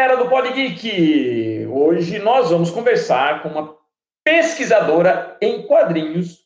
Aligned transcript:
galera 0.00 0.16
do 0.16 0.30
PodGeek! 0.30 1.66
Hoje 1.70 2.18
nós 2.20 2.48
vamos 2.48 2.70
conversar 2.70 3.42
com 3.42 3.50
uma 3.50 3.76
pesquisadora 4.24 5.36
em 5.42 5.66
quadrinhos 5.66 6.38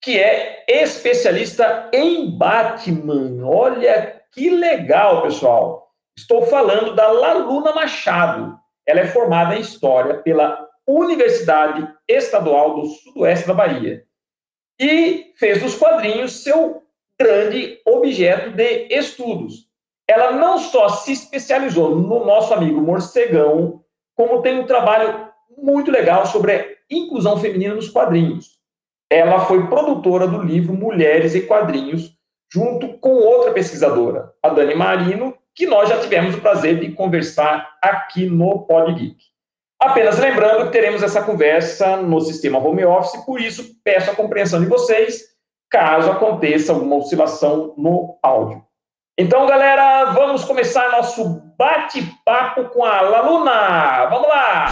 que 0.00 0.18
é 0.18 0.64
especialista 0.66 1.90
em 1.92 2.30
Batman. 2.30 3.46
Olha 3.46 4.18
que 4.32 4.48
legal, 4.48 5.20
pessoal! 5.20 5.90
Estou 6.16 6.46
falando 6.46 6.94
da 6.94 7.06
Laluna 7.08 7.74
Machado. 7.74 8.58
Ela 8.86 9.00
é 9.00 9.06
formada 9.06 9.56
em 9.56 9.60
História 9.60 10.22
pela 10.22 10.66
Universidade 10.86 11.86
Estadual 12.08 12.80
do 12.80 12.86
Sudoeste 12.86 13.46
da 13.46 13.52
Bahia 13.52 14.04
e 14.80 15.34
fez 15.36 15.60
dos 15.60 15.74
quadrinhos 15.74 16.42
seu 16.42 16.82
grande 17.20 17.78
objeto 17.84 18.52
de 18.52 18.88
estudos. 18.88 19.70
Ela 20.08 20.32
não 20.32 20.58
só 20.58 20.88
se 20.88 21.12
especializou 21.12 21.96
no 21.96 22.24
nosso 22.24 22.52
amigo 22.52 22.80
morcegão, 22.80 23.82
como 24.14 24.42
tem 24.42 24.60
um 24.60 24.66
trabalho 24.66 25.28
muito 25.56 25.90
legal 25.90 26.26
sobre 26.26 26.52
a 26.52 26.66
inclusão 26.90 27.38
feminina 27.38 27.74
nos 27.74 27.88
quadrinhos. 27.88 28.58
Ela 29.10 29.44
foi 29.44 29.66
produtora 29.68 30.26
do 30.26 30.42
livro 30.42 30.74
Mulheres 30.74 31.34
e 31.34 31.42
Quadrinhos, 31.42 32.16
junto 32.52 32.98
com 32.98 33.14
outra 33.14 33.52
pesquisadora, 33.52 34.32
a 34.42 34.48
Dani 34.48 34.74
Marino, 34.74 35.34
que 35.54 35.66
nós 35.66 35.88
já 35.88 36.00
tivemos 36.00 36.34
o 36.34 36.40
prazer 36.40 36.80
de 36.80 36.92
conversar 36.92 37.76
aqui 37.82 38.26
no 38.26 38.66
Pod 38.66 38.92
Geek. 38.94 39.16
Apenas 39.78 40.18
lembrando 40.18 40.66
que 40.66 40.72
teremos 40.72 41.02
essa 41.02 41.22
conversa 41.22 41.96
no 41.96 42.20
sistema 42.20 42.58
home 42.58 42.84
office, 42.84 43.24
por 43.24 43.40
isso 43.40 43.74
peço 43.82 44.10
a 44.10 44.14
compreensão 44.14 44.60
de 44.60 44.66
vocês 44.66 45.32
caso 45.70 46.10
aconteça 46.10 46.72
alguma 46.72 46.96
oscilação 46.96 47.74
no 47.76 48.18
áudio. 48.22 48.62
Então, 49.18 49.44
galera, 49.46 50.06
vamos 50.12 50.42
começar 50.42 50.90
nosso 50.90 51.42
bate-papo 51.58 52.70
com 52.70 52.82
a 52.82 53.02
Laluna. 53.02 54.06
Vamos 54.06 54.26
lá! 54.26 54.68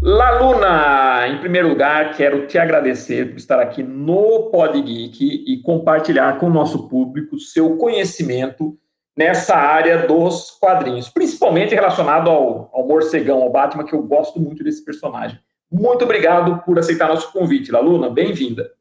Laluna, 0.00 1.28
em 1.28 1.38
primeiro 1.38 1.68
lugar, 1.68 2.16
quero 2.16 2.46
te 2.46 2.56
agradecer 2.56 3.28
por 3.28 3.36
estar 3.36 3.60
aqui 3.60 3.82
no 3.82 4.48
Pod 4.50 4.80
Geek 4.80 5.44
e 5.46 5.60
compartilhar 5.60 6.38
com 6.38 6.46
o 6.46 6.50
nosso 6.50 6.88
público 6.88 7.38
seu 7.38 7.76
conhecimento 7.76 8.74
nessa 9.14 9.54
área 9.54 10.06
dos 10.06 10.52
quadrinhos, 10.52 11.10
principalmente 11.10 11.74
relacionado 11.74 12.30
ao, 12.30 12.70
ao 12.72 12.88
morcegão, 12.88 13.42
ao 13.42 13.52
Batman, 13.52 13.84
que 13.84 13.94
eu 13.94 14.02
gosto 14.02 14.40
muito 14.40 14.64
desse 14.64 14.82
personagem. 14.82 15.38
Muito 15.70 16.04
obrigado 16.04 16.62
por 16.64 16.78
aceitar 16.78 17.08
nosso 17.08 17.30
convite, 17.32 17.70
Laluna. 17.70 18.08
Bem-vinda. 18.08 18.72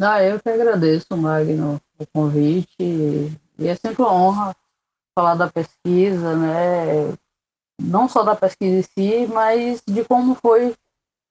Ah, 0.00 0.22
eu 0.22 0.40
que 0.40 0.48
agradeço, 0.48 1.16
Magno, 1.16 1.80
o 1.98 2.06
convite. 2.12 2.68
E 3.58 3.68
é 3.68 3.74
sempre 3.74 4.02
uma 4.02 4.12
honra 4.12 4.56
falar 5.14 5.34
da 5.34 5.48
pesquisa, 5.48 6.36
né? 6.36 7.14
Não 7.80 8.08
só 8.08 8.22
da 8.22 8.34
pesquisa 8.34 8.76
em 8.76 8.82
si, 8.82 9.26
mas 9.32 9.82
de 9.86 10.04
como 10.04 10.34
foi 10.34 10.74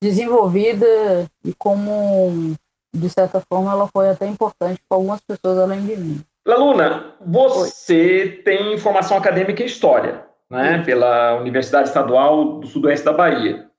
desenvolvida 0.02 1.30
e 1.44 1.54
como, 1.54 2.56
de 2.94 3.10
certa 3.10 3.42
forma, 3.42 3.72
ela 3.72 3.88
foi 3.88 4.10
até 4.10 4.28
importante 4.28 4.82
para 4.88 4.98
algumas 4.98 5.22
pessoas 5.22 5.58
além 5.58 5.86
de 5.86 5.96
mim. 5.96 6.22
Laluna, 6.48 7.16
você 7.26 8.24
Oi. 8.24 8.30
tem 8.44 8.78
formação 8.78 9.18
acadêmica 9.18 9.64
em 9.64 9.66
História, 9.66 10.26
né? 10.50 10.84
Pela 10.84 11.36
Universidade 11.36 11.88
Estadual 11.88 12.60
do 12.60 12.68
Sudoeste 12.68 13.06
da 13.06 13.14
Bahia. 13.14 13.70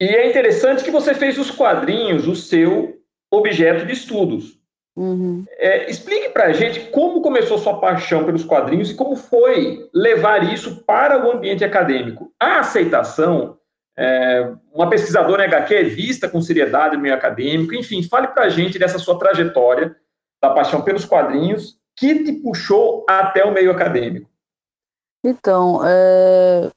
E 0.00 0.06
é 0.06 0.28
interessante 0.28 0.84
que 0.84 0.90
você 0.90 1.14
fez 1.14 1.38
os 1.38 1.50
quadrinhos 1.50 2.28
o 2.28 2.36
seu 2.36 3.00
objeto 3.30 3.84
de 3.84 3.92
estudos. 3.92 4.58
Uhum. 4.96 5.44
É, 5.58 5.88
explique 5.88 6.30
para 6.30 6.46
a 6.46 6.52
gente 6.52 6.90
como 6.90 7.22
começou 7.22 7.58
sua 7.58 7.78
paixão 7.78 8.24
pelos 8.24 8.44
quadrinhos 8.44 8.90
e 8.90 8.94
como 8.94 9.14
foi 9.14 9.88
levar 9.94 10.52
isso 10.52 10.84
para 10.84 11.24
o 11.24 11.30
ambiente 11.30 11.64
acadêmico. 11.64 12.32
A 12.38 12.60
aceitação, 12.60 13.58
é, 13.96 14.52
uma 14.72 14.90
pesquisadora 14.90 15.44
em 15.44 15.46
HQ 15.46 15.74
é 15.74 15.84
vista 15.84 16.28
com 16.28 16.40
seriedade 16.40 16.96
no 16.96 17.02
meio 17.02 17.14
acadêmico, 17.14 17.74
enfim, 17.74 18.02
fale 18.02 18.28
para 18.28 18.44
a 18.44 18.48
gente 18.48 18.78
dessa 18.78 18.98
sua 18.98 19.18
trajetória 19.18 19.94
da 20.42 20.50
paixão 20.50 20.82
pelos 20.82 21.04
quadrinhos 21.04 21.78
que 21.96 22.24
te 22.24 22.32
puxou 22.32 23.04
até 23.08 23.44
o 23.44 23.52
meio 23.52 23.70
acadêmico. 23.70 24.28
Então, 25.24 25.80
é, 25.84 26.70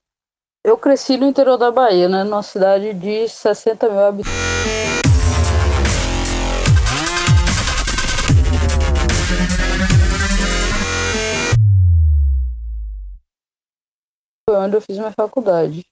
eu 0.64 0.78
cresci 0.78 1.18
no 1.18 1.26
interior 1.28 1.58
da 1.58 1.72
Bahia, 1.72 2.08
né? 2.08 2.24
Numa 2.24 2.44
cidade 2.44 2.94
de 2.94 3.28
60 3.28 3.90
mil 3.90 4.00
habitantes. 4.00 4.32
Foi 14.48 14.58
onde 14.58 14.76
eu 14.76 14.82
fiz 14.82 14.98
minha 14.98 15.12
faculdade. 15.12 15.84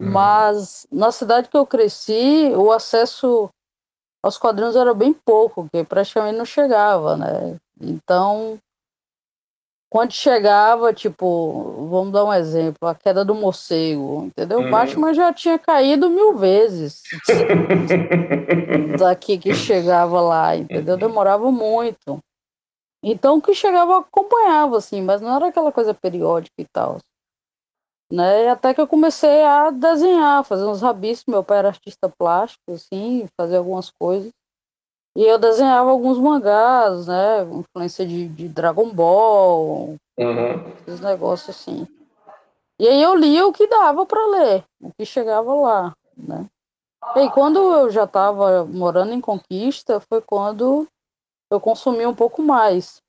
Uhum. 0.00 0.10
Mas 0.10 0.86
na 0.90 1.12
cidade 1.12 1.48
que 1.48 1.56
eu 1.56 1.66
cresci, 1.66 2.52
o 2.56 2.72
acesso 2.72 3.48
aos 4.24 4.36
quadrinhos 4.36 4.74
era 4.74 4.92
bem 4.92 5.12
pouco, 5.14 5.62
porque 5.62 5.84
praticamente 5.84 6.36
não 6.36 6.44
chegava, 6.44 7.16
né? 7.16 7.56
Então, 7.80 8.58
quando 9.96 10.12
chegava, 10.12 10.92
tipo, 10.92 11.88
vamos 11.88 12.12
dar 12.12 12.26
um 12.26 12.32
exemplo, 12.34 12.86
a 12.86 12.94
queda 12.94 13.24
do 13.24 13.34
morcego, 13.34 14.24
entendeu? 14.26 14.58
Uhum. 14.58 14.68
O 14.68 14.70
Batman 14.70 15.14
já 15.14 15.32
tinha 15.32 15.58
caído 15.58 16.10
mil 16.10 16.36
vezes 16.36 17.02
daqui 19.00 19.38
que 19.38 19.54
chegava 19.54 20.20
lá, 20.20 20.54
entendeu? 20.54 20.98
Demorava 20.98 21.50
muito. 21.50 22.18
Então, 23.02 23.38
o 23.38 23.40
que 23.40 23.54
chegava 23.54 24.00
acompanhava, 24.00 24.76
assim, 24.76 25.00
mas 25.00 25.22
não 25.22 25.34
era 25.34 25.46
aquela 25.46 25.72
coisa 25.72 25.94
periódica 25.94 26.56
e 26.58 26.66
tal. 26.66 26.98
Né? 28.12 28.50
Até 28.50 28.74
que 28.74 28.80
eu 28.82 28.86
comecei 28.86 29.44
a 29.44 29.70
desenhar, 29.70 30.44
fazer 30.44 30.66
uns 30.66 30.82
rabiscos. 30.82 31.32
Meu 31.32 31.42
pai 31.42 31.60
era 31.60 31.68
artista 31.68 32.06
plástico, 32.06 32.72
assim, 32.72 33.26
fazer 33.34 33.56
algumas 33.56 33.90
coisas. 33.90 34.30
E 35.16 35.24
eu 35.24 35.38
desenhava 35.38 35.90
alguns 35.90 36.18
mangás, 36.18 37.06
né? 37.06 37.42
Influência 37.44 38.06
de, 38.06 38.28
de 38.28 38.48
Dragon 38.48 38.90
Ball, 38.90 39.96
uhum. 40.18 40.72
esses 40.86 41.00
negócios 41.00 41.56
assim. 41.56 41.88
E 42.78 42.86
aí 42.86 43.02
eu 43.02 43.14
lia 43.14 43.46
o 43.46 43.52
que 43.52 43.66
dava 43.66 44.04
para 44.04 44.26
ler, 44.26 44.64
o 44.78 44.90
que 44.92 45.06
chegava 45.06 45.54
lá, 45.54 45.94
né? 46.14 46.44
E 47.14 47.20
aí, 47.20 47.30
quando 47.30 47.58
eu 47.58 47.90
já 47.90 48.04
estava 48.04 48.66
morando 48.66 49.14
em 49.14 49.20
Conquista, 49.20 50.00
foi 50.00 50.20
quando 50.20 50.86
eu 51.50 51.60
consumi 51.60 52.04
um 52.04 52.14
pouco 52.14 52.42
mais. 52.42 53.00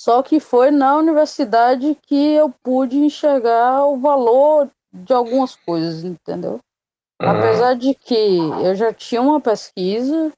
Só 0.00 0.22
que 0.22 0.38
foi 0.38 0.70
na 0.70 0.96
universidade 0.96 1.98
que 2.02 2.34
eu 2.34 2.54
pude 2.62 2.96
enxergar 2.98 3.84
o 3.84 3.98
valor 3.98 4.70
de 4.92 5.12
algumas 5.12 5.56
coisas, 5.56 6.04
entendeu? 6.04 6.60
Uhum. 7.20 7.28
Apesar 7.30 7.74
de 7.74 7.94
que 7.94 8.38
eu 8.62 8.76
já 8.76 8.92
tinha 8.92 9.20
uma 9.20 9.40
pesquisa 9.40 10.30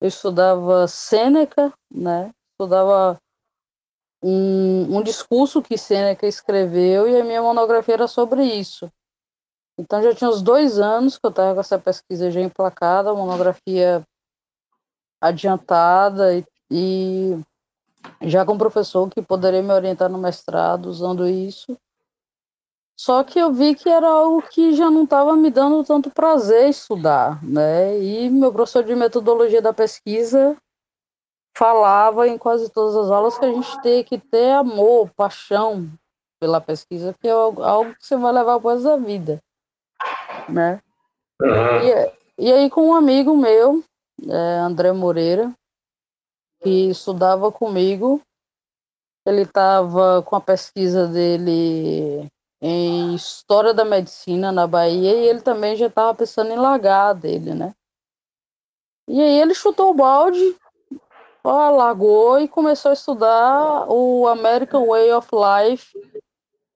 eu 0.00 0.08
estudava 0.08 0.86
Sêneca, 0.86 1.72
né? 1.90 2.30
Estudava 2.52 3.18
um, 4.22 4.98
um 4.98 5.02
discurso 5.02 5.62
que 5.62 5.78
Sêneca 5.78 6.26
escreveu 6.26 7.08
e 7.08 7.20
a 7.20 7.24
minha 7.24 7.42
monografia 7.42 7.94
era 7.94 8.08
sobre 8.08 8.44
isso. 8.44 8.90
Então 9.78 10.02
já 10.02 10.14
tinha 10.14 10.30
uns 10.30 10.42
dois 10.42 10.78
anos 10.78 11.18
que 11.18 11.26
eu 11.26 11.30
estava 11.30 11.54
com 11.54 11.60
essa 11.60 11.78
pesquisa 11.78 12.30
já 12.30 12.40
emplacada, 12.40 13.14
monografia 13.14 14.02
adiantada 15.20 16.34
e, 16.34 16.44
e 16.70 17.38
já 18.22 18.44
com 18.44 18.54
um 18.54 18.58
professor 18.58 19.08
que 19.10 19.20
poderia 19.20 19.62
me 19.62 19.72
orientar 19.72 20.08
no 20.08 20.18
mestrado 20.18 20.86
usando 20.86 21.28
isso. 21.28 21.76
Só 22.98 23.22
que 23.22 23.38
eu 23.38 23.52
vi 23.52 23.74
que 23.74 23.90
era 23.90 24.08
algo 24.08 24.40
que 24.40 24.74
já 24.74 24.90
não 24.90 25.04
estava 25.04 25.36
me 25.36 25.50
dando 25.50 25.84
tanto 25.84 26.10
prazer 26.10 26.70
estudar, 26.70 27.44
né? 27.44 27.98
E 28.00 28.30
meu 28.30 28.50
professor 28.50 28.82
de 28.82 28.94
metodologia 28.94 29.60
da 29.60 29.72
pesquisa 29.72 30.56
falava 31.56 32.26
em 32.26 32.38
quase 32.38 32.70
todas 32.70 32.96
as 32.96 33.10
aulas 33.10 33.38
que 33.38 33.44
a 33.44 33.52
gente 33.52 33.80
tem 33.82 34.02
que 34.02 34.18
ter 34.18 34.52
amor, 34.52 35.10
paixão 35.14 35.90
pela 36.40 36.60
pesquisa, 36.60 37.14
que 37.20 37.28
é 37.28 37.30
algo 37.30 37.94
que 37.94 38.06
você 38.06 38.16
vai 38.16 38.32
levar 38.32 38.60
para 38.60 38.80
da 38.80 38.96
vida, 38.96 39.42
né? 40.48 40.80
Uhum. 41.40 42.08
E, 42.38 42.46
e, 42.46 42.52
aí 42.52 42.70
com 42.70 42.88
um 42.88 42.94
amigo 42.94 43.36
meu, 43.36 43.82
é, 44.26 44.58
André 44.58 44.92
Moreira, 44.92 45.52
que 46.62 46.90
estudava 46.90 47.52
comigo, 47.52 48.22
ele 49.26 49.42
estava 49.42 50.22
com 50.22 50.36
a 50.36 50.40
pesquisa 50.40 51.06
dele 51.06 52.26
em 52.68 53.14
História 53.14 53.72
da 53.72 53.84
Medicina 53.84 54.50
na 54.50 54.66
Bahia 54.66 55.14
e 55.14 55.28
ele 55.28 55.40
também 55.40 55.76
já 55.76 55.86
estava 55.86 56.12
pensando 56.12 56.50
em 56.50 56.56
largar 56.56 57.14
dele, 57.14 57.54
né? 57.54 57.72
E 59.08 59.20
aí 59.20 59.40
ele 59.40 59.54
chutou 59.54 59.90
o 59.90 59.94
balde, 59.94 60.56
ó, 61.44 61.70
largou 61.70 62.40
e 62.40 62.48
começou 62.48 62.90
a 62.90 62.94
estudar 62.94 63.86
o 63.88 64.26
American 64.26 64.84
Way 64.84 65.12
of 65.12 65.28
Life 65.32 65.96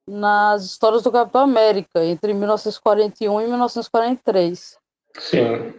nas 0.08 0.62
histórias 0.64 1.02
do 1.02 1.10
Capitão 1.10 1.40
América, 1.40 2.04
entre 2.04 2.34
1941 2.34 3.40
e 3.40 3.46
1943. 3.48 4.78
Sim. 5.18 5.74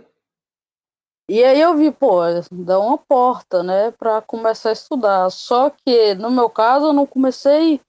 e 1.29 1.41
aí 1.41 1.61
eu 1.61 1.77
vi, 1.77 1.89
pô, 1.89 2.19
dá 2.51 2.77
uma 2.79 2.97
porta, 2.97 3.63
né, 3.63 3.91
para 3.91 4.21
começar 4.21 4.71
a 4.71 4.73
estudar. 4.73 5.29
Só 5.29 5.69
que 5.69 6.15
no 6.15 6.29
meu 6.29 6.49
caso 6.49 6.87
eu 6.87 6.93
não 6.93 7.05
comecei 7.05 7.79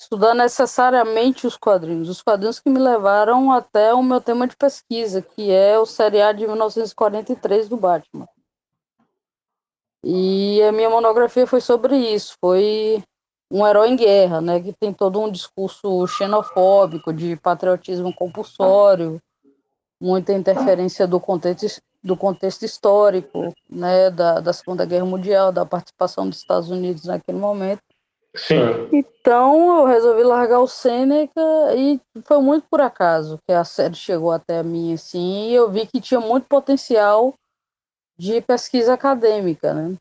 estudar 0.00 0.34
necessariamente 0.34 1.46
os 1.46 1.58
quadrinhos, 1.58 2.08
os 2.08 2.22
quadrinhos 2.22 2.58
que 2.58 2.70
me 2.70 2.78
levaram 2.78 3.52
até 3.52 3.92
o 3.92 4.02
meu 4.02 4.18
tema 4.18 4.48
de 4.48 4.56
pesquisa, 4.56 5.20
que 5.20 5.50
é 5.50 5.78
o 5.78 5.84
seriado 5.84 6.38
de 6.38 6.46
1943 6.46 7.68
do 7.68 7.76
Batman. 7.76 8.26
E 10.02 10.62
a 10.62 10.72
minha 10.72 10.88
monografia 10.88 11.46
foi 11.46 11.60
sobre 11.60 11.98
isso, 11.98 12.34
foi 12.40 13.04
um 13.52 13.66
herói 13.66 13.90
em 13.90 13.96
guerra, 13.96 14.40
né, 14.40 14.58
que 14.58 14.72
tem 14.72 14.90
todo 14.90 15.20
um 15.20 15.30
discurso 15.30 16.06
xenofóbico, 16.06 17.12
de 17.12 17.36
patriotismo 17.36 18.14
compulsório, 18.14 19.20
muita 20.00 20.32
interferência 20.32 21.06
do 21.06 21.20
contexto, 21.20 21.82
do 22.02 22.16
contexto 22.16 22.64
histórico, 22.64 23.52
né, 23.68 24.10
da, 24.10 24.40
da 24.40 24.52
Segunda 24.54 24.86
Guerra 24.86 25.04
Mundial, 25.04 25.52
da 25.52 25.66
participação 25.66 26.26
dos 26.26 26.38
Estados 26.38 26.70
Unidos 26.70 27.04
naquele 27.04 27.36
momento. 27.36 27.82
Sim. 28.36 28.88
Então 28.92 29.80
eu 29.80 29.86
resolvi 29.86 30.22
largar 30.22 30.60
o 30.60 30.68
Sêneca 30.68 31.40
e 31.76 32.00
foi 32.24 32.40
muito 32.40 32.66
por 32.70 32.80
acaso 32.80 33.38
que 33.46 33.52
a 33.52 33.64
série 33.64 33.94
chegou 33.94 34.30
até 34.30 34.62
mim 34.62 34.94
assim, 34.94 35.48
e 35.48 35.54
eu 35.54 35.70
vi 35.70 35.86
que 35.86 36.00
tinha 36.00 36.20
muito 36.20 36.46
potencial 36.46 37.34
de 38.18 38.40
pesquisa 38.42 38.94
acadêmica, 38.94 39.74
né? 39.74 39.96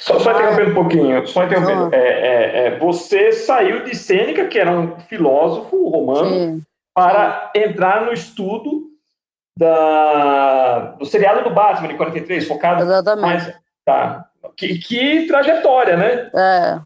Só, 0.00 0.18
só 0.18 0.32
interrompendo 0.32 0.70
um 0.70 0.74
pouquinho, 0.74 1.26
só 1.26 1.44
interrompendo. 1.44 1.94
É, 1.94 1.98
é, 1.98 2.66
é, 2.66 2.78
você 2.78 3.32
saiu 3.32 3.84
de 3.84 3.94
Sêneca, 3.94 4.48
que 4.48 4.58
era 4.58 4.72
um 4.72 4.98
filósofo 5.00 5.88
romano, 5.88 6.30
Sim. 6.30 6.62
para 6.94 7.52
entrar 7.54 8.06
no 8.06 8.12
estudo 8.12 8.90
da, 9.58 10.96
do 10.98 11.04
seriado 11.04 11.44
do 11.44 11.54
Batman 11.54 11.88
de 11.88 11.96
43, 11.96 12.48
focado 12.48 12.82
Exatamente. 12.82 13.20
mais. 13.20 13.54
Tá. 13.84 14.28
Que, 14.56 14.78
que 14.78 15.26
trajetória, 15.26 15.96
né? 15.96 16.30
É. 16.34 16.80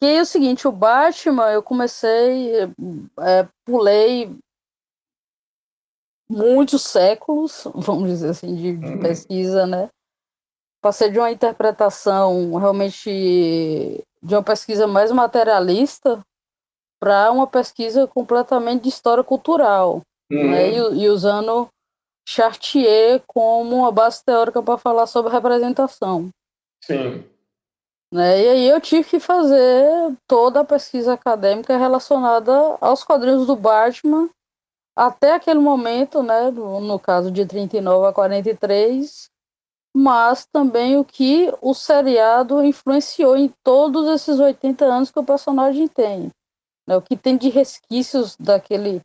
Que 0.00 0.06
é 0.06 0.22
o 0.22 0.26
seguinte, 0.26 0.66
o 0.66 0.72
Batman, 0.72 1.50
eu 1.50 1.62
comecei, 1.62 2.54
é, 3.20 3.46
pulei 3.66 4.34
muitos 6.30 6.82
séculos, 6.82 7.64
vamos 7.74 8.08
dizer 8.08 8.30
assim, 8.30 8.54
de, 8.54 8.76
de 8.76 8.86
uhum. 8.86 9.00
pesquisa, 9.00 9.66
né? 9.66 9.88
Passei 10.82 11.10
de 11.10 11.18
uma 11.18 11.30
interpretação 11.30 12.54
realmente 12.54 14.02
de 14.22 14.34
uma 14.34 14.42
pesquisa 14.42 14.86
mais 14.86 15.12
materialista 15.12 16.24
para 16.98 17.30
uma 17.30 17.46
pesquisa 17.46 18.06
completamente 18.06 18.84
de 18.84 18.88
história 18.88 19.24
cultural, 19.24 20.00
uhum. 20.30 20.50
né? 20.50 20.70
E, 20.70 20.76
e, 20.76 21.08
usando 21.08 21.68
Chartier 22.26 23.22
como 23.26 23.76
uma 23.76 23.92
base 23.92 24.24
teórica 24.24 24.62
para 24.62 24.78
falar 24.78 25.06
sobre 25.06 25.32
representação. 25.32 26.30
Sim. 26.84 27.24
Né? 28.12 28.42
E 28.42 28.48
aí 28.48 28.68
eu 28.68 28.80
tive 28.80 29.08
que 29.08 29.20
fazer 29.20 30.16
toda 30.26 30.60
a 30.60 30.64
pesquisa 30.64 31.12
acadêmica 31.14 31.76
relacionada 31.76 32.52
aos 32.80 33.04
quadrinhos 33.04 33.46
do 33.46 33.54
Batman 33.54 34.28
até 34.96 35.34
aquele 35.34 35.60
momento, 35.60 36.22
né, 36.22 36.50
no, 36.50 36.98
caso 36.98 37.30
de 37.30 37.46
39 37.46 38.08
a 38.08 38.12
43, 38.12 39.30
mas 39.96 40.44
também 40.52 40.98
o 40.98 41.04
que 41.04 41.52
o 41.62 41.72
seriado 41.72 42.62
influenciou 42.64 43.36
em 43.36 43.48
todos 43.64 44.08
esses 44.08 44.38
80 44.38 44.84
anos 44.84 45.10
que 45.10 45.18
o 45.18 45.24
personagem 45.24 45.86
tem. 45.86 46.30
Né, 46.86 46.96
o 46.96 47.02
que 47.02 47.16
tem 47.16 47.36
de 47.36 47.48
resquícios 47.48 48.36
daquele 48.36 49.00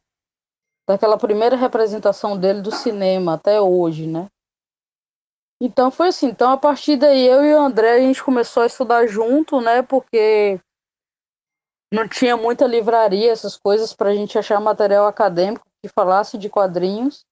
daquela 0.87 1.17
primeira 1.17 1.55
representação 1.55 2.37
dele 2.37 2.61
do 2.61 2.71
cinema 2.71 3.33
até 3.33 3.59
hoje, 3.59 4.05
né? 4.05 4.27
Então 5.61 5.89
foi 5.89 6.09
assim, 6.09 6.27
então 6.27 6.51
a 6.51 6.57
partir 6.57 6.97
daí 6.97 7.25
eu 7.25 7.43
e 7.43 7.53
o 7.53 7.59
André 7.59 7.93
a 7.93 7.99
gente 7.99 8.23
começou 8.23 8.63
a 8.63 8.65
estudar 8.65 9.07
junto, 9.07 9.61
né? 9.61 9.81
Porque 9.81 10.59
não 11.93 12.07
tinha 12.07 12.35
muita 12.35 12.67
livraria, 12.67 13.31
essas 13.31 13.57
coisas 13.57 13.93
para 13.93 14.09
a 14.09 14.15
gente 14.15 14.37
achar 14.37 14.59
material 14.59 15.07
acadêmico 15.07 15.65
que 15.81 15.89
falasse 15.89 16.37
de 16.37 16.49
quadrinhos. 16.49 17.25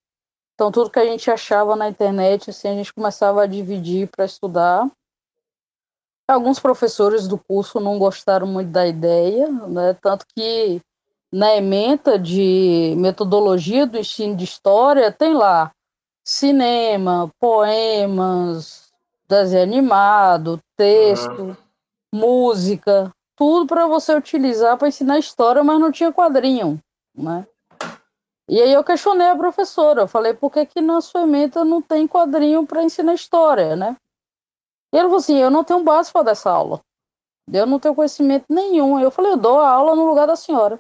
Então 0.53 0.71
tudo 0.71 0.89
que 0.89 0.99
a 0.99 1.05
gente 1.05 1.29
achava 1.29 1.75
na 1.75 1.89
internet, 1.89 2.49
assim, 2.49 2.69
a 2.69 2.75
gente 2.75 2.93
começava 2.93 3.43
a 3.43 3.47
dividir 3.47 4.07
para 4.09 4.23
estudar. 4.23 4.89
Alguns 6.29 6.59
professores 6.59 7.27
do 7.27 7.37
curso 7.37 7.81
não 7.81 7.99
gostaram 7.99 8.47
muito 8.47 8.69
da 8.69 8.87
ideia, 8.87 9.49
né? 9.67 9.93
Tanto 10.01 10.25
que 10.33 10.79
na 11.33 11.55
ementa 11.55 12.17
de 12.17 12.95
metodologia 12.97 13.85
do 13.85 13.97
ensino 13.97 14.35
de 14.35 14.45
história 14.45 15.11
tem 15.11 15.33
lá 15.33 15.71
cinema, 16.23 17.29
poemas, 17.39 18.91
desenho 19.27 19.63
animado, 19.63 20.59
texto, 20.77 21.41
uhum. 21.41 21.55
música, 22.13 23.11
tudo 23.35 23.67
para 23.67 23.87
você 23.87 24.15
utilizar 24.15 24.77
para 24.77 24.87
ensinar 24.87 25.19
história, 25.19 25.63
mas 25.63 25.79
não 25.79 25.91
tinha 25.91 26.13
quadrinho, 26.13 26.79
né? 27.15 27.45
E 28.47 28.61
aí 28.61 28.73
eu 28.73 28.83
questionei 28.83 29.27
a 29.27 29.35
professora, 29.35 30.01
eu 30.01 30.07
falei, 30.07 30.33
por 30.33 30.51
que, 30.51 30.65
que 30.65 30.81
na 30.81 31.01
sua 31.01 31.21
ementa 31.21 31.63
não 31.63 31.81
tem 31.81 32.07
quadrinho 32.07 32.65
para 32.65 32.83
ensinar 32.83 33.13
história, 33.13 33.75
né? 33.75 33.95
E 34.93 34.97
ele 34.97 35.05
falou 35.05 35.17
assim, 35.17 35.37
eu 35.37 35.49
não 35.49 35.63
tenho 35.63 35.83
base 35.83 36.11
para 36.11 36.23
dessa 36.23 36.51
aula. 36.51 36.81
Eu 37.51 37.65
não 37.65 37.79
tenho 37.79 37.95
conhecimento 37.95 38.45
nenhum. 38.49 38.99
Eu 38.99 39.09
falei, 39.09 39.31
eu 39.31 39.37
dou 39.37 39.59
a 39.59 39.69
aula 39.69 39.95
no 39.95 40.05
lugar 40.05 40.27
da 40.27 40.35
senhora. 40.35 40.79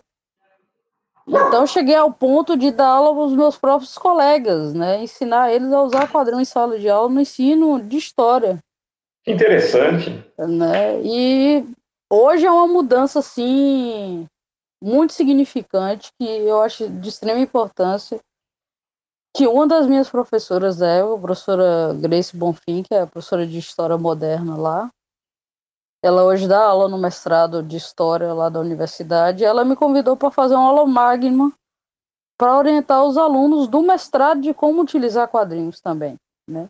Então 1.27 1.65
cheguei 1.65 1.95
ao 1.95 2.11
ponto 2.11 2.57
de 2.57 2.71
dar 2.71 2.87
aula 2.87 3.13
para 3.13 3.23
os 3.23 3.33
meus 3.33 3.57
próprios 3.57 3.97
colegas, 3.97 4.73
né? 4.73 5.01
Ensinar 5.01 5.53
eles 5.53 5.71
a 5.71 5.81
usar 5.81 6.11
quadrinho 6.11 6.41
em 6.41 6.45
sala 6.45 6.77
de 6.77 6.89
aula 6.89 7.09
no 7.09 7.21
ensino 7.21 7.81
de 7.81 7.97
história. 7.97 8.59
Interessante. 9.25 10.23
Né? 10.37 11.01
E 11.01 11.65
hoje 12.11 12.45
é 12.45 12.51
uma 12.51 12.67
mudança 12.67 13.19
assim 13.19 14.27
muito 14.83 15.13
significante 15.13 16.09
que 16.19 16.25
eu 16.25 16.61
acho 16.61 16.89
de 16.89 17.07
extrema 17.07 17.39
importância 17.39 18.19
que 19.35 19.47
uma 19.47 19.65
das 19.65 19.87
minhas 19.87 20.09
professoras 20.09 20.81
é 20.81 21.01
a 21.01 21.17
professora 21.17 21.93
Grace 21.95 22.35
Bonfim, 22.35 22.83
que 22.83 22.93
é 22.93 23.01
a 23.01 23.07
professora 23.07 23.47
de 23.47 23.57
História 23.57 23.97
Moderna 23.97 24.55
lá. 24.55 24.91
Ela 26.03 26.25
hoje 26.25 26.49
dá 26.49 26.61
aula 26.61 26.89
no 26.89 26.97
mestrado 26.97 27.63
de 27.63 27.77
História 27.77 28.33
lá 28.33 28.49
da 28.49 28.59
universidade. 28.59 29.45
Ela 29.45 29.63
me 29.63 29.73
convidou 29.73 30.17
para 30.17 30.29
fazer 30.29 30.53
uma 30.53 30.67
aula 30.67 30.85
magna 30.85 31.49
para 32.37 32.57
orientar 32.57 33.05
os 33.05 33.17
alunos 33.17 33.69
do 33.69 33.81
mestrado 33.81 34.41
de 34.41 34.53
como 34.53 34.81
utilizar 34.81 35.29
quadrinhos 35.29 35.79
também, 35.79 36.17
né? 36.45 36.67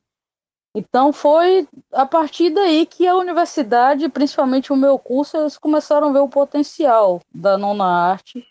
Então 0.75 1.11
foi 1.11 1.67
a 1.91 2.05
partir 2.05 2.51
daí 2.51 2.85
que 2.85 3.07
a 3.07 3.15
universidade, 3.15 4.07
principalmente 4.07 4.71
o 4.71 4.75
meu 4.75 4.99
curso, 4.99 5.35
eles 5.35 5.57
começaram 5.57 6.09
a 6.09 6.11
ver 6.11 6.19
o 6.19 6.29
potencial 6.29 7.19
da 7.33 7.57
nona 7.57 7.85
arte, 7.85 8.45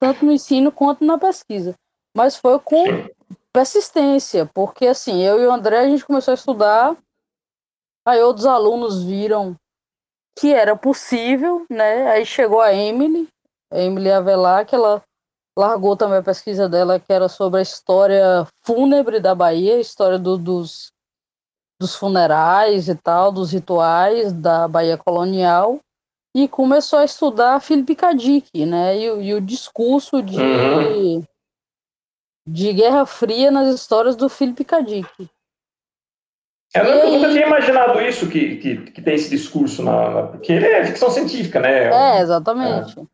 tanto 0.00 0.24
no 0.24 0.32
ensino 0.32 0.72
quanto 0.72 1.04
na 1.04 1.18
pesquisa. 1.18 1.74
Mas 2.16 2.36
foi 2.36 2.58
com 2.58 2.84
persistência, 3.52 4.50
porque 4.52 4.88
assim, 4.88 5.22
eu 5.22 5.40
e 5.40 5.46
o 5.46 5.52
André 5.52 5.78
a 5.78 5.88
gente 5.88 6.04
começou 6.04 6.32
a 6.32 6.36
estudar, 6.36 6.96
aí 8.04 8.20
outros 8.20 8.46
alunos 8.46 9.04
viram 9.04 9.56
que 10.38 10.52
era 10.52 10.76
possível, 10.76 11.64
né? 11.70 12.10
Aí 12.10 12.26
chegou 12.26 12.60
a 12.60 12.72
Emily, 12.72 13.28
a 13.72 13.78
Emily 13.78 14.10
Avelar, 14.10 14.66
que 14.66 14.74
ela 14.74 15.02
largou 15.58 15.96
também 15.96 16.18
a 16.18 16.22
pesquisa 16.22 16.68
dela, 16.68 17.00
que 17.00 17.12
era 17.12 17.28
sobre 17.28 17.60
a 17.60 17.62
história 17.62 18.46
fúnebre 18.64 19.18
da 19.18 19.34
Bahia, 19.34 19.76
a 19.76 19.80
história 19.80 20.18
do, 20.18 20.36
dos 20.36 20.92
dos 21.78 21.94
funerais 21.94 22.88
e 22.88 22.94
tal, 22.94 23.30
dos 23.30 23.52
rituais 23.52 24.32
da 24.32 24.66
Bahia 24.66 24.96
colonial, 24.96 25.78
e 26.34 26.48
começou 26.48 26.98
a 26.98 27.04
estudar 27.04 27.60
Philip 27.60 27.94
K. 27.94 28.12
Dick, 28.14 28.66
né? 28.66 28.96
E, 28.96 29.04
e 29.04 29.34
o 29.34 29.40
discurso 29.40 30.22
de, 30.22 30.40
uhum. 30.40 31.22
de 32.48 32.72
Guerra 32.72 33.06
Fria 33.06 33.50
nas 33.50 33.74
histórias 33.74 34.16
do 34.16 34.28
Philip 34.28 34.64
K. 34.64 34.80
Dick. 34.82 35.30
Eu 36.74 36.84
nunca, 36.84 37.06
nunca 37.06 37.28
tinha 37.30 37.46
imaginado 37.46 38.00
isso, 38.00 38.28
que, 38.28 38.56
que, 38.56 38.90
que 38.90 39.02
tem 39.02 39.14
esse 39.14 39.30
discurso, 39.30 39.82
na, 39.82 40.28
porque 40.28 40.52
ele 40.52 40.66
é 40.66 40.84
ficção 40.84 41.10
científica, 41.10 41.60
né? 41.60 42.18
É, 42.18 42.20
exatamente. 42.20 43.00
É. 43.00 43.04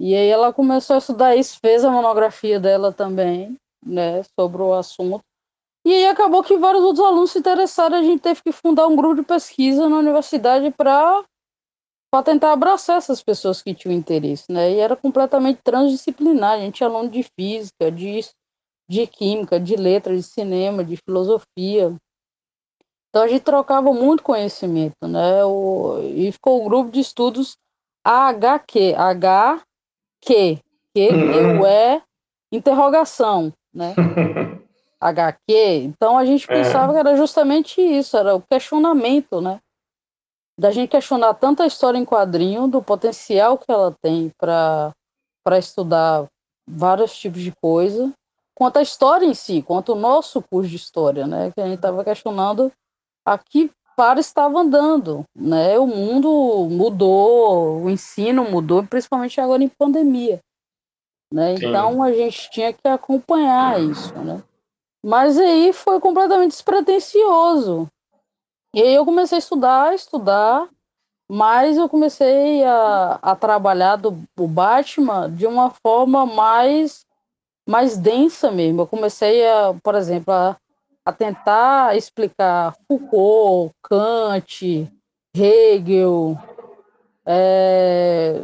E 0.00 0.14
aí 0.14 0.28
ela 0.28 0.52
começou 0.52 0.94
a 0.94 0.98
estudar 0.98 1.36
isso, 1.36 1.58
fez 1.60 1.84
a 1.84 1.90
monografia 1.90 2.60
dela 2.60 2.92
também, 2.92 3.56
né, 3.84 4.22
sobre 4.38 4.62
o 4.62 4.72
assunto. 4.72 5.22
E 5.84 5.92
aí 5.92 6.06
acabou 6.06 6.42
que 6.42 6.56
vários 6.56 6.84
outros 6.84 7.04
alunos 7.04 7.32
se 7.32 7.38
interessaram, 7.38 7.96
a 7.96 8.02
gente 8.02 8.20
teve 8.20 8.42
que 8.42 8.52
fundar 8.52 8.86
um 8.86 8.94
grupo 8.94 9.16
de 9.16 9.22
pesquisa 9.22 9.88
na 9.88 9.98
universidade 9.98 10.70
para 10.70 11.24
para 12.10 12.24
tentar 12.24 12.52
abraçar 12.52 12.96
essas 12.96 13.22
pessoas 13.22 13.60
que 13.60 13.74
tinham 13.74 13.94
interesse, 13.94 14.50
né? 14.50 14.72
E 14.72 14.78
era 14.78 14.96
completamente 14.96 15.60
transdisciplinar, 15.62 16.52
a 16.52 16.58
gente 16.58 16.76
tinha 16.76 16.88
aluno 16.88 17.10
de 17.10 17.22
física, 17.22 17.92
de, 17.92 18.20
de 18.88 19.06
química, 19.06 19.60
de 19.60 19.76
letras, 19.76 20.16
de 20.16 20.22
cinema, 20.22 20.82
de 20.82 20.96
filosofia. 20.96 21.94
Então 23.18 23.26
a 23.26 23.28
gente 23.28 23.42
trocava 23.42 23.92
muito 23.92 24.22
conhecimento, 24.22 25.08
né? 25.08 25.44
O, 25.44 25.98
e 26.04 26.30
ficou 26.30 26.60
o 26.60 26.68
grupo 26.68 26.92
de 26.92 27.00
estudos 27.00 27.56
HQ, 28.04 28.94
HQ, 28.94 30.60
que 30.94 31.08
uhum. 31.08 31.66
é 31.66 32.00
interrogação, 32.52 33.52
né? 33.74 33.92
HQ, 35.02 35.42
então 35.82 36.16
a 36.16 36.24
gente 36.24 36.44
é. 36.44 36.62
pensava 36.62 36.92
que 36.92 36.98
era 37.00 37.16
justamente 37.16 37.80
isso, 37.80 38.16
era 38.16 38.36
o 38.36 38.40
questionamento, 38.40 39.40
né? 39.40 39.58
Da 40.56 40.70
gente 40.70 40.90
questionar 40.90 41.34
tanto 41.34 41.64
a 41.64 41.66
história 41.66 41.98
em 41.98 42.04
quadrinho, 42.04 42.68
do 42.68 42.80
potencial 42.80 43.58
que 43.58 43.68
ela 43.68 43.92
tem 44.00 44.30
para 44.38 44.94
estudar 45.58 46.28
vários 46.68 47.18
tipos 47.18 47.40
de 47.40 47.50
coisa, 47.60 48.12
quanto 48.54 48.76
a 48.76 48.82
história 48.82 49.26
em 49.26 49.34
si, 49.34 49.60
quanto 49.60 49.92
o 49.92 49.96
nosso 49.96 50.40
curso 50.40 50.70
de 50.70 50.76
história, 50.76 51.26
né? 51.26 51.50
Que 51.50 51.60
a 51.60 51.64
gente 51.64 51.78
estava 51.78 52.04
questionando 52.04 52.72
a 53.32 53.38
que 53.38 53.70
para 53.96 54.20
estava 54.20 54.60
andando, 54.60 55.24
né? 55.34 55.78
O 55.78 55.86
mundo 55.86 56.68
mudou, 56.70 57.82
o 57.82 57.90
ensino 57.90 58.44
mudou, 58.44 58.84
principalmente 58.86 59.40
agora 59.40 59.62
em 59.62 59.68
pandemia, 59.68 60.40
né? 61.32 61.54
Então 61.54 62.02
a 62.02 62.12
gente 62.12 62.50
tinha 62.50 62.72
que 62.72 62.86
acompanhar 62.86 63.80
isso, 63.80 64.14
né? 64.18 64.40
Mas 65.04 65.38
aí 65.38 65.72
foi 65.72 66.00
completamente 66.00 66.52
despretensioso. 66.52 67.88
E 68.74 68.82
aí 68.82 68.94
eu 68.94 69.04
comecei 69.04 69.36
a 69.36 69.38
estudar, 69.38 69.94
estudar, 69.94 70.68
mas 71.30 71.76
eu 71.76 71.88
comecei 71.88 72.64
a, 72.64 73.18
a 73.20 73.36
trabalhar 73.36 73.96
do, 73.96 74.16
o 74.38 74.46
Batman 74.46 75.30
de 75.30 75.46
uma 75.46 75.70
forma 75.70 76.24
mais 76.24 77.04
mais 77.68 77.98
densa 77.98 78.50
mesmo. 78.50 78.82
Eu 78.82 78.86
comecei 78.86 79.46
a, 79.46 79.74
por 79.82 79.94
exemplo, 79.94 80.32
a, 80.32 80.56
a 81.08 81.12
tentar 81.12 81.96
explicar 81.96 82.76
Foucault, 82.86 83.74
Kant, 83.82 84.92
Hegel, 85.34 86.36
é, 87.24 88.42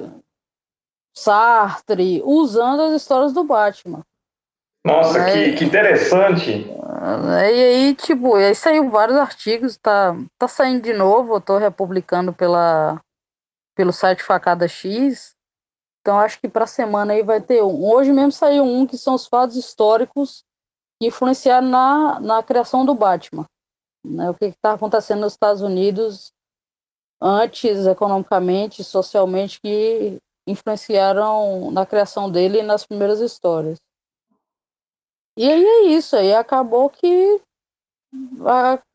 Sartre, 1.15 2.23
usando 2.25 2.81
as 2.85 2.95
histórias 2.95 3.35
do 3.35 3.45
Batman. 3.45 4.03
Nossa, 4.83 5.19
é, 5.19 5.51
que, 5.51 5.57
que 5.59 5.65
interessante! 5.67 6.67
E 6.67 7.63
aí, 7.63 7.95
tipo, 7.97 8.35
aí 8.35 8.55
saiu 8.55 8.89
vários 8.89 9.19
artigos, 9.19 9.77
tá, 9.77 10.17
tá 10.39 10.49
saindo 10.49 10.85
de 10.85 10.95
novo, 10.95 11.35
eu 11.35 11.43
tô 11.43 11.59
republicando 11.59 12.33
pela, 12.33 12.99
pelo 13.77 13.93
site 13.93 14.23
Facada 14.23 14.67
X. 14.67 15.35
Então 16.01 16.19
acho 16.19 16.41
que 16.41 16.49
para 16.49 16.67
semana 16.67 17.13
aí 17.13 17.23
vai 17.23 17.43
ter 17.43 17.63
um. 17.63 17.85
Hoje 17.85 18.11
mesmo 18.11 18.33
saiu 18.33 18.65
um 18.65 18.87
que 18.87 18.97
são 18.97 19.15
os 19.15 19.27
fatos 19.27 19.57
históricos 19.57 20.47
que 21.05 21.09
influenciaram 21.09 21.69
na, 21.69 22.21
na 22.21 22.43
criação 22.43 22.85
do 22.85 22.95
Batman. 22.95 23.45
Né? 24.05 24.31
O 24.31 24.35
que 24.35 24.47
está 24.47 24.73
acontecendo 24.73 25.21
nos 25.21 25.35
Estados 25.35 25.63
Unidos 25.63 26.33
antes, 27.21 27.87
economicamente, 27.87 28.83
socialmente, 28.83 29.61
que 29.61 30.19
influenciaram 30.47 31.71
na 31.71 31.87
criação 31.87 32.31
dele 32.31 32.61
e 32.61 32.63
nas 32.63 32.87
primeiras 32.87 33.21
histórias. 33.21 33.79
E 35.37 35.51
aí 35.51 35.65
é 35.65 35.83
isso, 35.87 36.17
aí 36.17 36.35
acabou 36.35 36.89
que 36.89 37.41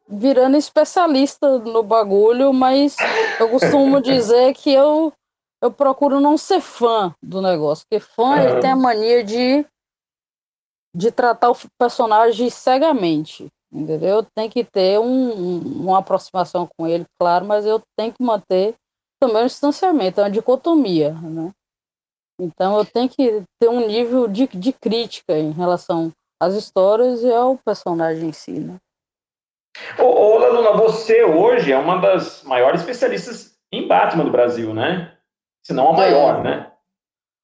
virando 0.08 0.56
especialista 0.56 1.60
no 1.60 1.84
bagulho, 1.84 2.54
mas 2.54 2.96
eu 3.40 3.50
costumo 3.50 4.00
dizer 4.02 4.54
que 4.54 4.72
eu 4.72 5.14
eu 5.62 5.70
procuro 5.70 6.22
não 6.22 6.38
ser 6.38 6.62
fã 6.62 7.14
do 7.22 7.42
negócio, 7.42 7.86
porque 7.86 8.00
fã 8.00 8.42
ele 8.42 8.62
tem 8.62 8.72
a 8.72 8.78
mania 8.78 9.22
de, 9.22 9.66
de 10.96 11.12
tratar 11.12 11.52
o 11.52 11.58
personagem 11.78 12.50
cegamente, 12.50 13.48
entendeu? 13.72 14.26
Tem 14.36 14.50
que 14.50 14.64
ter 14.64 15.00
um, 15.00 15.60
uma 15.84 16.00
aproximação 16.00 16.68
com 16.78 16.88
ele, 16.88 17.06
claro, 17.20 17.46
mas 17.46 17.66
eu 17.66 17.82
tenho 17.98 18.14
que 18.14 18.24
manter 18.24 18.76
também 19.22 19.44
um 19.44 19.48
distanciamento, 19.48 20.20
é 20.20 20.24
uma 20.24 20.30
dicotomia, 20.30 21.12
né? 21.14 21.52
Então 22.42 22.78
eu 22.78 22.86
tenho 22.86 23.10
que 23.10 23.44
ter 23.62 23.70
um 23.70 23.86
nível 23.86 24.28
de, 24.28 24.48
de 24.48 24.72
crítica 24.72 25.38
em 25.38 25.52
relação 25.52 26.12
às 26.42 26.54
histórias 26.56 27.22
e 27.22 27.32
ao 27.32 27.58
personagem 27.58 28.30
em 28.30 28.34
si, 28.34 28.60
né? 28.60 28.78
Ô, 29.98 30.04
ô 30.04 30.38
Luna, 30.38 30.72
você 30.72 31.24
hoje 31.24 31.72
é 31.72 31.78
uma 31.78 31.98
das 31.98 32.44
maiores 32.44 32.82
especialistas 32.82 33.58
em 33.72 33.88
Batman 33.88 34.26
do 34.26 34.32
Brasil, 34.32 34.74
né? 34.74 35.20
se 35.70 35.74
não 35.74 35.90
a 35.90 35.94
maior, 35.94 36.40
é. 36.40 36.44
né? 36.44 36.69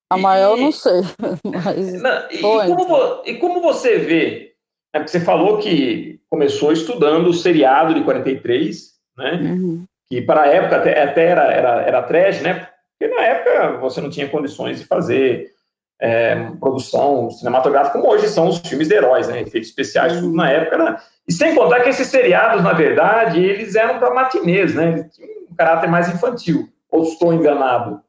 A 0.09 0.17
maior 0.17 0.57
e, 0.57 0.61
não 0.63 0.71
sei. 0.71 1.01
Mas 1.43 2.31
e, 2.31 2.41
como, 2.41 3.21
e, 3.25 3.33
como, 3.35 3.61
você 3.61 3.97
vê? 3.97 4.53
Né, 4.93 4.99
porque 4.99 5.09
você 5.09 5.19
falou 5.19 5.57
que 5.57 6.19
começou 6.29 6.71
estudando 6.71 7.27
o 7.27 7.33
seriado 7.33 7.93
de 7.93 8.03
43, 8.03 8.93
né? 9.17 9.33
Uhum. 9.41 9.85
Que 10.07 10.21
para 10.21 10.43
a 10.43 10.47
época 10.47 10.77
até, 10.77 11.03
até 11.03 11.25
era, 11.25 11.43
era, 11.51 11.81
era 11.81 12.03
trash, 12.03 12.41
né? 12.41 12.67
Porque 12.97 13.13
na 13.13 13.21
época 13.21 13.77
você 13.77 13.99
não 13.99 14.09
tinha 14.09 14.29
condições 14.29 14.79
de 14.79 14.85
fazer 14.85 15.51
é, 15.99 16.35
produção 16.59 17.31
cinematográfica 17.31 17.97
como 17.97 18.11
hoje 18.11 18.27
são 18.27 18.47
os 18.47 18.59
filmes 18.59 18.87
de 18.87 18.95
heróis, 18.95 19.27
né? 19.27 19.41
Efeitos 19.41 19.69
especiais, 19.69 20.13
uhum. 20.13 20.21
tudo 20.21 20.35
na 20.35 20.51
época. 20.51 20.77
Né? 20.77 20.97
E 21.27 21.33
sem 21.33 21.55
contar 21.55 21.81
que 21.81 21.89
esses 21.89 22.07
seriados, 22.07 22.63
na 22.63 22.73
verdade, 22.73 23.43
eles 23.43 23.75
eram 23.75 23.99
para 23.99 24.13
matinês, 24.13 24.75
né? 24.75 24.93
Eles 24.93 25.15
tinham 25.15 25.29
um 25.51 25.55
caráter 25.55 25.89
mais 25.89 26.07
infantil. 26.13 26.69
Ou 26.91 27.03
estou 27.03 27.33
enganado? 27.33 28.04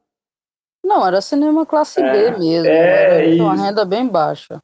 Não, 0.87 1.05
era 1.05 1.19
cinema 1.19 1.65
classe 1.65 2.01
é, 2.01 2.31
B 2.31 2.39
mesmo. 2.39 2.65
É, 2.65 3.33
era 3.33 3.43
uma 3.43 3.55
renda 3.55 3.83
bem 3.83 4.07
baixa. 4.07 4.59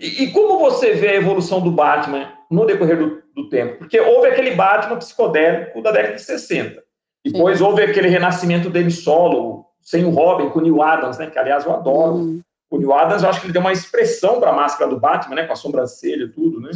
E, 0.00 0.24
e, 0.24 0.32
como 0.32 0.58
você 0.58 0.94
vê 0.94 1.10
a 1.10 1.16
evolução 1.16 1.60
do 1.60 1.70
Batman 1.70 2.32
no 2.50 2.64
decorrer 2.64 2.96
do, 2.96 3.22
do, 3.36 3.50
tempo? 3.50 3.78
Porque 3.78 4.00
houve 4.00 4.28
aquele 4.28 4.52
Batman 4.52 4.96
psicodélico 4.96 5.82
da 5.82 5.92
década 5.92 6.14
de 6.14 6.22
60. 6.22 6.82
Depois 7.22 7.58
Sim. 7.58 7.64
houve 7.64 7.82
aquele 7.82 8.08
renascimento 8.08 8.70
dele 8.70 8.90
solo, 8.90 9.66
sem 9.82 10.06
o 10.06 10.10
Robin, 10.10 10.48
com 10.48 10.60
o 10.60 10.62
Neil 10.62 10.80
Adams, 10.80 11.18
né? 11.18 11.26
Que 11.26 11.38
aliás 11.38 11.66
eu 11.66 11.74
adoro. 11.74 12.14
Hum. 12.14 12.40
O 12.70 12.78
Neil 12.78 12.94
Adams, 12.94 13.22
eu 13.22 13.28
acho 13.28 13.40
que 13.40 13.46
ele 13.46 13.52
deu 13.52 13.60
uma 13.60 13.72
expressão 13.72 14.40
para 14.40 14.50
a 14.50 14.54
máscara 14.54 14.88
do 14.88 14.98
Batman, 14.98 15.34
né? 15.34 15.46
Com 15.46 15.52
a 15.52 15.56
sobrancelha 15.56 16.24
e 16.24 16.28
tudo, 16.28 16.60
né? 16.60 16.70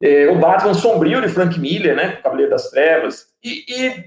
É, 0.00 0.28
o 0.28 0.38
Batman 0.38 0.74
sombrio 0.74 1.20
de 1.20 1.28
Frank 1.28 1.58
Miller, 1.58 1.96
né? 1.96 2.18
O 2.20 2.22
Cavaleiro 2.22 2.50
das 2.52 2.70
Trevas. 2.70 3.26
E, 3.42 3.64
e, 3.68 4.04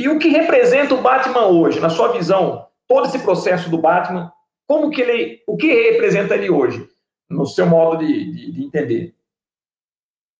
e 0.00 0.08
o 0.08 0.18
que 0.18 0.28
representa 0.28 0.94
o 0.94 1.02
Batman 1.02 1.46
hoje, 1.46 1.78
na 1.78 1.90
sua 1.90 2.08
visão? 2.08 2.69
Todo 2.90 3.06
esse 3.06 3.20
processo 3.20 3.70
do 3.70 3.78
Batman, 3.78 4.32
como 4.68 4.90
que 4.90 5.00
ele, 5.00 5.44
o 5.46 5.56
que 5.56 5.72
representa 5.92 6.34
ele 6.34 6.50
hoje, 6.50 6.90
no 7.30 7.46
seu 7.46 7.64
modo 7.64 8.04
de, 8.04 8.32
de, 8.32 8.50
de 8.50 8.64
entender? 8.64 9.14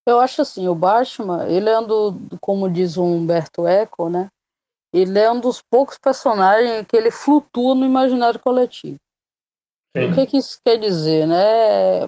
Eu 0.05 0.19
acho 0.19 0.41
assim, 0.41 0.67
o 0.67 0.75
Batman, 0.75 1.47
ele 1.47 1.69
é 1.69 1.79
um 1.79 1.87
do, 1.87 2.37
como 2.41 2.69
diz 2.69 2.97
o 2.97 3.05
Humberto 3.05 3.65
Eco, 3.65 4.09
né? 4.09 4.29
Ele 4.93 5.17
é 5.17 5.31
um 5.31 5.39
dos 5.39 5.61
poucos 5.61 5.97
personagens 5.97 6.85
que 6.85 6.97
ele 6.97 7.09
flutua 7.09 7.73
no 7.73 7.85
imaginário 7.85 8.37
coletivo. 8.37 8.99
Sim. 9.95 10.11
O 10.11 10.15
que, 10.15 10.25
que 10.25 10.37
isso 10.37 10.59
quer 10.61 10.77
dizer, 10.77 11.25
né? 11.25 12.01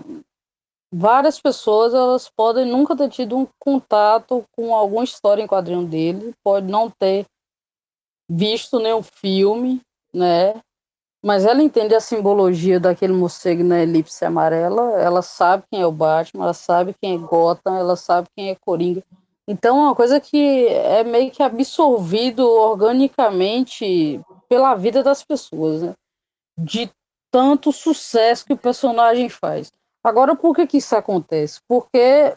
Várias 0.93 1.39
pessoas 1.39 1.93
elas 1.93 2.29
podem 2.29 2.65
nunca 2.65 2.97
ter 2.97 3.09
tido 3.09 3.37
um 3.37 3.47
contato 3.57 4.43
com 4.51 4.75
alguma 4.75 5.05
história 5.05 5.41
em 5.41 5.47
quadrinho 5.47 5.87
dele, 5.87 6.33
pode 6.43 6.69
não 6.69 6.89
ter 6.89 7.25
visto 8.29 8.79
nenhum 8.79 9.01
filme, 9.01 9.81
né? 10.13 10.61
Mas 11.23 11.45
ela 11.45 11.63
entende 11.63 11.95
a 11.95 12.01
simbologia 12.01 12.81
daquele 12.81 13.13
morcego 13.13 13.63
na 13.63 13.81
elipse 13.81 14.25
amarela, 14.25 14.99
ela 14.99 15.21
sabe 15.21 15.63
quem 15.71 15.81
é 15.81 15.85
o 15.85 15.91
Batman, 15.91 16.43
ela 16.43 16.53
sabe 16.53 16.93
quem 17.01 17.15
é 17.15 17.17
Gotham, 17.17 17.77
ela 17.77 17.95
sabe 17.95 18.27
quem 18.35 18.49
é 18.49 18.55
Coringa. 18.55 19.01
Então 19.47 19.77
é 19.77 19.81
uma 19.83 19.95
coisa 19.95 20.19
que 20.19 20.67
é 20.67 21.03
meio 21.03 21.31
que 21.31 21.41
absorvido 21.41 22.45
organicamente 22.45 24.21
pela 24.49 24.75
vida 24.75 25.01
das 25.01 25.23
pessoas, 25.23 25.81
né? 25.81 25.93
De 26.59 26.91
tanto 27.31 27.71
sucesso 27.71 28.45
que 28.45 28.53
o 28.53 28.57
personagem 28.57 29.29
faz. 29.29 29.71
Agora, 30.03 30.35
por 30.35 30.53
que, 30.53 30.67
que 30.67 30.77
isso 30.77 30.95
acontece? 30.95 31.61
Porque 31.67 32.35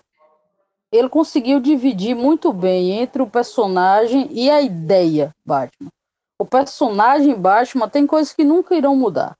ele 0.92 1.08
conseguiu 1.08 1.58
dividir 1.58 2.14
muito 2.14 2.52
bem 2.52 2.92
entre 2.92 3.20
o 3.20 3.26
personagem 3.26 4.28
e 4.30 4.48
a 4.48 4.62
ideia 4.62 5.34
Batman 5.44 5.90
o 6.38 6.44
personagem 6.44 7.34
Batman 7.34 7.88
tem 7.88 8.06
coisas 8.06 8.32
que 8.32 8.44
nunca 8.44 8.74
irão 8.74 8.94
mudar. 8.94 9.36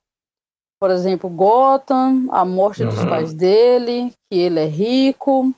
Por 0.81 0.91
exemplo, 0.91 1.31
Gotham, 1.31 2.27
a 2.31 2.45
morte 2.45 2.83
uhum. 2.83 2.91
dos 2.91 3.05
pais 3.05 3.33
dele, 3.33 4.13
que 4.31 4.39
ele 4.39 4.61
é 4.61 4.67
rico, 4.67 5.53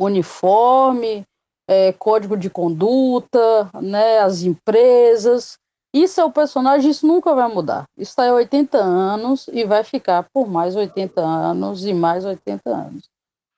uniforme, 0.00 1.24
é, 1.68 1.92
código 1.92 2.36
de 2.36 2.48
conduta, 2.50 3.70
né, 3.80 4.18
as 4.20 4.42
empresas. 4.42 5.58
Isso 5.94 6.20
é 6.20 6.24
o 6.24 6.32
personagem, 6.32 6.90
isso 6.90 7.06
nunca 7.06 7.34
vai 7.34 7.48
mudar. 7.48 7.84
Isso 7.96 8.10
está 8.10 8.28
há 8.28 8.34
80 8.34 8.78
anos 8.78 9.48
e 9.52 9.64
vai 9.64 9.84
ficar 9.84 10.26
por 10.32 10.48
mais 10.48 10.74
80 10.76 11.20
anos 11.20 11.84
e 11.84 11.92
mais 11.92 12.24
80 12.24 12.68
anos. 12.68 13.13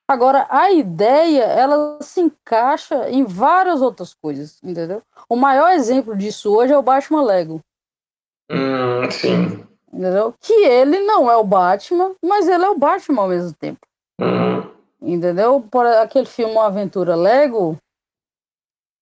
Agora, 0.09 0.47
a 0.49 0.71
ideia, 0.71 1.43
ela 1.43 1.99
se 2.01 2.21
encaixa 2.21 3.11
em 3.11 3.25
várias 3.25 3.83
outras 3.83 4.15
coisas, 4.15 4.63
entendeu? 4.63 5.03
O 5.29 5.35
maior 5.35 5.71
exemplo 5.73 6.17
disso 6.17 6.55
hoje 6.55 6.73
é 6.73 6.79
o 6.79 6.83
Batman 6.83 7.23
Lego. 7.23 7.61
Hum, 8.49 9.11
sim. 9.11 9.67
Entendeu? 9.93 10.35
Que 10.41 10.53
ele 10.53 11.01
não 11.01 11.29
é 11.31 11.37
o 11.37 11.45
Batman, 11.45 12.15
mas 12.23 12.47
ele 12.47 12.65
é 12.65 12.71
o 12.71 12.79
Batman 12.79 13.23
ao 13.23 13.29
mesmo 13.29 13.53
tempo. 13.55 13.81
Uhum. 14.21 14.71
Entendeu? 15.03 15.61
Por 15.71 15.85
aquele 15.85 16.27
filme 16.27 16.53
Uma 16.53 16.67
Aventura 16.67 17.17
Lego, 17.17 17.77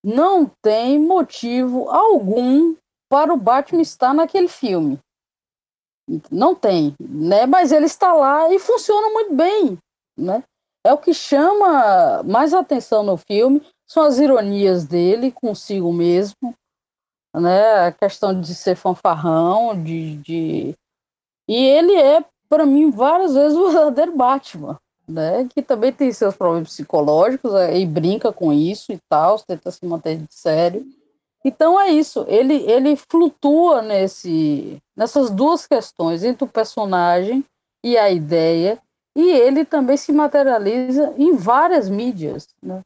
não 0.02 0.50
tem 0.62 0.98
motivo 0.98 1.90
algum 1.90 2.74
para 3.10 3.32
o 3.32 3.36
Batman 3.36 3.82
estar 3.82 4.14
naquele 4.14 4.48
filme. 4.48 4.98
Não 6.30 6.54
tem, 6.54 6.94
né? 7.00 7.46
Mas 7.46 7.72
ele 7.72 7.86
está 7.86 8.12
lá 8.12 8.52
e 8.52 8.58
funciona 8.58 9.08
muito 9.10 9.34
bem, 9.34 9.78
né? 10.16 10.42
É 10.84 10.92
o 10.92 10.98
que 10.98 11.14
chama 11.14 12.22
mais 12.22 12.52
atenção 12.52 13.02
no 13.02 13.16
filme, 13.16 13.62
são 13.86 14.02
as 14.02 14.18
ironias 14.18 14.84
dele 14.84 15.30
consigo 15.30 15.92
mesmo, 15.92 16.54
né? 17.34 17.86
A 17.86 17.92
questão 17.92 18.38
de 18.38 18.54
ser 18.54 18.76
fanfarrão, 18.76 19.82
de, 19.82 20.16
de... 20.16 20.74
e 21.48 21.56
ele 21.56 21.94
é 21.96 22.24
para 22.48 22.66
mim 22.66 22.90
várias 22.90 23.34
vezes 23.34 23.56
o 23.56 23.70
verdadeiro 23.70 24.16
Batman, 24.16 24.78
né? 25.08 25.48
Que 25.48 25.62
também 25.62 25.92
tem 25.92 26.12
seus 26.12 26.36
problemas 26.36 26.68
psicológicos 26.68 27.54
é, 27.54 27.78
e 27.78 27.86
brinca 27.86 28.32
com 28.32 28.52
isso 28.52 28.92
e 28.92 28.98
tal, 29.08 29.38
tenta 29.40 29.70
se 29.70 29.84
manter 29.86 30.18
de 30.18 30.32
sério. 30.32 30.86
Então 31.44 31.78
é 31.78 31.90
isso, 31.90 32.24
ele 32.28 32.54
ele 32.70 32.96
flutua 32.96 33.82
nesse 33.82 34.78
nessas 34.96 35.30
duas 35.30 35.66
questões 35.66 36.24
entre 36.24 36.44
o 36.44 36.48
personagem 36.48 37.44
e 37.84 37.98
a 37.98 38.10
ideia, 38.10 38.80
e 39.16 39.30
ele 39.30 39.64
também 39.64 39.96
se 39.96 40.12
materializa 40.12 41.14
em 41.16 41.34
várias 41.34 41.88
mídias, 41.88 42.48
né? 42.62 42.82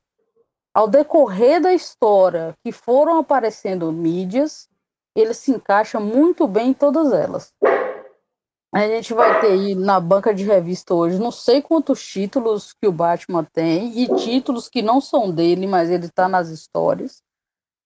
ao 0.79 0.87
decorrer 0.87 1.61
da 1.61 1.75
história 1.75 2.55
que 2.63 2.71
foram 2.71 3.19
aparecendo 3.19 3.91
mídias, 3.91 4.69
ele 5.17 5.35
se 5.35 5.51
encaixa 5.51 5.99
muito 5.99 6.47
bem 6.47 6.69
em 6.69 6.73
todas 6.73 7.13
elas. 7.13 7.53
A 8.73 8.87
gente 8.87 9.13
vai 9.15 9.41
ter 9.41 9.49
aí 9.49 9.75
na 9.75 9.99
banca 9.99 10.33
de 10.33 10.45
revista 10.45 10.95
hoje 10.95 11.19
não 11.19 11.33
sei 11.33 11.61
quantos 11.61 12.07
títulos 12.07 12.75
que 12.75 12.87
o 12.87 12.93
Batman 12.93 13.43
tem 13.43 13.99
e 13.99 14.15
títulos 14.19 14.69
que 14.69 14.81
não 14.81 15.01
são 15.01 15.31
dele, 15.31 15.67
mas 15.67 15.91
ele 15.91 16.07
está 16.07 16.29
nas 16.29 16.49
histórias. 16.49 17.23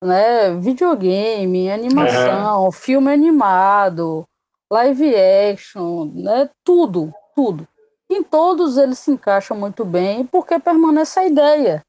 Né? 0.04 0.54
Videogame, 0.56 1.70
animação, 1.70 2.70
filme 2.72 3.10
animado, 3.10 4.26
live 4.70 5.14
action, 5.16 6.10
né? 6.12 6.50
tudo, 6.62 7.10
tudo. 7.34 7.66
Em 8.12 8.22
todos 8.22 8.76
ele 8.76 8.94
se 8.94 9.10
encaixa 9.10 9.54
muito 9.54 9.84
bem 9.84 10.26
porque 10.26 10.58
permanece 10.58 11.18
a 11.18 11.26
ideia 11.26 11.82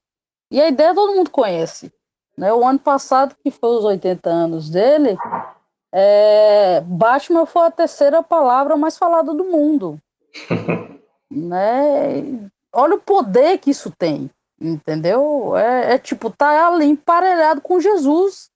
e 0.49 0.61
a 0.61 0.67
ideia 0.69 0.95
todo 0.95 1.15
mundo 1.15 1.29
conhece. 1.29 1.91
Né? 2.37 2.53
O 2.53 2.65
ano 2.65 2.79
passado, 2.79 3.35
que 3.43 3.51
foi 3.51 3.77
os 3.77 3.83
80 3.83 4.29
anos 4.29 4.69
dele, 4.69 5.17
é, 5.91 6.81
Batman 6.81 7.45
foi 7.45 7.67
a 7.67 7.71
terceira 7.71 8.23
palavra 8.23 8.77
mais 8.77 8.97
falada 8.97 9.33
do 9.33 9.43
mundo. 9.43 9.99
né? 11.29 12.49
Olha 12.71 12.95
o 12.95 13.01
poder 13.01 13.57
que 13.57 13.71
isso 13.71 13.91
tem, 13.91 14.29
entendeu? 14.59 15.57
É, 15.57 15.95
é, 15.95 15.97
tipo, 15.97 16.29
tá 16.29 16.67
ali 16.67 16.85
emparelhado 16.85 17.59
com 17.59 17.79
Jesus, 17.79 18.49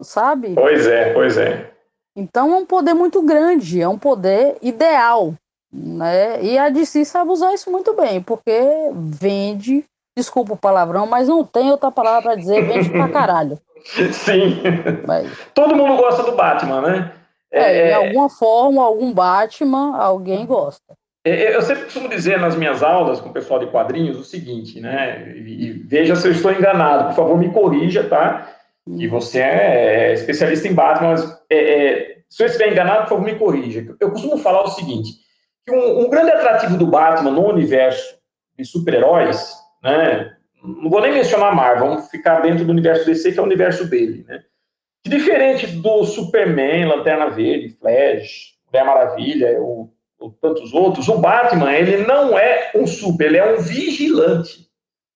sabe? 0.00 0.54
Pois 0.54 0.86
é, 0.86 1.12
pois 1.12 1.38
é. 1.38 1.72
Então 2.14 2.52
é 2.52 2.56
um 2.56 2.66
poder 2.66 2.94
muito 2.94 3.22
grande, 3.22 3.80
é 3.80 3.88
um 3.88 3.98
poder 3.98 4.58
ideal, 4.60 5.34
né? 5.72 6.42
E 6.42 6.58
a 6.58 6.68
DC 6.68 7.04
sabe 7.04 7.30
usar 7.30 7.54
isso 7.54 7.70
muito 7.70 7.94
bem, 7.94 8.20
porque 8.20 8.60
vende 8.94 9.84
desculpa 10.16 10.52
o 10.52 10.58
palavrão, 10.58 11.06
mas 11.06 11.28
não 11.28 11.44
tem 11.44 11.70
outra 11.70 11.90
palavra 11.90 12.22
para 12.22 12.34
dizer, 12.34 12.62
vende 12.66 12.90
pra 12.90 13.08
caralho. 13.08 13.58
Sim. 14.12 14.60
Mas... 15.06 15.30
Todo 15.54 15.74
mundo 15.74 15.96
gosta 15.96 16.22
do 16.22 16.32
Batman, 16.32 16.80
né? 16.82 17.12
É, 17.50 17.90
é, 17.90 17.94
alguma 17.94 18.30
forma, 18.30 18.82
algum 18.82 19.12
Batman, 19.12 19.96
alguém 19.96 20.46
gosta. 20.46 20.94
É, 21.24 21.30
é, 21.30 21.56
eu 21.56 21.62
sempre 21.62 21.84
costumo 21.84 22.08
dizer 22.08 22.40
nas 22.40 22.56
minhas 22.56 22.82
aulas 22.82 23.20
com 23.20 23.28
o 23.28 23.32
pessoal 23.32 23.60
de 23.60 23.66
quadrinhos 23.66 24.18
o 24.18 24.24
seguinte, 24.24 24.80
né? 24.80 25.32
E 25.36 25.72
veja 25.86 26.16
se 26.16 26.26
eu 26.26 26.32
estou 26.32 26.52
enganado, 26.52 27.08
por 27.08 27.14
favor, 27.14 27.38
me 27.38 27.52
corrija, 27.52 28.08
tá? 28.08 28.48
E 28.86 29.06
você 29.06 29.40
é 29.40 30.12
especialista 30.14 30.66
em 30.66 30.74
Batman, 30.74 31.10
mas 31.10 31.42
é, 31.48 31.56
é, 31.56 32.16
se 32.28 32.42
eu 32.42 32.46
estiver 32.46 32.72
enganado, 32.72 33.02
por 33.02 33.10
favor, 33.10 33.24
me 33.24 33.38
corrija. 33.38 33.86
Eu 34.00 34.10
costumo 34.10 34.38
falar 34.38 34.62
o 34.62 34.70
seguinte: 34.70 35.21
um, 35.70 36.04
um 36.04 36.10
grande 36.10 36.32
atrativo 36.32 36.76
do 36.76 36.86
Batman 36.86 37.30
no 37.30 37.46
universo 37.46 38.16
de 38.58 38.64
super-heróis 38.64 39.62
né? 39.82 40.36
Não 40.62 40.88
vou 40.88 41.00
nem 41.00 41.12
mencionar 41.12 41.54
Marvel, 41.54 41.88
vamos 41.88 42.08
ficar 42.08 42.40
dentro 42.40 42.64
do 42.64 42.70
universo 42.70 43.04
DC, 43.04 43.32
que 43.32 43.38
é 43.38 43.42
o 43.42 43.46
universo 43.46 43.84
dele, 43.86 44.24
né? 44.28 44.44
Que 45.04 45.10
diferente 45.10 45.66
do 45.66 46.04
Superman, 46.04 46.86
Lanterna 46.86 47.28
Verde, 47.28 47.70
Flash, 47.70 48.54
Mulher 48.66 48.84
Maravilha, 48.86 49.60
ou, 49.60 49.92
ou 50.20 50.30
tantos 50.40 50.72
outros, 50.72 51.08
o 51.08 51.18
Batman, 51.18 51.74
ele 51.74 52.06
não 52.06 52.38
é 52.38 52.70
um 52.76 52.86
super, 52.86 53.26
ele 53.26 53.38
é 53.38 53.54
um 53.54 53.60
vigilante. 53.60 54.68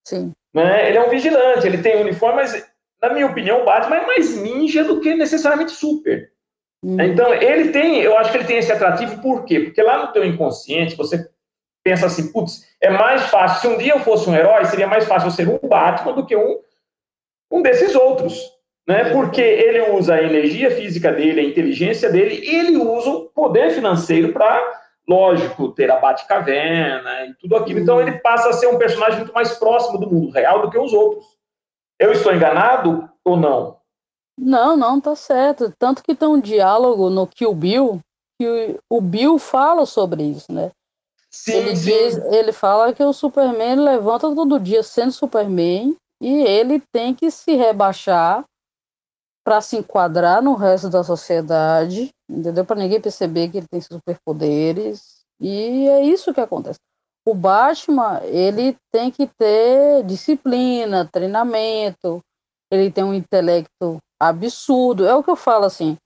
Sim. 0.04 0.32
Né? 0.52 0.88
Ele 0.88 0.98
é 0.98 1.06
um 1.06 1.11
vigilante, 1.11 1.64
ele 1.64 1.78
tem 1.78 1.98
um 1.98 2.00
uniforme, 2.00 2.42
mas, 2.42 2.68
na 3.00 3.12
minha 3.12 3.26
opinião, 3.26 3.62
o 3.62 3.64
Batman 3.64 3.98
é 3.98 4.06
mais 4.06 4.37
ninja 4.37 4.82
do 4.82 5.00
que 5.00 5.14
necessariamente 5.14 5.70
super. 5.70 6.32
Hum. 6.82 7.00
Então, 7.00 7.32
ele 7.34 7.70
tem, 7.70 8.00
eu 8.00 8.16
acho 8.18 8.30
que 8.30 8.38
ele 8.38 8.46
tem 8.46 8.58
esse 8.58 8.72
atrativo, 8.72 9.20
por 9.20 9.44
quê? 9.44 9.60
Porque 9.60 9.82
lá 9.82 10.06
no 10.06 10.12
teu 10.12 10.24
inconsciente, 10.24 10.96
você 10.96 11.28
pensa 11.82 12.06
assim, 12.06 12.32
putz, 12.32 12.66
é 12.80 12.90
mais 12.90 13.22
fácil, 13.22 13.60
se 13.60 13.74
um 13.74 13.78
dia 13.78 13.92
eu 13.92 14.00
fosse 14.00 14.28
um 14.28 14.34
herói, 14.34 14.64
seria 14.64 14.88
mais 14.88 15.04
fácil 15.04 15.28
eu 15.28 15.32
ser 15.32 15.48
um 15.48 15.68
Batman 15.68 16.12
do 16.14 16.26
que 16.26 16.36
um, 16.36 16.58
um 17.50 17.62
desses 17.62 17.94
outros, 17.94 18.40
né? 18.86 19.10
Porque 19.10 19.40
ele 19.40 19.90
usa 19.92 20.14
a 20.14 20.22
energia 20.22 20.70
física 20.70 21.12
dele, 21.12 21.40
a 21.40 21.44
inteligência 21.44 22.10
dele, 22.10 22.40
e 22.42 22.56
ele 22.56 22.76
usa 22.76 23.10
o 23.10 23.24
poder 23.26 23.70
financeiro 23.70 24.32
para, 24.32 24.60
lógico, 25.08 25.72
ter 25.72 25.90
a 25.90 25.96
Batcaverna 25.96 27.26
e 27.26 27.34
tudo 27.34 27.56
aquilo. 27.56 27.80
Então 27.80 28.00
ele 28.00 28.18
passa 28.18 28.48
a 28.48 28.52
ser 28.52 28.66
um 28.66 28.78
personagem 28.78 29.18
muito 29.18 29.32
mais 29.32 29.52
próximo 29.52 29.98
do 29.98 30.10
mundo 30.10 30.30
real 30.30 30.62
do 30.62 30.70
que 30.70 30.78
os 30.78 30.92
outros. 30.92 31.24
Eu 31.98 32.12
estou 32.12 32.34
enganado 32.34 33.08
ou 33.24 33.36
não? 33.36 33.75
Não, 34.38 34.77
não, 34.77 35.01
tá 35.01 35.16
certo. 35.16 35.72
Tanto 35.79 36.03
que 36.03 36.14
tem 36.14 36.29
um 36.29 36.40
diálogo 36.40 37.09
no 37.09 37.27
Kill 37.27 37.55
Bill 37.55 38.01
que 38.38 38.79
o 38.90 39.01
Bill 39.01 39.38
fala 39.38 39.87
sobre 39.87 40.22
isso, 40.22 40.53
né? 40.53 40.70
Sim, 41.31 41.53
ele, 41.53 41.77
sim. 41.77 41.85
Diz, 41.85 42.16
ele 42.33 42.53
fala 42.53 42.92
que 42.92 43.03
o 43.03 43.12
Superman 43.12 43.77
levanta 43.77 44.35
todo 44.35 44.61
dia 44.61 44.83
sendo 44.83 45.12
Superman 45.12 45.96
e 46.20 46.42
ele 46.42 46.83
tem 46.92 47.14
que 47.14 47.31
se 47.31 47.55
rebaixar 47.55 48.44
para 49.44 49.61
se 49.61 49.77
enquadrar 49.77 50.42
no 50.42 50.55
resto 50.55 50.90
da 50.90 51.05
sociedade, 51.05 52.11
entendeu? 52.29 52.64
Para 52.64 52.81
ninguém 52.81 53.01
perceber 53.01 53.49
que 53.49 53.59
ele 53.59 53.68
tem 53.70 53.81
superpoderes. 53.81 55.20
E 55.40 55.88
é 55.88 56.03
isso 56.03 56.35
que 56.35 56.40
acontece. 56.40 56.79
O 57.25 57.35
Batman, 57.35 58.20
ele 58.25 58.77
tem 58.92 59.11
que 59.11 59.27
ter 59.27 60.03
disciplina, 60.05 61.09
treinamento, 61.12 62.20
ele 62.70 62.90
tem 62.90 63.05
um 63.05 63.14
intelecto 63.14 63.98
absurdo. 64.20 65.07
É 65.07 65.14
o 65.14 65.22
que 65.22 65.31
eu 65.31 65.37
falo 65.37 65.64
assim. 65.64 65.96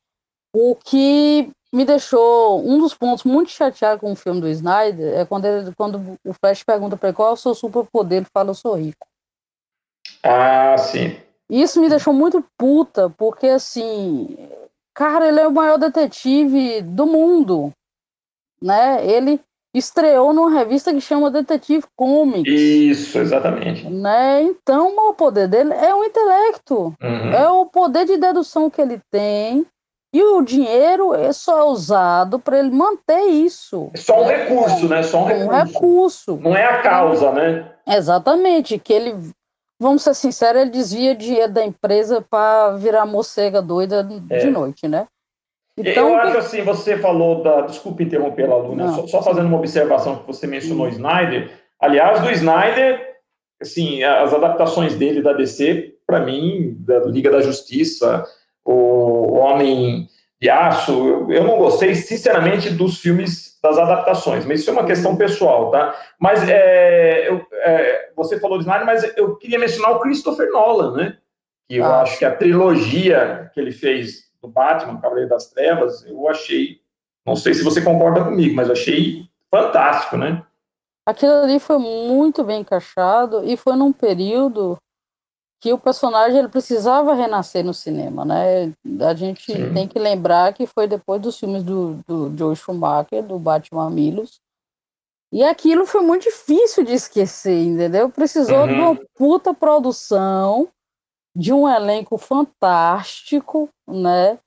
O 0.55 0.75
que 0.75 1.51
me 1.73 1.85
deixou 1.85 2.67
um 2.67 2.79
dos 2.79 2.95
pontos 2.95 3.25
muito 3.25 3.51
chateado 3.51 4.01
com 4.01 4.13
o 4.13 4.17
filme 4.17 4.41
do 4.41 4.49
Snyder 4.49 5.19
é 5.19 5.25
quando, 5.25 5.45
ele, 5.45 5.75
quando 5.75 6.19
o 6.25 6.33
Flash 6.35 6.65
pergunta 6.65 6.97
para 6.97 7.11
ele 7.11 7.17
qual 7.17 7.31
é 7.31 7.33
o 7.33 7.37
seu 7.37 7.55
superpoder, 7.55 8.19
ele 8.19 8.27
fala 8.33 8.51
eu 8.51 8.55
sou 8.55 8.75
rico. 8.75 9.07
Ah, 10.23 10.77
sim. 10.77 11.17
Isso 11.49 11.81
me 11.81 11.89
deixou 11.89 12.13
muito 12.13 12.45
puta, 12.57 13.11
porque 13.11 13.47
assim, 13.47 14.37
cara, 14.95 15.29
ele 15.29 15.41
é 15.41 15.49
o 15.49 15.53
maior 15.53 15.79
detetive 15.79 16.83
do 16.83 17.07
mundo, 17.07 17.73
né? 18.63 19.05
Ele 19.07 19.41
estreou 19.75 20.33
numa 20.33 20.51
revista 20.51 20.93
que 20.93 21.01
chama 21.01 21.31
Detetive 21.31 21.85
Comics. 21.97 22.53
Isso, 22.53 23.19
exatamente. 23.19 23.89
Né? 23.89 24.43
Então, 24.43 24.95
o 25.11 25.15
poder 25.15 25.49
dele 25.49 25.73
é 25.73 25.95
o 25.95 26.05
intelecto, 26.05 26.95
uhum. 27.01 27.33
é 27.33 27.49
o 27.49 27.67
poder 27.67 28.05
de 28.05 28.17
dedução 28.17 28.69
que 28.69 28.81
ele 28.81 29.01
tem 29.11 29.67
e 30.13 30.23
o 30.23 30.43
dinheiro 30.43 31.15
é 31.15 31.33
só 31.33 31.71
usado 31.71 32.41
para 32.41 32.59
ele 32.59 32.71
manter 32.71 33.27
isso. 33.27 33.91
É 33.95 33.99
só 33.99 34.21
um 34.21 34.27
recurso, 34.27 34.89
né? 34.89 35.03
Só 35.05 35.23
um 35.23 35.27
recurso. 35.27 35.49
Um 35.49 35.65
recurso. 35.65 36.37
Não 36.37 36.57
é 36.57 36.65
a 36.65 36.83
causa, 36.83 37.31
né? 37.31 37.73
Exatamente, 37.87 38.77
que 38.77 38.93
ele, 38.93 39.15
vamos 39.81 40.03
ser 40.03 40.15
sinceros, 40.15 40.63
ele 40.63 40.71
desvia 40.71 41.15
dinheiro 41.15 41.53
da 41.53 41.65
empresa 41.65 42.21
para 42.29 42.73
virar 42.73 43.07
morcega 43.07 43.63
doida 43.63 44.07
é. 44.31 44.39
de 44.39 44.51
noite, 44.51 44.89
né? 44.89 45.07
Então, 45.81 46.11
eu 46.11 46.17
acho 46.17 46.39
assim, 46.39 46.63
você 46.63 46.97
falou 46.99 47.43
da. 47.43 47.63
Desculpe 47.63 48.05
interromper 48.05 48.49
lá, 48.49 48.57
Luna, 48.57 48.89
só, 48.93 49.07
só, 49.07 49.23
fazendo 49.23 49.47
uma 49.47 49.59
observação 49.59 50.17
que 50.17 50.27
você 50.27 50.47
mencionou 50.47 50.87
o 50.87 50.91
Snyder. 50.91 51.51
Aliás, 51.79 52.21
do 52.21 52.31
Snyder, 52.31 53.01
assim, 53.61 54.03
as 54.03 54.33
adaptações 54.35 54.95
dele 54.95 55.23
da 55.23 55.33
DC, 55.33 55.95
para 56.07 56.21
mim, 56.21 56.77
da 56.81 57.01
Liga 57.01 57.31
da 57.31 57.41
Justiça, 57.41 58.25
o 58.65 59.35
Homem 59.35 60.09
de 60.41 60.49
Aço, 60.49 60.93
eu, 60.93 61.31
eu 61.31 61.45
não 61.45 61.59
gostei, 61.59 61.95
sinceramente, 61.95 62.71
dos 62.71 62.99
filmes 62.99 63.59
das 63.63 63.77
adaptações, 63.77 64.47
mas 64.47 64.61
isso 64.61 64.71
é 64.71 64.73
uma 64.73 64.87
questão 64.87 65.15
pessoal, 65.15 65.71
tá? 65.71 65.95
Mas 66.19 66.49
é, 66.49 67.29
eu, 67.29 67.47
é, 67.53 68.11
você 68.17 68.41
falou 68.41 68.57
de 68.57 68.65
Snyder, 68.65 68.87
mas 68.87 69.17
eu 69.17 69.37
queria 69.37 69.59
mencionar 69.59 69.93
o 69.93 70.01
Christopher 70.01 70.51
Nolan, 70.51 70.97
né? 70.97 71.17
Que 71.69 71.77
eu 71.77 71.85
ah. 71.85 72.01
acho 72.01 72.19
que 72.19 72.25
a 72.25 72.35
trilogia 72.35 73.51
que 73.53 73.61
ele 73.61 73.71
fez 73.71 74.30
do 74.43 74.49
Batman, 74.49 75.01
Cavaleiro 75.01 75.29
das 75.29 75.49
Trevas, 75.51 76.05
eu 76.07 76.29
achei, 76.29 76.81
não 77.27 77.37
sei 77.37 77.55
se 77.55 77.63
você 77.63 77.83
concorda 77.83 78.25
comigo, 78.25 78.55
mas 78.55 78.69
eu 78.69 78.73
achei 78.73 79.29
fantástico, 79.51 80.17
né? 80.17 80.45
Aquilo 81.07 81.33
ali 81.33 81.59
foi 81.59 81.79
muito 81.79 82.45
bem 82.45 82.61
encaixado 82.61 83.45
e 83.45 83.57
foi 83.57 83.75
num 83.75 83.93
período 83.93 84.79
que 85.61 85.73
o 85.73 85.79
personagem 85.79 86.39
ele 86.39 86.49
precisava 86.49 87.13
renascer 87.15 87.63
no 87.63 87.75
cinema, 87.75 88.25
né? 88.25 88.73
A 89.07 89.15
gente 89.15 89.53
Sim. 89.53 89.75
tem 89.75 89.87
que 89.87 89.99
lembrar 89.99 90.55
que 90.55 90.67
foi 90.67 90.87
depois 90.87 91.21
dos 91.21 91.39
filmes 91.39 91.63
do, 91.63 91.99
do 92.09 92.35
Joe 92.37 92.57
Schumacher, 92.57 93.23
do 93.23 93.39
Batman 93.39 93.91
Milos, 93.91 94.41
E 95.31 95.45
aquilo 95.45 95.87
foi 95.87 96.01
muito 96.01 96.23
difícil 96.23 96.83
de 96.85 96.95
esquecer, 96.95 97.63
entendeu? 97.63 98.09
Precisou 98.09 98.61
uhum. 98.61 98.67
de 98.69 98.75
uma 98.75 98.99
puta 99.15 99.53
produção, 99.53 100.69
de 101.35 101.53
um 101.53 101.69
elenco 101.69 102.19
fantástico, 102.19 103.69
né? 103.89 104.39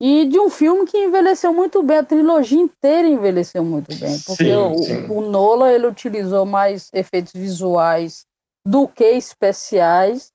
E 0.00 0.26
de 0.26 0.38
um 0.38 0.48
filme 0.48 0.86
que 0.86 0.96
envelheceu 0.96 1.52
muito 1.52 1.82
bem, 1.82 1.98
a 1.98 2.04
trilogia 2.04 2.60
inteira 2.60 3.08
envelheceu 3.08 3.64
muito 3.64 3.88
bem, 3.98 4.16
porque 4.20 4.44
sim, 4.44 4.84
sim. 4.84 5.06
O, 5.08 5.18
o 5.18 5.20
Nola 5.22 5.72
ele 5.72 5.88
utilizou 5.88 6.46
mais 6.46 6.88
efeitos 6.92 7.32
visuais 7.32 8.24
do 8.64 8.86
que 8.86 9.04
especiais. 9.04 10.30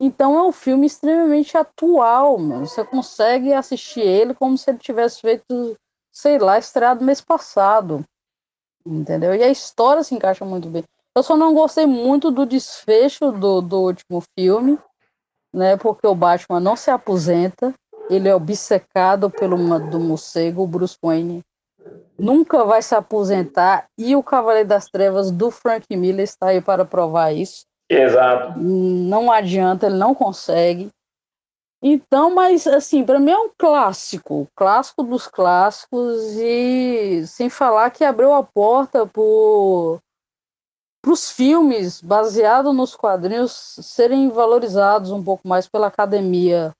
Então 0.00 0.38
é 0.38 0.42
um 0.44 0.52
filme 0.52 0.86
extremamente 0.86 1.56
atual, 1.56 2.38
mano. 2.38 2.66
Você 2.66 2.84
consegue 2.84 3.52
assistir 3.52 4.02
ele 4.02 4.34
como 4.34 4.56
se 4.56 4.70
ele 4.70 4.78
tivesse 4.78 5.20
feito, 5.20 5.76
sei 6.12 6.38
lá, 6.38 6.56
estreado 6.56 7.04
mês 7.04 7.20
passado. 7.20 8.04
Entendeu? 8.86 9.34
E 9.34 9.42
a 9.42 9.48
história 9.48 10.04
se 10.04 10.14
encaixa 10.14 10.44
muito 10.44 10.68
bem. 10.68 10.84
Eu 11.16 11.22
só 11.24 11.36
não 11.36 11.52
gostei 11.52 11.84
muito 11.84 12.30
do 12.30 12.46
desfecho 12.46 13.32
do, 13.32 13.60
do 13.60 13.80
último 13.80 14.22
filme, 14.38 14.78
né? 15.54 15.76
Porque 15.76 16.06
o 16.06 16.14
Batman 16.14 16.60
não 16.60 16.76
se 16.76 16.90
aposenta 16.90 17.74
ele 18.10 18.28
é 18.28 18.34
obcecado 18.34 19.30
pelo 19.30 19.56
do 19.90 20.00
morcego, 20.00 20.62
o 20.62 20.66
Bruce 20.66 20.96
Wayne 21.02 21.42
nunca 22.18 22.64
vai 22.64 22.82
se 22.82 22.94
aposentar 22.94 23.86
e 23.96 24.16
o 24.16 24.22
Cavaleiro 24.22 24.68
das 24.68 24.86
Trevas 24.86 25.30
do 25.30 25.50
Frank 25.50 25.84
Miller 25.94 26.24
está 26.24 26.48
aí 26.48 26.60
para 26.60 26.84
provar 26.84 27.32
isso. 27.32 27.64
Exato. 27.88 28.58
Não 28.58 29.30
adianta, 29.30 29.86
ele 29.86 29.96
não 29.96 30.14
consegue. 30.14 30.88
Então, 31.80 32.34
mas 32.34 32.66
assim, 32.66 33.04
para 33.04 33.20
mim 33.20 33.30
é 33.30 33.38
um 33.38 33.50
clássico, 33.56 34.48
clássico 34.56 35.04
dos 35.04 35.28
clássicos 35.28 36.34
e 36.36 37.24
sem 37.26 37.48
falar 37.48 37.90
que 37.90 38.04
abriu 38.04 38.32
a 38.32 38.42
porta 38.42 39.06
para 41.08 41.14
os 41.14 41.30
filmes 41.30 42.02
baseados 42.02 42.76
nos 42.76 42.94
quadrinhos 42.94 43.78
serem 43.80 44.28
valorizados 44.28 45.10
um 45.10 45.24
pouco 45.24 45.48
mais 45.48 45.66
pela 45.66 45.86
academia 45.86 46.74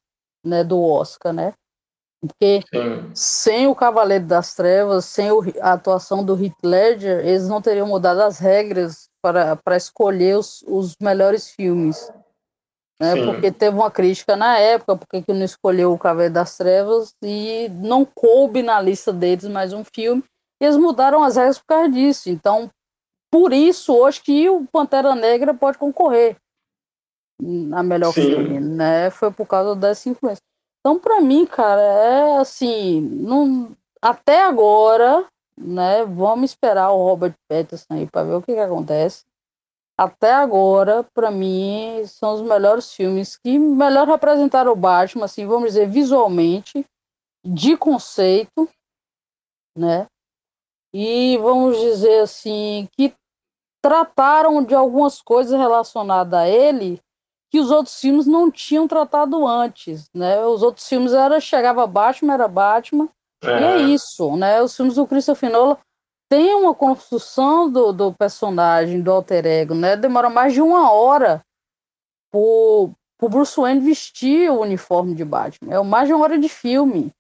né, 0.45 0.63
do 0.63 0.83
Oscar, 0.83 1.33
né? 1.33 1.55
Porque 2.21 2.61
Sim. 2.71 3.11
sem 3.15 3.67
o 3.69 3.75
Cavaleiro 3.75 4.27
das 4.27 4.55
Trevas, 4.55 5.07
sem 5.07 5.31
a 5.63 5.73
atuação 5.73 6.23
do 6.23 6.35
Heath 6.35 6.63
Ledger, 6.63 7.27
eles 7.27 7.49
não 7.49 7.63
teriam 7.63 7.87
mudado 7.87 8.21
as 8.21 8.39
regras 8.39 9.09
para, 9.23 9.57
para 9.57 9.79
escolher 9.79 10.37
os, 10.37 10.63
os 10.67 10.95
melhores 11.01 11.49
filmes. 11.49 12.13
Né? 13.01 13.25
Porque 13.25 13.51
teve 13.51 13.77
uma 13.77 13.91
crítica 13.91 14.37
na 14.37 14.59
época, 14.59 14.97
porque 14.97 15.23
que 15.23 15.33
não 15.33 15.45
escolheu 15.45 15.95
o 15.95 15.99
Cavaleiro 15.99 16.35
das 16.35 16.55
Trevas 16.55 17.15
e 17.23 17.71
não 17.77 18.05
coube 18.05 18.63
na 18.63 18.79
lista 18.79 19.11
deles 19.11 19.47
mais 19.47 19.73
um 19.73 19.85
filme. 19.85 20.23
E 20.61 20.67
eles 20.67 20.77
mudaram 20.77 21.25
as 21.25 21.37
regras 21.37 21.59
por 21.59 21.67
causa 21.67 21.89
disso. 21.89 22.29
Então, 22.29 22.69
por 23.31 23.53
isso, 23.53 23.95
hoje 23.95 24.23
que 24.23 24.49
o 24.49 24.67
Pantera 24.67 25.15
Negra 25.15 25.53
pode 25.53 25.79
concorrer 25.79 26.37
a 27.73 27.83
melhor 27.83 28.13
Sim. 28.13 28.23
filme, 28.23 28.61
né? 28.61 29.11
Foi 29.11 29.31
por 29.31 29.47
causa 29.47 29.75
dessa 29.77 30.09
influência. 30.09 30.43
Então, 30.81 30.99
para 30.99 31.21
mim, 31.21 31.47
cara, 31.47 31.81
é 31.81 32.37
assim, 32.39 33.01
não, 33.01 33.77
até 34.01 34.43
agora, 34.43 35.27
né? 35.57 36.05
Vamos 36.05 36.51
esperar 36.51 36.91
o 36.91 37.05
Robert 37.05 37.35
Pattinson 37.49 37.87
aí 37.91 38.07
para 38.07 38.25
ver 38.25 38.35
o 38.35 38.43
que, 38.43 38.55
que 38.55 38.61
acontece. 38.61 39.25
Até 39.97 40.33
agora, 40.33 41.05
para 41.13 41.31
mim, 41.31 42.03
são 42.07 42.35
os 42.35 42.43
melhores 42.43 42.93
filmes 42.93 43.37
que 43.37 43.59
melhor 43.59 44.07
representaram 44.07 44.73
o 44.73 44.77
Batman, 44.77 45.25
assim, 45.25 45.45
vamos 45.45 45.71
dizer, 45.71 45.89
visualmente, 45.89 46.87
de 47.45 47.77
conceito, 47.77 48.69
né? 49.77 50.07
E 50.93 51.37
vamos 51.39 51.79
dizer 51.79 52.21
assim, 52.21 52.89
que 52.93 53.15
trataram 53.83 54.63
de 54.65 54.75
algumas 54.75 55.21
coisas 55.21 55.59
relacionadas 55.59 56.41
a 56.41 56.49
ele 56.49 57.01
que 57.51 57.61
os 57.61 57.71
outros 57.71 57.99
filmes 57.99 58.27
não 58.27 58.51
tinham 58.51 58.87
tratado 58.87 59.47
antes, 59.47 60.09
né? 60.15 60.45
Os 60.45 60.63
outros 60.63 60.87
filmes 60.87 61.13
era 61.13 61.41
chegava 61.41 61.87
Batman, 61.87 62.35
era 62.35 62.49
Batman, 62.49 63.09
é. 63.43 63.61
e 63.61 63.65
é 63.65 63.79
isso, 63.81 64.37
né? 64.37 64.63
Os 64.63 64.77
filmes 64.77 64.97
do 64.97 65.07
Christopher 65.07 65.51
Nolan 65.51 65.79
têm 66.31 66.55
uma 66.55 66.75
construção 66.75 67.71
do, 67.71 67.93
do 67.93 68.13
personagem, 68.13 69.01
do 69.01 69.11
alter 69.11 69.47
ego, 69.47 69.75
né? 69.75 69.97
Demora 69.97 70.29
mais 70.29 70.53
de 70.53 70.61
uma 70.61 70.91
hora 70.93 71.43
pro, 72.31 72.91
pro 73.19 73.29
Bruce 73.31 73.59
Wayne 73.59 73.81
vestir 73.81 74.51
o 74.51 74.61
uniforme 74.61 75.15
de 75.15 75.25
Batman. 75.25 75.75
É 75.75 75.83
mais 75.83 76.07
de 76.07 76.13
uma 76.13 76.25
hora 76.25 76.39
de 76.39 76.49
filme, 76.49 77.11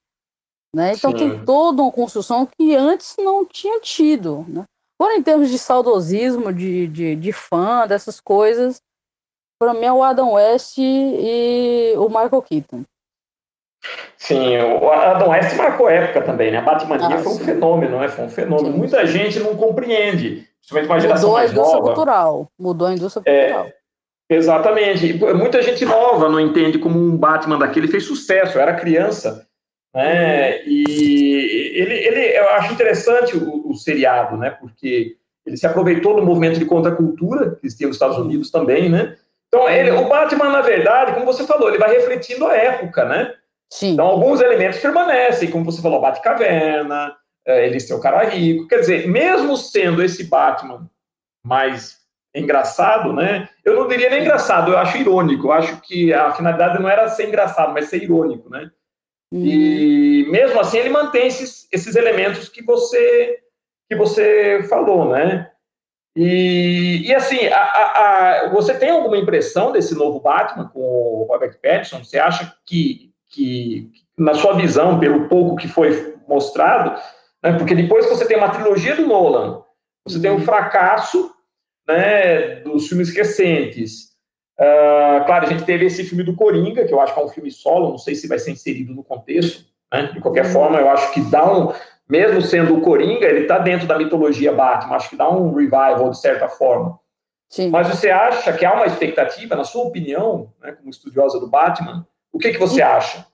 né? 0.74 0.92
Então 0.92 1.10
Sim. 1.12 1.16
tem 1.16 1.44
toda 1.44 1.82
uma 1.82 1.92
construção 1.92 2.46
que 2.46 2.74
antes 2.76 3.16
não 3.18 3.44
tinha 3.44 3.80
tido, 3.80 4.44
né? 4.48 4.64
Agora, 5.00 5.16
em 5.16 5.22
termos 5.22 5.48
de 5.48 5.58
saudosismo, 5.58 6.52
de, 6.52 6.88
de, 6.88 7.14
de 7.14 7.32
fã, 7.32 7.86
dessas 7.86 8.20
coisas, 8.20 8.82
para 9.60 9.72
mim 9.72 9.84
é 9.84 9.92
o 9.92 10.02
Adam 10.02 10.32
West 10.32 10.76
e 10.78 11.94
o 11.96 12.08
Michael 12.08 12.42
Keaton. 12.42 12.82
Sim, 14.16 14.58
o 14.58 14.90
Adam 14.90 15.30
West 15.30 15.56
marcou 15.56 15.88
época 15.88 16.22
também, 16.22 16.50
né? 16.50 16.58
A 16.58 16.62
Batmania 16.62 17.16
ah, 17.16 17.18
foi 17.18 17.32
um 17.32 17.38
fenômeno, 17.38 18.00
né? 18.00 18.08
Foi 18.08 18.24
um 18.24 18.28
fenômeno. 18.28 18.72
Sim. 18.72 18.78
Muita 18.78 19.06
gente 19.06 19.38
não 19.38 19.56
compreende, 19.56 20.48
principalmente 20.58 20.90
uma 20.90 21.00
geração 21.00 21.28
Mudou 21.28 21.36
a 21.36 21.44
indústria 21.44 21.74
nova. 21.74 21.86
cultural. 21.86 22.48
Mudou 22.58 22.88
a 22.88 22.92
indústria 22.92 23.22
é, 23.24 23.46
cultural. 23.46 23.72
Exatamente. 24.28 25.14
Muita 25.34 25.62
gente 25.62 25.84
nova 25.84 26.28
não 26.28 26.40
entende 26.40 26.78
como 26.78 26.98
um 26.98 27.16
Batman 27.16 27.58
daquele 27.58 27.88
fez 27.88 28.04
sucesso, 28.04 28.58
eu 28.58 28.62
era 28.62 28.74
criança. 28.74 29.47
Né? 29.98 30.62
E 30.64 31.72
ele, 31.74 31.94
ele, 31.94 32.38
eu 32.38 32.50
acho 32.50 32.72
interessante 32.72 33.36
o, 33.36 33.68
o 33.68 33.74
seriado, 33.74 34.36
né? 34.36 34.50
Porque 34.50 35.16
ele 35.44 35.56
se 35.56 35.66
aproveitou 35.66 36.14
do 36.14 36.24
movimento 36.24 36.56
de 36.56 36.64
contracultura 36.64 37.56
que 37.56 37.66
existia 37.66 37.88
nos 37.88 37.96
Estados 37.96 38.16
Unidos 38.16 38.48
também, 38.48 38.88
né? 38.88 39.16
Então, 39.48 39.68
ele, 39.68 39.90
o 39.90 40.08
Batman, 40.08 40.50
na 40.50 40.60
verdade, 40.60 41.14
como 41.14 41.26
você 41.26 41.44
falou, 41.44 41.68
ele 41.68 41.78
vai 41.78 41.90
refletindo 41.90 42.46
a 42.46 42.54
época, 42.54 43.06
né? 43.06 43.34
Sim. 43.72 43.94
Então, 43.94 44.06
alguns 44.06 44.40
elementos 44.40 44.78
permanecem, 44.78 45.50
como 45.50 45.64
você 45.64 45.82
falou, 45.82 46.00
Batcaverna, 46.00 47.16
é, 47.44 47.66
ele 47.66 47.80
ser 47.80 47.94
o 47.94 48.00
cara 48.00 48.22
rico. 48.28 48.68
Quer 48.68 48.78
dizer, 48.78 49.08
mesmo 49.08 49.56
sendo 49.56 50.00
esse 50.00 50.22
Batman 50.22 50.88
mais 51.44 51.96
engraçado, 52.32 53.12
né? 53.12 53.48
Eu 53.64 53.74
não 53.74 53.88
diria 53.88 54.10
nem 54.10 54.20
engraçado, 54.20 54.70
eu 54.70 54.78
acho 54.78 54.96
irônico. 54.96 55.48
Eu 55.48 55.52
acho 55.52 55.80
que 55.80 56.14
a 56.14 56.30
finalidade 56.34 56.80
não 56.80 56.88
era 56.88 57.08
ser 57.08 57.26
engraçado, 57.26 57.72
mas 57.72 57.86
ser 57.86 58.00
irônico, 58.00 58.48
né? 58.48 58.70
Uhum. 59.30 59.44
E 59.44 60.26
mesmo 60.30 60.58
assim 60.60 60.78
ele 60.78 60.88
mantém 60.88 61.26
esses, 61.26 61.68
esses 61.72 61.94
elementos 61.96 62.48
que 62.48 62.62
você 62.62 63.40
que 63.88 63.96
você 63.96 64.62
falou, 64.68 65.10
né? 65.10 65.50
E, 66.20 67.06
e 67.06 67.14
assim, 67.14 67.46
a, 67.46 67.60
a, 67.60 68.42
a, 68.46 68.48
você 68.50 68.74
tem 68.74 68.90
alguma 68.90 69.16
impressão 69.16 69.72
desse 69.72 69.94
novo 69.94 70.20
Batman 70.20 70.68
com 70.68 70.80
o 70.80 71.26
Robert 71.30 71.58
Pattinson? 71.62 72.02
Você 72.04 72.18
acha 72.18 72.54
que, 72.66 73.12
que, 73.30 73.90
na 74.18 74.34
sua 74.34 74.54
visão, 74.54 74.98
pelo 74.98 75.28
pouco 75.28 75.56
que 75.56 75.68
foi 75.68 76.16
mostrado, 76.26 77.00
né, 77.42 77.52
porque 77.56 77.74
depois 77.74 78.04
que 78.04 78.14
você 78.14 78.26
tem 78.26 78.36
uma 78.36 78.50
trilogia 78.50 78.96
do 78.96 79.06
Nolan, 79.06 79.62
você 80.04 80.20
tem 80.20 80.30
o 80.30 80.34
um 80.34 80.40
fracasso 80.40 81.32
né, 81.86 82.56
dos 82.56 82.88
filmes 82.88 83.14
recentes. 83.14 84.07
Uh, 84.60 85.24
claro, 85.24 85.46
a 85.46 85.48
gente 85.48 85.64
teve 85.64 85.86
esse 85.86 86.02
filme 86.04 86.24
do 86.24 86.34
Coringa, 86.34 86.84
que 86.84 86.92
eu 86.92 87.00
acho 87.00 87.14
que 87.14 87.20
é 87.20 87.24
um 87.24 87.28
filme 87.28 87.50
solo, 87.50 87.90
não 87.90 87.98
sei 87.98 88.14
se 88.14 88.26
vai 88.26 88.38
ser 88.38 88.50
inserido 88.50 88.92
no 88.92 89.04
contexto. 89.04 89.64
Né? 89.92 90.10
De 90.12 90.20
qualquer 90.20 90.46
forma, 90.46 90.78
eu 90.78 90.90
acho 90.90 91.12
que 91.12 91.20
dá 91.20 91.50
um, 91.50 91.72
mesmo 92.08 92.42
sendo 92.42 92.76
o 92.76 92.80
Coringa, 92.80 93.26
ele 93.26 93.40
está 93.40 93.58
dentro 93.58 93.86
da 93.86 93.98
mitologia 93.98 94.52
Batman, 94.52 94.96
acho 94.96 95.10
que 95.10 95.16
dá 95.16 95.30
um 95.30 95.54
revival 95.54 96.10
de 96.10 96.20
certa 96.20 96.48
forma. 96.48 96.98
Sim. 97.50 97.70
Mas 97.70 97.88
você 97.88 98.10
acha 98.10 98.52
que 98.52 98.64
há 98.64 98.74
uma 98.74 98.86
expectativa, 98.86 99.54
na 99.54 99.64
sua 99.64 99.84
opinião, 99.84 100.52
né, 100.60 100.72
como 100.72 100.90
estudiosa 100.90 101.38
do 101.38 101.48
Batman, 101.48 102.06
o 102.32 102.38
que, 102.38 102.52
que 102.52 102.58
você 102.58 102.82
acha? 102.82 103.26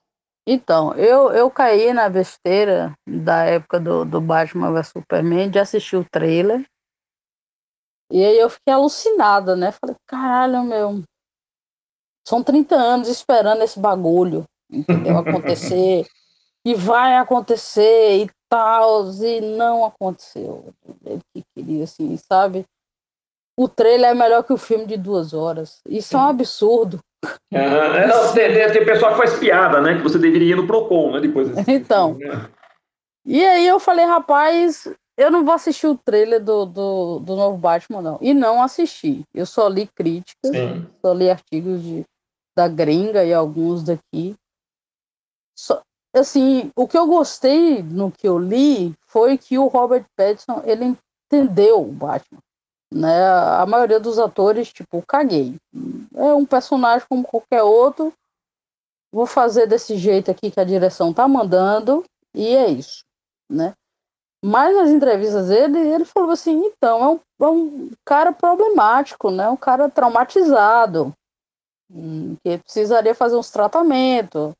Então, 0.46 0.94
eu, 0.94 1.32
eu 1.32 1.50
caí 1.50 1.92
na 1.92 2.08
besteira 2.08 2.92
da 3.08 3.44
época 3.44 3.80
do, 3.80 4.04
do 4.04 4.20
Batman 4.20 4.72
vs 4.72 4.88
Superman 4.88 5.50
de 5.50 5.58
assistir 5.58 5.96
o 5.96 6.04
trailer. 6.04 6.64
E 8.12 8.24
aí 8.24 8.38
eu 8.38 8.50
fiquei 8.50 8.72
alucinada, 8.72 9.56
né? 9.56 9.72
Falei, 9.72 9.96
caralho, 10.06 10.62
meu. 10.62 11.02
São 12.26 12.42
30 12.42 12.74
anos 12.74 13.08
esperando 13.08 13.62
esse 13.62 13.78
bagulho, 13.78 14.44
entendeu? 14.70 15.18
Acontecer. 15.18 16.06
e 16.66 16.74
vai 16.74 17.16
acontecer 17.16 18.24
e 18.24 18.30
tal, 18.48 19.10
e 19.22 19.40
não 19.40 19.84
aconteceu. 19.84 20.72
Ele 21.04 21.20
que 21.34 21.42
queria, 21.54 21.84
assim, 21.84 22.16
sabe? 22.16 22.64
O 23.56 23.68
trailer 23.68 24.10
é 24.10 24.14
melhor 24.14 24.42
que 24.42 24.52
o 24.52 24.58
filme 24.58 24.86
de 24.86 24.96
duas 24.96 25.34
horas. 25.34 25.80
Isso 25.86 26.16
é 26.16 26.18
um 26.18 26.28
absurdo. 26.28 26.98
É, 27.52 28.06
não, 28.06 28.32
tem, 28.32 28.52
tem, 28.72 28.84
pessoal 28.84 29.12
que 29.12 29.18
faz 29.18 29.38
piada, 29.38 29.80
né? 29.80 29.96
Que 29.96 30.02
você 30.02 30.18
deveria 30.18 30.52
ir 30.54 30.56
no 30.56 30.66
Procon, 30.66 31.12
né? 31.12 31.20
Depois 31.20 31.48
Então. 31.68 32.16
Filme, 32.16 32.34
né? 32.34 32.50
E 33.26 33.44
aí 33.44 33.66
eu 33.66 33.80
falei, 33.80 34.04
rapaz, 34.04 34.86
eu 35.16 35.30
não 35.30 35.44
vou 35.44 35.54
assistir 35.54 35.86
o 35.86 35.96
trailer 35.96 36.42
do, 36.42 36.66
do, 36.66 37.18
do 37.20 37.36
novo 37.36 37.56
Batman, 37.56 38.02
não. 38.02 38.18
E 38.20 38.34
não 38.34 38.62
assisti. 38.62 39.22
Eu 39.32 39.46
só 39.46 39.68
li 39.68 39.86
críticas, 39.86 40.50
Sim. 40.50 40.86
só 41.00 41.12
li 41.12 41.30
artigos 41.30 41.82
de, 41.82 42.04
da 42.56 42.68
gringa 42.68 43.24
e 43.24 43.32
alguns 43.32 43.82
daqui. 43.82 44.34
Só, 45.56 45.82
assim, 46.14 46.70
o 46.76 46.86
que 46.86 46.96
eu 46.96 47.06
gostei 47.06 47.82
no 47.82 48.10
que 48.10 48.26
eu 48.26 48.38
li 48.38 48.94
foi 49.06 49.36
que 49.38 49.58
o 49.58 49.66
Robert 49.66 50.04
Pattinson, 50.16 50.62
ele 50.64 50.96
entendeu 51.26 51.82
o 51.82 51.92
Batman. 51.92 52.40
Né? 52.92 53.26
A 53.26 53.66
maioria 53.66 53.98
dos 53.98 54.18
atores, 54.18 54.72
tipo, 54.72 55.02
caguei. 55.06 55.56
É 56.14 56.32
um 56.32 56.46
personagem 56.46 57.06
como 57.08 57.24
qualquer 57.24 57.62
outro. 57.62 58.12
Vou 59.12 59.26
fazer 59.26 59.66
desse 59.66 59.96
jeito 59.96 60.30
aqui 60.30 60.50
que 60.50 60.60
a 60.60 60.64
direção 60.64 61.12
tá 61.12 61.26
mandando 61.26 62.04
e 62.34 62.48
é 62.48 62.68
isso, 62.68 63.04
né? 63.48 63.74
Mas 64.44 64.76
nas 64.76 64.90
entrevistas 64.90 65.48
dele, 65.48 65.78
ele 65.78 66.04
falou 66.04 66.32
assim, 66.32 66.66
então, 66.66 67.02
é 67.02 67.08
um, 67.08 67.46
é 67.46 67.48
um 67.48 67.90
cara 68.04 68.32
problemático, 68.32 69.30
né? 69.30 69.48
Um 69.48 69.56
cara 69.56 69.88
traumatizado, 69.88 71.14
que 72.42 72.58
precisaria 72.58 73.14
fazer 73.14 73.36
uns 73.36 73.50
tratamentos. 73.50 74.52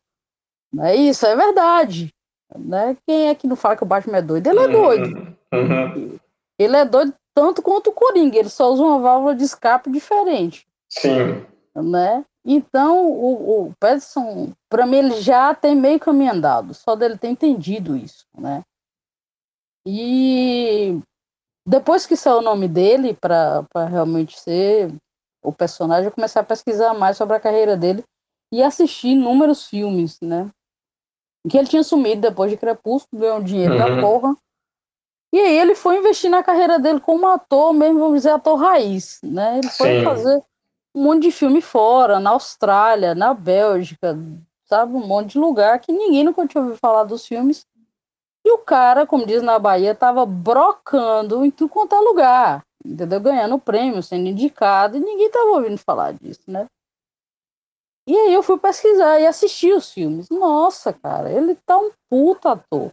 É 0.81 0.95
isso, 0.95 1.27
é 1.27 1.37
verdade. 1.37 2.11
Né? 2.57 2.97
Quem 3.07 3.29
é 3.29 3.35
que 3.35 3.47
não 3.47 3.57
fala 3.57 3.77
que 3.77 3.83
o 3.83 3.87
Batman 3.87 4.19
é 4.19 4.23
doido? 4.23 4.47
Ele 4.47 4.61
é 4.61 4.69
doido. 4.69 5.37
Uhum. 5.53 6.19
Ele 6.59 6.77
é 6.77 6.85
doido 6.85 7.15
tanto 7.35 7.61
quanto 7.63 7.91
o 7.91 7.93
Coringa, 7.93 8.39
ele 8.39 8.49
só 8.49 8.73
usa 8.73 8.83
uma 8.83 9.01
válvula 9.01 9.35
de 9.35 9.43
escape 9.43 9.91
diferente. 9.91 10.67
Sim. 10.89 11.45
Né? 11.75 12.25
Então, 12.45 13.11
o, 13.11 13.67
o 13.67 13.73
Patterson, 13.81 14.53
para 14.69 14.87
mim, 14.87 14.99
ele 14.99 15.21
já 15.21 15.53
tem 15.55 15.75
meio 15.75 15.99
caminho 15.99 16.33
andado, 16.33 16.73
só 16.73 16.95
dele 16.95 17.19
ter 17.19 17.29
entendido 17.29 17.97
isso, 17.97 18.25
né? 18.39 18.63
E 19.87 21.01
depois 21.67 22.07
que 22.07 22.17
saiu 22.17 22.39
o 22.39 22.43
nome 22.43 22.69
dele, 22.69 23.15
para 23.15 23.67
realmente 23.89 24.39
ser 24.39 24.95
o 25.45 25.53
personagem, 25.53 26.07
eu 26.07 26.13
comecei 26.13 26.41
a 26.41 26.45
pesquisar 26.45 26.95
mais 26.95 27.17
sobre 27.17 27.37
a 27.37 27.41
carreira 27.41 27.77
dele 27.77 28.03
e 28.51 28.63
assistir 28.63 29.09
inúmeros 29.09 29.67
filmes, 29.67 30.19
né? 30.21 30.51
Que 31.49 31.59
ele 31.59 31.69
tinha 31.69 31.85
sumido 31.85 32.23
depois 32.23 32.51
de 32.51 32.57
Crepúsculo, 32.57 33.21
ganhou 33.21 33.43
dinheiro 33.43 33.75
uhum. 33.75 33.79
da 33.79 34.01
porra. 34.01 34.37
E 35.33 35.39
aí 35.39 35.59
ele 35.59 35.75
foi 35.75 35.99
investir 35.99 36.31
na 36.31 36.43
carreira 36.43 36.79
dele 36.79 37.01
como 37.01 37.27
ator, 37.27 37.75
mesmo 37.75 37.99
vamos 37.99 38.15
dizer, 38.15 38.31
ator 38.31 38.57
raiz, 38.57 39.21
né? 39.23 39.59
Ele 39.59 39.69
foi 39.69 39.99
Sim. 39.99 40.05
fazer 40.05 40.43
um 40.95 41.03
monte 41.03 41.23
de 41.23 41.33
filme 41.33 41.61
fora, 41.61 42.19
na 42.19 42.31
Austrália, 42.31 43.15
na 43.15 43.35
Bélgica, 43.35 44.17
sabe? 44.65 44.95
Um 44.95 45.07
monte 45.07 45.33
de 45.33 45.39
lugar 45.39 45.79
que 45.81 45.93
ninguém 45.93 46.25
nunca 46.25 46.47
tinha 46.47 46.63
ouvido 46.63 46.79
falar 46.79 47.05
dos 47.05 47.27
filmes. 47.27 47.67
E 48.47 48.51
o 48.53 48.59
cara, 48.59 49.07
como 49.07 49.27
diz 49.27 49.43
na 49.43 49.59
Bahia, 49.59 49.95
tava 49.95 50.25
brocando 50.25 51.45
em 51.45 51.51
tudo 51.51 51.69
quanto 51.69 51.95
é 51.95 51.99
lugar, 51.99 52.65
entendeu? 52.85 53.21
Ganhando 53.21 53.59
prêmio, 53.59 54.03
sendo 54.03 54.29
indicado, 54.29 54.97
e 54.97 55.01
ninguém 55.01 55.31
tava 55.31 55.51
ouvindo 55.51 55.79
falar 55.79 56.13
disso, 56.13 56.43
né? 56.47 56.67
E 58.07 58.17
aí 58.17 58.35
eu 58.35 58.43
fui 58.43 58.59
pesquisar 58.59 59.19
e 59.19 59.27
assistir 59.27 59.73
os 59.73 59.91
filmes. 59.91 60.29
Nossa, 60.29 60.93
cara, 60.93 61.31
ele 61.31 61.55
tá 61.55 61.79
um 61.79 61.91
puta 62.11 62.53
ator. 62.53 62.93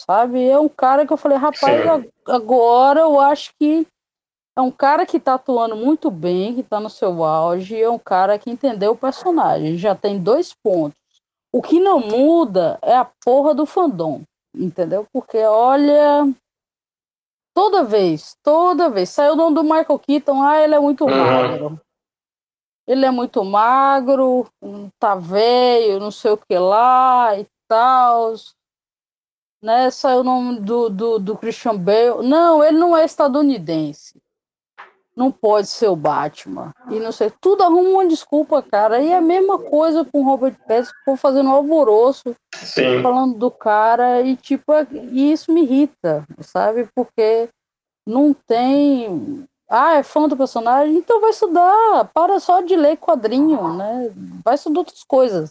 Sabe? 0.00 0.48
É 0.48 0.58
um 0.58 0.68
cara 0.68 1.06
que 1.06 1.12
eu 1.12 1.16
falei, 1.16 1.38
rapaz, 1.38 1.80
agora 2.26 3.00
eu 3.00 3.20
acho 3.20 3.52
que 3.58 3.86
é 4.56 4.60
um 4.60 4.70
cara 4.70 5.04
que 5.04 5.20
tá 5.20 5.34
atuando 5.34 5.76
muito 5.76 6.10
bem, 6.10 6.54
que 6.54 6.62
tá 6.62 6.80
no 6.80 6.88
seu 6.88 7.24
auge, 7.24 7.80
é 7.80 7.90
um 7.90 7.98
cara 7.98 8.38
que 8.38 8.50
entendeu 8.50 8.92
o 8.92 8.96
personagem. 8.96 9.76
Já 9.76 9.94
tem 9.94 10.18
dois 10.18 10.54
pontos. 10.54 10.98
O 11.52 11.60
que 11.60 11.78
não 11.78 12.00
muda 12.00 12.78
é 12.82 12.96
a 12.96 13.08
porra 13.24 13.54
do 13.54 13.66
fandom, 13.66 14.22
entendeu? 14.56 15.06
Porque 15.12 15.38
olha, 15.38 16.28
toda 17.54 17.84
vez, 17.84 18.36
toda 18.42 18.90
vez, 18.90 19.08
saiu 19.08 19.32
o 19.32 19.36
nome 19.36 19.54
do 19.54 19.62
Michael 19.62 19.98
Keaton, 19.98 20.42
ah, 20.42 20.60
ele 20.60 20.74
é 20.74 20.80
muito 20.80 21.04
uhum. 21.04 21.16
magro. 21.16 21.80
Ele 22.86 23.06
é 23.06 23.10
muito 23.10 23.42
magro, 23.42 24.46
tá 24.98 25.14
velho, 25.14 26.00
não 26.00 26.10
sei 26.10 26.32
o 26.32 26.36
que 26.36 26.58
lá 26.58 27.38
e 27.38 27.46
tal 27.66 28.34
né? 29.64 29.90
Saiu 29.90 30.20
o 30.20 30.24
nome 30.24 30.60
do, 30.60 30.90
do, 30.90 31.18
do 31.18 31.36
Christian 31.38 31.76
Bale. 31.78 32.22
Não, 32.22 32.62
ele 32.62 32.78
não 32.78 32.94
é 32.94 33.04
estadunidense. 33.04 34.20
Não 35.16 35.30
pode 35.30 35.68
ser 35.68 35.88
o 35.88 35.96
Batman. 35.96 36.72
E 36.90 36.98
não 36.98 37.12
sei, 37.12 37.32
tudo 37.40 37.62
arruma 37.62 37.88
uma 37.88 38.06
desculpa, 38.06 38.60
cara. 38.62 39.00
E 39.00 39.08
é 39.08 39.16
a 39.16 39.20
mesma 39.20 39.58
coisa 39.58 40.04
com 40.04 40.20
o 40.20 40.24
Robert 40.24 40.56
Pattinson, 40.66 41.16
fazendo 41.16 41.48
um 41.50 41.52
alvoroço, 41.52 42.34
Sim. 42.54 43.00
falando 43.00 43.38
do 43.38 43.50
cara 43.50 44.22
e 44.22 44.36
tipo, 44.36 44.72
e 44.92 45.32
isso 45.32 45.52
me 45.52 45.62
irrita, 45.62 46.24
sabe? 46.40 46.88
Porque 46.94 47.48
não 48.06 48.34
tem 48.34 49.46
ah, 49.68 49.94
é 49.94 50.02
fã 50.02 50.28
do 50.28 50.36
personagem? 50.36 50.96
Então 50.96 51.20
vai 51.20 51.30
estudar. 51.30 52.10
Para 52.12 52.38
só 52.38 52.60
de 52.60 52.76
ler 52.76 52.96
quadrinho, 52.96 53.74
né? 53.74 54.12
Vai 54.44 54.54
estudar 54.54 54.80
outras 54.80 55.02
coisas 55.02 55.50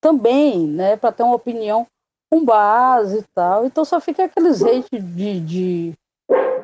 também, 0.00 0.66
né? 0.66 0.96
Para 0.96 1.12
ter 1.12 1.22
uma 1.22 1.34
opinião 1.34 1.86
com 2.30 2.44
base 2.44 3.18
e 3.18 3.24
tal. 3.34 3.64
Então 3.64 3.84
só 3.84 4.00
fica 4.00 4.24
aqueles 4.24 4.62
hate 4.62 4.98
de, 4.98 5.40
de, 5.40 5.94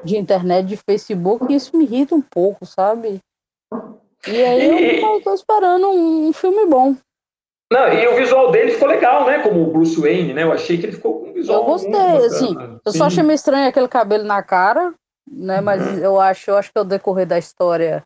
de 0.05 0.17
internet, 0.17 0.67
de 0.67 0.77
Facebook, 0.77 1.47
e 1.49 1.57
isso 1.57 1.77
me 1.77 1.85
irrita 1.85 2.15
um 2.15 2.23
pouco, 2.23 2.65
sabe? 2.67 3.21
E 4.27 4.43
aí 4.43 5.03
eu 5.03 5.23
tô 5.23 5.33
esperando 5.33 5.89
um, 5.89 6.29
um, 6.29 6.33
filme 6.33 6.67
bom. 6.67 6.95
Não, 7.73 7.89
e 7.93 8.07
o 8.09 8.17
visual 8.17 8.51
dele 8.51 8.73
ficou 8.73 8.89
legal, 8.89 9.27
né? 9.27 9.43
Como 9.43 9.63
o 9.63 9.73
Bruce 9.73 9.99
Wayne, 10.01 10.35
né? 10.35 10.43
Eu 10.43 10.53
achei 10.53 10.77
que 10.77 10.87
ele 10.87 10.93
ficou 10.93 11.21
com 11.21 11.29
um 11.29 11.33
visual. 11.33 11.61
Eu 11.61 11.65
gostei, 11.65 12.27
assim. 12.27 12.55
Eu 12.85 12.93
Sim. 12.93 12.99
só 12.99 13.05
achei 13.05 13.23
meio 13.23 13.37
estranho 13.37 13.69
aquele 13.69 13.89
cabelo 13.89 14.25
na 14.25 14.43
cara, 14.43 14.93
né? 15.31 15.61
Mas 15.61 15.87
uhum. 15.87 15.99
eu 15.99 16.21
acho, 16.21 16.51
eu 16.51 16.57
acho 16.57 16.73
que 16.73 16.79
ao 16.79 16.85
decorrer 16.85 17.27
da 17.27 17.39
história 17.39 18.03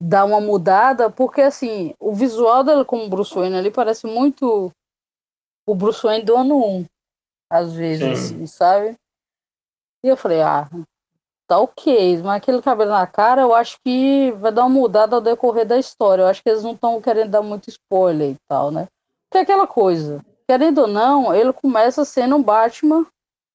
dá 0.00 0.24
uma 0.24 0.40
mudada, 0.40 1.08
porque 1.08 1.40
assim, 1.40 1.94
o 1.98 2.12
visual 2.12 2.64
dele 2.64 2.84
como 2.84 3.08
Bruce 3.08 3.34
Wayne 3.34 3.56
ali 3.56 3.70
parece 3.70 4.06
muito 4.06 4.70
o 5.66 5.74
Bruce 5.74 6.02
Wayne 6.02 6.24
do 6.24 6.36
ano 6.36 6.56
1, 6.80 6.84
às 7.50 7.72
vezes, 7.72 8.32
assim, 8.32 8.46
sabe? 8.46 8.96
E 10.04 10.08
eu 10.08 10.16
falei, 10.16 10.42
ah, 10.42 10.68
tá 11.52 11.58
ok, 11.58 12.22
mas 12.22 12.36
aquele 12.36 12.62
cabelo 12.62 12.90
na 12.90 13.06
cara 13.06 13.42
eu 13.42 13.54
acho 13.54 13.76
que 13.84 14.32
vai 14.38 14.50
dar 14.50 14.62
uma 14.62 14.70
mudada 14.70 15.16
ao 15.16 15.20
decorrer 15.20 15.66
da 15.66 15.78
história. 15.78 16.22
Eu 16.22 16.26
acho 16.26 16.42
que 16.42 16.48
eles 16.48 16.62
não 16.62 16.72
estão 16.72 17.00
querendo 17.00 17.30
dar 17.30 17.42
muito 17.42 17.68
spoiler 17.68 18.30
e 18.30 18.36
tal, 18.48 18.70
né? 18.70 18.88
Porque 19.28 19.38
é 19.38 19.40
aquela 19.42 19.66
coisa, 19.66 20.20
querendo 20.48 20.82
ou 20.82 20.86
não, 20.86 21.34
ele 21.34 21.52
começa 21.52 22.04
sendo 22.06 22.36
um 22.36 22.42
Batman 22.42 23.06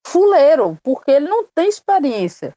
fuleiro, 0.06 0.76
porque 0.82 1.10
ele 1.10 1.28
não 1.28 1.44
tem 1.54 1.68
experiência 1.68 2.52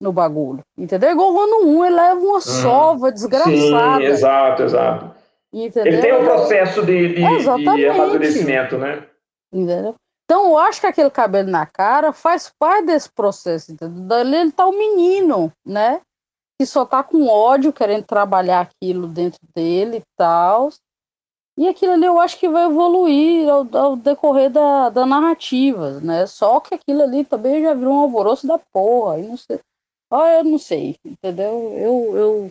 no 0.00 0.12
bagulho, 0.12 0.60
entendeu? 0.76 1.12
Igual 1.12 1.32
o 1.32 1.40
ano 1.40 1.66
1, 1.66 1.84
ele 1.84 1.94
leva 1.94 2.20
uma 2.20 2.38
hum, 2.38 2.40
sova 2.40 3.12
desgraçada. 3.12 3.98
Sim, 3.98 4.04
exato, 4.04 4.62
exato. 4.64 5.14
Entendeu? 5.52 5.92
Ele 5.92 6.02
tem 6.02 6.14
um 6.14 6.24
processo 6.24 6.84
de, 6.84 7.14
de, 7.14 7.74
de 7.76 7.86
amadurecimento, 7.86 8.76
né? 8.76 9.06
Entendeu? 9.52 9.94
Então, 10.24 10.50
eu 10.50 10.58
acho 10.58 10.80
que 10.80 10.86
aquele 10.86 11.10
cabelo 11.10 11.50
na 11.50 11.66
cara 11.66 12.12
faz 12.12 12.50
parte 12.58 12.86
desse 12.86 13.10
processo, 13.10 13.72
entendeu? 13.72 14.18
Ele 14.18 14.50
tá 14.52 14.66
o 14.66 14.70
um 14.70 14.78
menino, 14.78 15.52
né? 15.64 16.00
Que 16.58 16.66
só 16.66 16.86
tá 16.86 17.02
com 17.02 17.26
ódio, 17.26 17.72
querendo 17.72 18.04
trabalhar 18.04 18.60
aquilo 18.60 19.06
dentro 19.06 19.40
dele 19.54 19.98
e 19.98 20.02
tal. 20.16 20.70
E 21.56 21.68
aquilo 21.68 21.92
ali 21.92 22.04
eu 22.04 22.18
acho 22.18 22.38
que 22.38 22.48
vai 22.48 22.64
evoluir 22.64 23.48
ao, 23.48 23.76
ao 23.76 23.96
decorrer 23.96 24.50
da, 24.50 24.88
da 24.88 25.06
narrativa, 25.06 26.00
né? 26.00 26.26
Só 26.26 26.58
que 26.58 26.74
aquilo 26.74 27.02
ali 27.02 27.24
também 27.24 27.62
já 27.62 27.74
virou 27.74 27.94
um 27.94 28.00
alvoroço 28.00 28.46
da 28.46 28.58
porra. 28.58 29.18
E 29.20 29.22
não 29.28 29.36
sei. 29.36 29.60
Ah, 30.10 30.32
eu 30.38 30.44
não 30.44 30.58
sei, 30.58 30.96
entendeu? 31.04 31.74
Eu, 31.76 32.16
eu 32.16 32.50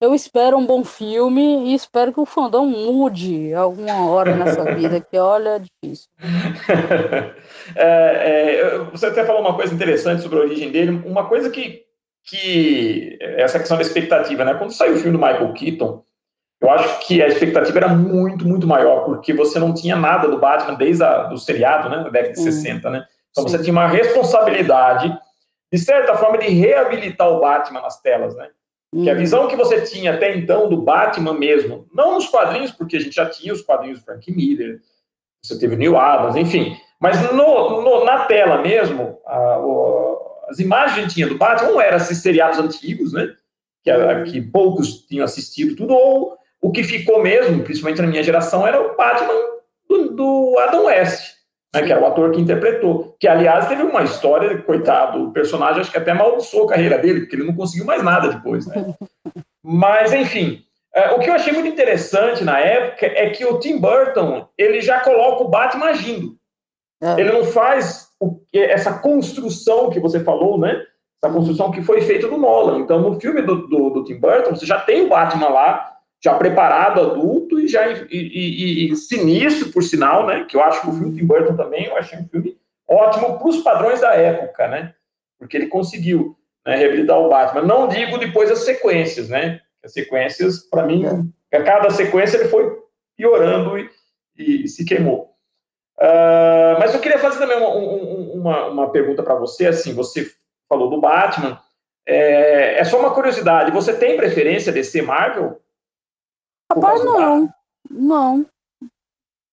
eu 0.00 0.14
espero 0.14 0.56
um 0.58 0.66
bom 0.66 0.84
filme 0.84 1.68
e 1.68 1.74
espero 1.74 2.12
que 2.12 2.20
o 2.20 2.26
fandom 2.26 2.66
mude 2.66 3.54
alguma 3.54 4.08
hora 4.10 4.36
nessa 4.36 4.62
vida, 4.74 5.00
que 5.00 5.16
olha, 5.16 5.50
é 5.50 5.58
difícil. 5.58 6.08
é, 7.74 8.60
é, 8.60 8.78
você 8.90 9.06
até 9.06 9.24
falou 9.24 9.40
uma 9.40 9.54
coisa 9.54 9.74
interessante 9.74 10.22
sobre 10.22 10.38
a 10.38 10.42
origem 10.42 10.70
dele, 10.70 11.02
uma 11.06 11.26
coisa 11.26 11.48
que, 11.48 11.82
que 12.24 13.18
essa 13.20 13.58
questão 13.58 13.76
da 13.76 13.82
expectativa, 13.82 14.44
né? 14.44 14.54
Quando 14.54 14.72
saiu 14.72 14.94
o 14.94 14.98
filme 14.98 15.16
do 15.16 15.24
Michael 15.24 15.52
Keaton, 15.54 16.04
eu 16.60 16.70
acho 16.70 17.06
que 17.06 17.22
a 17.22 17.28
expectativa 17.28 17.78
era 17.78 17.88
muito, 17.88 18.46
muito 18.46 18.66
maior, 18.66 19.04
porque 19.04 19.32
você 19.32 19.58
não 19.58 19.74
tinha 19.74 19.96
nada 19.96 20.28
do 20.28 20.38
Batman 20.38 20.74
desde 20.74 21.04
a, 21.04 21.24
do 21.24 21.38
seriado, 21.38 21.88
né, 21.88 22.02
da 22.02 22.10
década 22.10 22.32
de 22.32 22.40
hum. 22.40 22.44
60, 22.44 22.90
né? 22.90 23.06
Então 23.30 23.46
Sim. 23.46 23.50
você 23.50 23.62
tinha 23.62 23.72
uma 23.72 23.86
responsabilidade, 23.86 25.16
de 25.72 25.78
certa 25.78 26.16
forma, 26.16 26.38
de 26.38 26.48
reabilitar 26.48 27.28
o 27.28 27.40
Batman 27.40 27.82
nas 27.82 28.00
telas, 28.00 28.34
né? 28.34 28.48
Que 28.92 29.10
a 29.10 29.12
uhum. 29.12 29.18
visão 29.18 29.48
que 29.48 29.56
você 29.56 29.80
tinha 29.82 30.14
até 30.14 30.36
então 30.36 30.68
do 30.68 30.80
Batman 30.80 31.34
mesmo, 31.34 31.86
não 31.92 32.14
nos 32.14 32.28
quadrinhos, 32.28 32.70
porque 32.70 32.96
a 32.96 33.00
gente 33.00 33.14
já 33.14 33.28
tinha 33.28 33.52
os 33.52 33.62
quadrinhos 33.62 33.98
do 33.98 34.04
Frank 34.04 34.30
Miller, 34.32 34.80
você 35.42 35.58
teve 35.58 35.74
o 35.74 35.78
Neil 35.78 35.96
Adams, 35.96 36.36
enfim, 36.36 36.76
mas 37.00 37.20
no, 37.32 37.82
no, 37.82 38.04
na 38.04 38.24
tela 38.24 38.62
mesmo, 38.62 39.18
a, 39.26 39.58
o, 39.58 40.18
as 40.48 40.58
imagens 40.58 40.94
que 40.94 40.98
a 40.98 41.02
gente 41.02 41.14
tinha 41.14 41.26
do 41.26 41.36
Batman, 41.36 41.72
um 41.72 41.80
eram 41.80 41.96
esses 41.96 42.18
seriados 42.18 42.58
antigos, 42.58 43.12
né, 43.12 43.34
que, 43.82 43.90
era, 43.90 44.22
que 44.24 44.40
poucos 44.40 45.06
tinham 45.06 45.24
assistido 45.24 45.76
tudo, 45.76 45.92
ou 45.92 46.36
o 46.60 46.70
que 46.70 46.82
ficou 46.82 47.22
mesmo, 47.22 47.62
principalmente 47.62 48.00
na 48.00 48.08
minha 48.08 48.22
geração, 48.22 48.66
era 48.66 48.80
o 48.80 48.96
Batman 48.96 49.34
do, 49.88 50.14
do 50.14 50.58
Adam 50.60 50.86
West, 50.86 51.35
né, 51.80 51.86
que 51.86 51.92
era 51.92 52.02
o 52.02 52.06
ator 52.06 52.30
que 52.30 52.40
interpretou. 52.40 53.16
Que, 53.18 53.28
aliás, 53.28 53.68
teve 53.68 53.82
uma 53.82 54.02
história, 54.02 54.56
coitado, 54.62 55.24
o 55.24 55.32
personagem 55.32 55.80
acho 55.80 55.90
que 55.90 55.98
até 55.98 56.10
amaldiçoou 56.10 56.64
a 56.64 56.70
carreira 56.70 56.98
dele, 56.98 57.20
porque 57.20 57.36
ele 57.36 57.46
não 57.46 57.54
conseguiu 57.54 57.84
mais 57.84 58.02
nada 58.02 58.28
depois, 58.28 58.66
né? 58.66 58.94
Mas, 59.62 60.12
enfim, 60.12 60.62
é, 60.94 61.10
o 61.10 61.18
que 61.18 61.28
eu 61.28 61.34
achei 61.34 61.52
muito 61.52 61.68
interessante 61.68 62.44
na 62.44 62.58
época 62.58 63.06
é 63.06 63.30
que 63.30 63.44
o 63.44 63.58
Tim 63.58 63.78
Burton, 63.78 64.46
ele 64.56 64.80
já 64.80 65.00
coloca 65.00 65.42
o 65.42 65.48
Batman 65.48 65.86
agindo. 65.86 66.36
É. 67.02 67.20
Ele 67.20 67.32
não 67.32 67.44
faz 67.44 68.08
o, 68.20 68.40
essa 68.54 68.98
construção 68.98 69.90
que 69.90 70.00
você 70.00 70.20
falou, 70.20 70.58
né? 70.58 70.82
essa 71.22 71.32
construção 71.32 71.70
que 71.70 71.82
foi 71.82 72.00
feita 72.02 72.28
do 72.28 72.36
Nolan. 72.36 72.78
Então, 72.78 73.00
no 73.00 73.20
filme 73.20 73.42
do, 73.42 73.66
do, 73.66 73.90
do 73.90 74.04
Tim 74.04 74.18
Burton, 74.18 74.54
você 74.54 74.66
já 74.66 74.80
tem 74.80 75.04
o 75.04 75.08
Batman 75.08 75.48
lá, 75.48 75.92
já 76.22 76.34
preparado, 76.34 77.00
adulto 77.00 77.45
já 77.68 77.88
e, 77.90 78.06
e, 78.10 78.92
e, 78.92 78.96
sinistro, 78.96 79.72
por 79.72 79.82
sinal, 79.82 80.26
né? 80.26 80.44
Que 80.44 80.56
eu 80.56 80.62
acho 80.62 80.80
que 80.80 80.88
o 80.88 80.92
filme 80.92 81.16
Tim 81.16 81.26
Burton 81.26 81.56
também, 81.56 81.86
eu 81.86 81.96
achei 81.96 82.18
um 82.18 82.28
filme 82.28 82.56
ótimo 82.88 83.38
para 83.38 83.48
os 83.48 83.58
padrões 83.58 84.00
da 84.00 84.14
época, 84.14 84.68
né? 84.68 84.94
Porque 85.38 85.56
ele 85.56 85.66
conseguiu 85.66 86.36
né, 86.64 86.76
reabilitar 86.76 87.18
o 87.18 87.28
Batman. 87.28 87.62
Não 87.62 87.88
digo 87.88 88.18
depois 88.18 88.50
as 88.50 88.60
sequências, 88.60 89.28
né? 89.28 89.60
As 89.84 89.92
sequências, 89.92 90.60
para 90.68 90.84
mim, 90.84 91.04
é. 91.52 91.56
a 91.56 91.62
cada 91.62 91.90
sequência 91.90 92.36
ele 92.36 92.48
foi 92.48 92.76
piorando 93.16 93.78
e, 93.78 93.90
e 94.36 94.68
se 94.68 94.84
queimou. 94.84 95.36
Uh, 95.98 96.78
mas 96.78 96.92
eu 96.92 97.00
queria 97.00 97.18
fazer 97.18 97.38
também 97.38 97.56
uma, 97.56 97.68
uma, 97.70 98.66
uma 98.66 98.90
pergunta 98.90 99.22
para 99.22 99.34
você. 99.34 99.66
Assim, 99.66 99.94
você 99.94 100.30
falou 100.68 100.90
do 100.90 101.00
Batman. 101.00 101.60
É, 102.06 102.78
é, 102.78 102.84
só 102.84 103.00
uma 103.00 103.12
curiosidade. 103.12 103.72
Você 103.72 103.94
tem 103.94 104.16
preferência 104.16 104.72
DC 104.72 105.02
Marvel? 105.02 105.60
Rapaz, 106.72 107.04
não. 107.04 107.54
Não. 107.90 108.46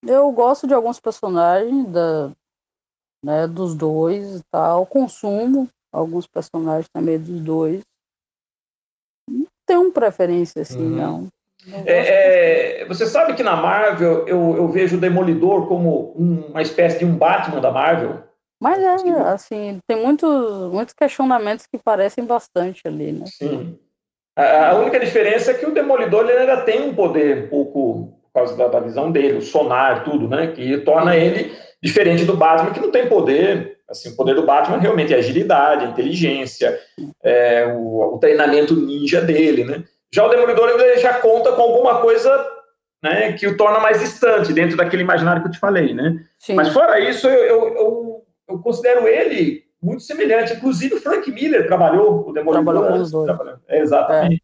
Eu 0.06 0.32
gosto 0.32 0.68
de 0.68 0.74
alguns 0.74 1.00
personagens 1.00 1.88
da, 1.88 2.32
né, 3.24 3.48
dos 3.48 3.76
dois 3.76 4.40
e 4.40 4.42
tal. 4.52 4.86
Consumo 4.86 5.70
alguns 5.94 6.26
personagens 6.26 6.90
também 6.92 7.20
dos 7.20 7.40
dois. 7.40 7.82
Não 9.30 9.46
tenho 9.66 9.92
preferência 9.92 10.64
assim, 10.64 10.82
uhum. 10.82 10.90
não. 10.90 11.28
É, 11.86 12.82
é, 12.82 12.86
você 12.86 13.06
sabe 13.06 13.36
que 13.36 13.44
na 13.44 13.56
Marvel 13.56 14.28
eu, 14.28 14.58
eu 14.58 14.68
vejo 14.68 14.98
o 14.98 15.00
Demolidor 15.00 15.66
como 15.68 16.12
uma 16.12 16.62
espécie 16.62 17.00
de 17.00 17.06
um 17.06 17.16
Batman 17.16 17.62
da 17.62 17.72
Marvel? 17.72 18.24
Mas 18.62 18.80
é, 18.80 19.12
assim, 19.30 19.80
tem 19.88 20.02
muitos, 20.02 20.72
muitos 20.72 20.94
questionamentos 20.94 21.66
que 21.66 21.78
parecem 21.78 22.26
bastante 22.26 22.82
ali, 22.86 23.12
né? 23.14 23.26
Sim. 23.28 23.80
A, 24.36 24.76
única 24.76 25.00
diferença 25.00 25.52
é 25.52 25.54
que 25.54 25.66
o 25.66 25.74
Demolidor 25.74 26.28
ele 26.28 26.40
ainda 26.40 26.58
tem 26.62 26.82
um 26.82 26.94
poder 26.94 27.46
um 27.46 27.48
pouco, 27.48 28.14
por 28.24 28.34
causa 28.34 28.58
da, 28.58 28.68
da 28.68 28.80
visão 28.80 29.12
dele, 29.12 29.38
o 29.38 29.42
sonar, 29.42 30.04
tudo, 30.04 30.28
né? 30.28 30.48
Que 30.48 30.78
torna 30.80 31.16
ele 31.16 31.52
diferente 31.82 32.26
do 32.26 32.36
Batman, 32.36 32.72
que 32.72 32.80
não 32.80 32.92
tem 32.92 33.08
poder. 33.08 33.78
Assim, 33.90 34.10
o 34.10 34.16
poder 34.16 34.34
do 34.34 34.46
Batman 34.46 34.80
realmente 34.80 35.14
é 35.14 35.18
a 35.18 35.20
agilidade, 35.20 35.86
a 35.86 35.90
inteligência, 35.90 36.80
é, 37.22 37.68
o, 37.68 38.16
o 38.16 38.18
treinamento 38.18 38.76
ninja 38.76 39.22
dele, 39.22 39.64
né? 39.64 39.84
Já 40.12 40.26
o 40.26 40.30
Demolidor 40.30 40.70
ele 40.70 40.98
já 40.98 41.16
conta 41.16 41.52
com 41.52 41.62
alguma 41.62 42.00
coisa 42.00 42.30
né, 43.04 43.34
que 43.34 43.46
o 43.46 43.58
torna 43.58 43.80
mais 43.80 44.00
distante 44.00 44.54
dentro 44.54 44.78
daquele 44.78 45.04
imaginário 45.04 45.42
que 45.42 45.50
eu 45.50 45.52
te 45.52 45.60
falei, 45.60 45.94
né? 45.94 46.24
Sim. 46.40 46.54
Mas 46.54 46.70
fora 46.70 47.00
isso, 47.00 47.28
eu, 47.28 47.44
eu, 47.44 47.76
eu, 47.76 48.26
eu, 48.50 48.60
considero 48.60 49.08
ele 49.08 49.64
muito 49.84 50.04
semelhante. 50.04 50.54
Inclusive 50.54 50.96
o 50.96 51.02
Frank 51.02 51.30
Miller 51.32 51.68
trabalhou 51.68 52.30
o 52.30 52.34
Demolidor. 52.34 52.74
Trabalhou 52.74 52.98
com 52.98 53.02
os 53.04 53.12
dois. 53.12 53.60
É, 53.68 53.80
exatamente. 53.80 54.42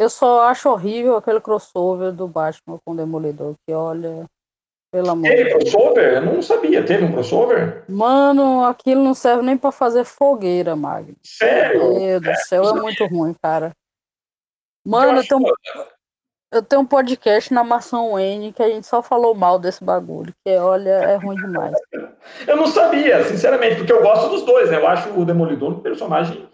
É. 0.00 0.04
Eu 0.04 0.10
só 0.10 0.48
acho 0.48 0.68
horrível 0.68 1.16
aquele 1.16 1.40
crossover 1.40 2.12
do 2.12 2.26
Batman 2.26 2.78
com 2.84 2.92
o 2.92 2.96
Demolidor, 2.96 3.54
que 3.64 3.72
olha, 3.72 4.26
pelo 4.92 5.10
amor 5.10 5.22
Teve 5.28 5.50
crossover? 5.50 6.14
Eu 6.14 6.22
não 6.22 6.42
sabia. 6.42 6.84
Teve 6.84 7.04
um 7.04 7.12
crossover? 7.12 7.84
Mano, 7.88 8.64
aquilo 8.64 9.02
não 9.02 9.14
serve 9.14 9.42
nem 9.42 9.56
para 9.56 9.70
fazer 9.70 10.04
fogueira, 10.04 10.74
Magno. 10.74 11.16
Sério? 11.22 11.98
Meu 11.98 12.20
Deus 12.20 12.38
do 12.38 12.42
céu, 12.42 12.64
é 12.64 12.80
muito 12.80 13.06
ruim, 13.06 13.34
cara. 13.40 13.72
Mano, 14.84 15.18
eu, 15.18 15.26
tenho, 15.26 15.40
eu 16.54 16.62
tenho 16.62 16.82
um 16.82 16.86
podcast 16.86 17.52
na 17.52 17.64
Maçã 17.64 17.98
Wayne 18.10 18.52
que 18.52 18.62
a 18.62 18.68
gente 18.68 18.86
só 18.86 19.02
falou 19.02 19.34
mal 19.34 19.58
desse 19.58 19.82
bagulho, 19.82 20.32
que 20.44 20.56
olha, 20.56 20.90
é 20.90 21.16
ruim 21.16 21.34
demais. 21.36 21.74
eu 22.46 22.56
não 22.56 22.68
sabia, 22.68 23.24
sinceramente, 23.24 23.76
porque 23.76 23.92
eu 23.92 24.02
gosto 24.02 24.28
dos 24.28 24.44
dois, 24.44 24.70
né? 24.70 24.76
Eu 24.76 24.86
acho 24.86 25.10
o 25.18 25.24
Demolidor 25.24 25.72
um 25.72 25.80
personagem 25.80 26.48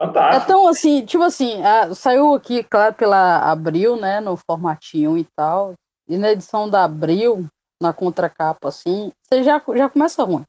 fantástico. 0.00 0.44
Então, 0.44 0.66
assim, 0.66 1.04
tipo 1.04 1.22
assim, 1.22 1.62
a, 1.62 1.94
saiu 1.94 2.34
aqui, 2.34 2.64
claro, 2.64 2.94
pela 2.94 3.38
Abril, 3.50 3.96
né, 3.96 4.18
no 4.20 4.36
formatinho 4.36 5.18
e 5.18 5.26
tal, 5.36 5.74
e 6.08 6.16
na 6.16 6.32
edição 6.32 6.68
da 6.68 6.84
Abril, 6.84 7.46
na 7.82 7.92
contracapa, 7.92 8.68
assim, 8.68 9.12
você 9.22 9.42
já, 9.42 9.62
já 9.74 9.90
começa 9.90 10.24
ruim. 10.24 10.44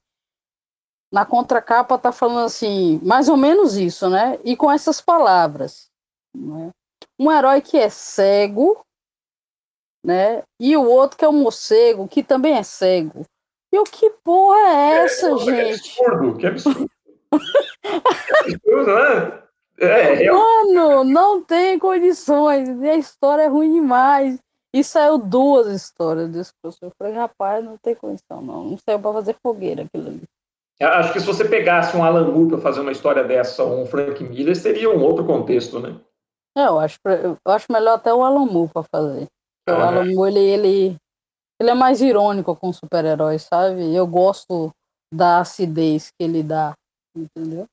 Na 1.12 1.26
contracapa 1.26 1.98
tá 1.98 2.12
falando 2.12 2.46
assim, 2.46 3.00
mais 3.04 3.28
ou 3.28 3.36
menos 3.36 3.76
isso, 3.76 4.10
né? 4.10 4.39
E 4.46 4.56
com 4.56 4.72
essas 4.72 5.02
palavras, 5.02 5.88
né? 6.34 6.70
Um 7.19 7.32
herói 7.32 7.62
que 7.62 7.77
é 7.77 7.89
cego, 7.89 8.79
né? 10.03 10.43
E 10.60 10.77
o 10.77 10.84
outro 10.84 11.17
que 11.17 11.25
é 11.25 11.29
um 11.29 11.34
morcego, 11.34 12.08
que 12.08 12.23
também 12.23 12.58
é 12.58 12.63
cego. 12.63 13.25
E 13.71 13.77
o 13.77 13.84
que 13.84 14.10
porra 14.23 14.58
é 14.58 15.03
essa, 15.03 15.32
é, 15.32 15.38
gente? 15.38 15.95
Que 15.95 16.05
absurdo, 16.05 16.38
que 16.38 16.47
absurdo. 16.47 16.89
que 17.29 18.55
absurdo, 18.55 18.95
né? 18.95 19.43
É, 19.82 20.25
é, 20.25 20.32
Mano, 20.32 21.03
não 21.03 21.41
tem 21.41 21.77
condições. 21.79 22.69
E 22.69 22.89
a 22.89 22.95
história 22.95 23.43
é 23.43 23.47
ruim 23.47 23.73
demais. 23.73 24.39
E 24.73 24.84
saiu 24.84 25.17
duas 25.17 25.67
histórias 25.67 26.29
desse 26.29 26.51
professor. 26.62 26.88
Eu 26.88 26.91
falei, 26.97 27.13
rapaz, 27.13 27.63
não 27.63 27.77
tem 27.77 27.95
condição, 27.95 28.41
não. 28.41 28.65
Não 28.65 28.77
saiu 28.77 28.99
pra 28.99 29.13
fazer 29.13 29.36
fogueira 29.41 29.84
aquilo 29.84 30.08
ali. 30.08 30.23
Acho 30.82 31.12
que 31.12 31.19
se 31.19 31.25
você 31.25 31.43
pegasse 31.43 31.95
um 31.97 32.03
Alan 32.03 32.32
Moore 32.32 32.49
para 32.49 32.58
fazer 32.60 32.79
uma 32.79 32.91
história 32.91 33.23
dessa, 33.23 33.63
ou 33.63 33.82
um 33.82 33.86
Frank 33.86 34.23
Miller, 34.23 34.55
seria 34.55 34.89
um 34.89 35.01
outro 35.01 35.25
contexto, 35.25 35.79
né? 35.79 35.95
É, 36.58 36.66
eu 36.66 36.80
acho, 36.80 36.98
eu 37.06 37.38
acho 37.46 37.72
melhor 37.72 37.96
até 37.96 38.14
o 38.14 38.24
Alan 38.24 38.46
Moore 38.46 38.72
pra 38.72 38.84
fazer. 38.84 39.28
Ah, 39.68 39.74
o 39.74 39.82
Alan 39.82 40.06
Moore, 40.14 40.32
ele, 40.32 40.40
ele, 40.40 40.96
ele 41.60 41.70
é 41.70 41.74
mais 41.74 42.02
irônico 42.02 42.56
com 42.56 42.74
super-heróis, 42.74 43.44
sabe? 43.44 43.96
Eu 43.96 44.08
gosto 44.08 44.72
da 45.14 45.40
acidez 45.40 46.10
que 46.10 46.24
ele 46.24 46.44
dá, 46.44 46.74
entendeu? 47.16 47.66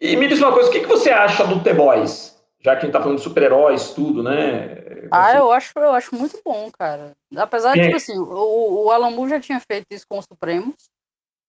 E 0.00 0.16
me 0.16 0.28
diz 0.28 0.40
uma 0.40 0.52
coisa, 0.52 0.68
o 0.68 0.72
que, 0.72 0.80
que 0.80 0.86
você 0.86 1.10
acha 1.10 1.46
do 1.46 1.62
The 1.62 1.74
Boys? 1.74 2.36
Já 2.60 2.74
que 2.74 2.78
a 2.78 2.84
gente 2.86 2.92
tá 2.92 3.00
falando 3.00 3.18
de 3.18 3.24
super-heróis, 3.24 3.90
tudo, 3.90 4.22
né? 4.22 4.74
Você... 4.74 5.08
Ah, 5.12 5.36
eu 5.36 5.50
acho, 5.52 5.72
eu 5.76 5.92
acho 5.92 6.14
muito 6.14 6.40
bom, 6.44 6.70
cara. 6.76 7.12
Apesar 7.36 7.74
de, 7.74 7.82
tipo 7.82 7.96
assim, 7.96 8.18
o, 8.18 8.84
o 8.84 8.90
Alan 8.90 9.10
Moore 9.10 9.30
já 9.30 9.40
tinha 9.40 9.60
feito 9.60 9.86
isso 9.90 10.04
com 10.08 10.18
os 10.18 10.24
Supremos. 10.24 10.74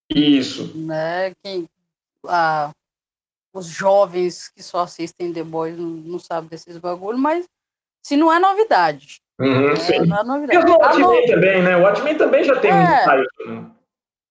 Isso. 0.09 0.75
Né? 0.77 1.31
Que, 1.43 1.65
a, 2.27 2.71
os 3.53 3.65
jovens 3.65 4.49
que 4.49 4.61
só 4.61 4.81
assistem 4.81 5.33
The 5.33 5.43
Boys 5.43 5.77
não, 5.77 5.87
não 5.87 6.19
sabem 6.19 6.49
desses 6.49 6.77
bagulhos, 6.77 7.19
mas 7.19 7.45
se 8.05 8.15
não 8.15 8.31
é 8.31 8.39
novidade. 8.39 9.19
Uhum, 9.39 9.71
é, 9.71 10.05
não 10.05 10.17
é 10.17 10.23
novidade. 10.23 10.67
E 10.67 10.71
o 10.71 10.77
Watchmen 10.77 11.21
no... 11.21 11.27
também, 11.27 11.63
né? 11.63 11.77
O 11.77 11.81
Watchmen 11.81 12.17
também 12.17 12.43
já 12.43 12.59
tem 12.59 12.71
é, 12.71 13.25
um 13.47 13.71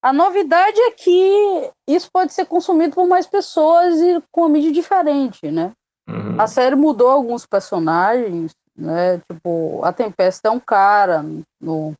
A 0.02 0.12
novidade 0.12 0.78
é 0.80 0.90
que 0.90 1.70
isso 1.88 2.10
pode 2.12 2.32
ser 2.32 2.46
consumido 2.46 2.94
por 2.94 3.06
mais 3.06 3.26
pessoas 3.26 4.00
e 4.00 4.22
com 4.30 4.42
uma 4.42 4.50
mídia 4.50 4.72
diferente, 4.72 5.50
né? 5.50 5.72
Uhum. 6.08 6.40
A 6.40 6.46
série 6.46 6.76
mudou 6.76 7.10
alguns 7.10 7.46
personagens, 7.46 8.52
né? 8.76 9.20
Tipo, 9.30 9.80
a 9.82 9.92
Tempesta 9.92 10.48
é 10.48 10.50
um 10.50 10.60
cara 10.60 11.24
no, 11.60 11.94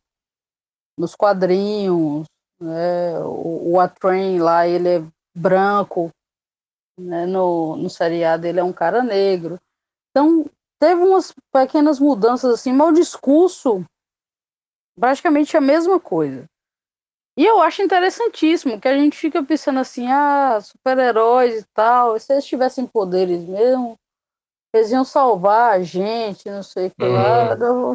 nos 0.99 1.15
quadrinhos, 1.15 2.27
né? 2.61 3.19
O, 3.21 3.73
o 3.73 3.81
Atrain 3.81 4.39
lá, 4.39 4.67
ele 4.67 4.89
é 4.89 5.03
branco, 5.35 6.11
né, 6.99 7.27
no, 7.27 7.77
no 7.77 7.89
seriado 7.89 8.47
ele 8.47 8.61
é 8.61 8.65
um 8.65 8.73
cara 8.73 9.03
negro. 9.03 9.59
Então, 10.11 10.45
teve 10.81 11.01
umas 11.03 11.33
pequenas 11.53 11.99
mudanças 11.99 12.53
assim, 12.53 12.73
mas 12.73 12.89
o 12.89 12.93
discurso 12.93 13.85
praticamente 14.99 15.57
é 15.57 15.59
a 15.59 15.63
mesma 15.63 16.01
coisa. 16.01 16.45
E 17.37 17.45
eu 17.45 17.61
acho 17.61 17.83
interessantíssimo 17.83 18.81
que 18.81 18.89
a 18.89 18.99
gente 18.99 19.17
fica 19.17 19.43
pensando 19.45 19.79
assim, 19.79 20.11
ah, 20.11 20.59
super-heróis 20.61 21.61
e 21.61 21.67
tal, 21.73 22.19
se 22.19 22.33
eles 22.33 22.45
tivessem 22.45 22.85
poderes 22.85 23.45
mesmo, 23.45 23.97
eles 24.75 24.91
iam 24.91 25.05
salvar 25.05 25.75
a 25.75 25.83
gente, 25.83 26.51
não 26.51 26.65
sei 26.65 26.89
o 26.89 26.91
que 26.91 27.05
lá. 27.05 27.55
Uhum. 27.55 27.93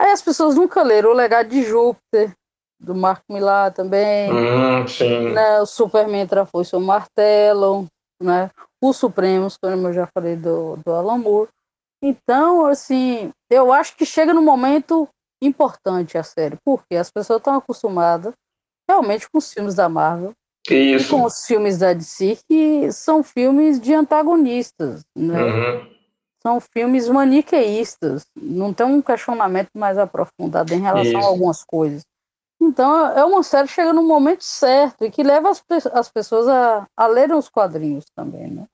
Aí 0.00 0.10
as 0.12 0.22
pessoas 0.22 0.54
nunca 0.54 0.82
leram 0.82 1.10
o 1.10 1.14
legado 1.14 1.48
de 1.48 1.62
Júpiter, 1.62 2.32
do 2.84 2.94
Marco 2.94 3.24
Millar 3.32 3.72
também. 3.72 4.30
Hum, 4.32 4.86
sim. 4.86 5.32
Né? 5.32 5.60
O 5.60 5.66
Superman 5.66 6.26
foi 6.50 6.64
seu 6.64 6.80
martelo, 6.80 7.86
né? 8.22 8.50
Os 8.82 8.96
Supremos, 8.96 9.56
como 9.56 9.88
eu 9.88 9.92
já 9.92 10.06
falei 10.06 10.36
do, 10.36 10.76
do 10.84 10.92
Alan 10.92 11.18
Moore. 11.18 11.48
Então, 12.02 12.66
assim, 12.66 13.32
eu 13.50 13.72
acho 13.72 13.96
que 13.96 14.04
chega 14.04 14.34
no 14.34 14.42
momento 14.42 15.08
importante 15.42 16.18
a 16.18 16.22
série, 16.22 16.58
porque 16.64 16.96
as 16.96 17.10
pessoas 17.10 17.38
estão 17.38 17.54
acostumadas 17.54 18.34
realmente 18.88 19.28
com 19.30 19.38
os 19.38 19.52
filmes 19.52 19.74
da 19.74 19.88
Marvel. 19.88 20.32
Isso. 20.70 21.10
Com 21.10 21.24
os 21.24 21.44
filmes 21.46 21.78
da 21.78 21.92
DC, 21.92 22.38
que 22.48 22.90
são 22.92 23.22
filmes 23.22 23.80
de 23.80 23.92
antagonistas, 23.92 25.02
né? 25.14 25.42
Uhum. 25.42 25.94
São 26.42 26.60
filmes 26.60 27.08
maniqueístas, 27.08 28.26
não 28.36 28.72
tem 28.72 28.86
um 28.86 29.00
questionamento 29.00 29.70
mais 29.74 29.96
aprofundado 29.96 30.74
em 30.74 30.80
relação 30.80 31.18
Isso. 31.18 31.26
a 31.26 31.30
algumas 31.30 31.64
coisas. 31.64 32.02
Então 32.64 33.06
é 33.16 33.24
uma 33.24 33.42
série 33.42 33.68
que 33.68 33.74
chega 33.74 33.92
no 33.92 34.02
momento 34.02 34.42
certo 34.42 35.04
e 35.04 35.10
que 35.10 35.22
leva 35.22 35.50
as, 35.50 35.62
as 35.92 36.08
pessoas 36.08 36.48
a, 36.48 36.86
a 36.96 37.06
lerem 37.06 37.36
os 37.36 37.48
quadrinhos 37.48 38.06
também, 38.16 38.48
né? 38.48 38.64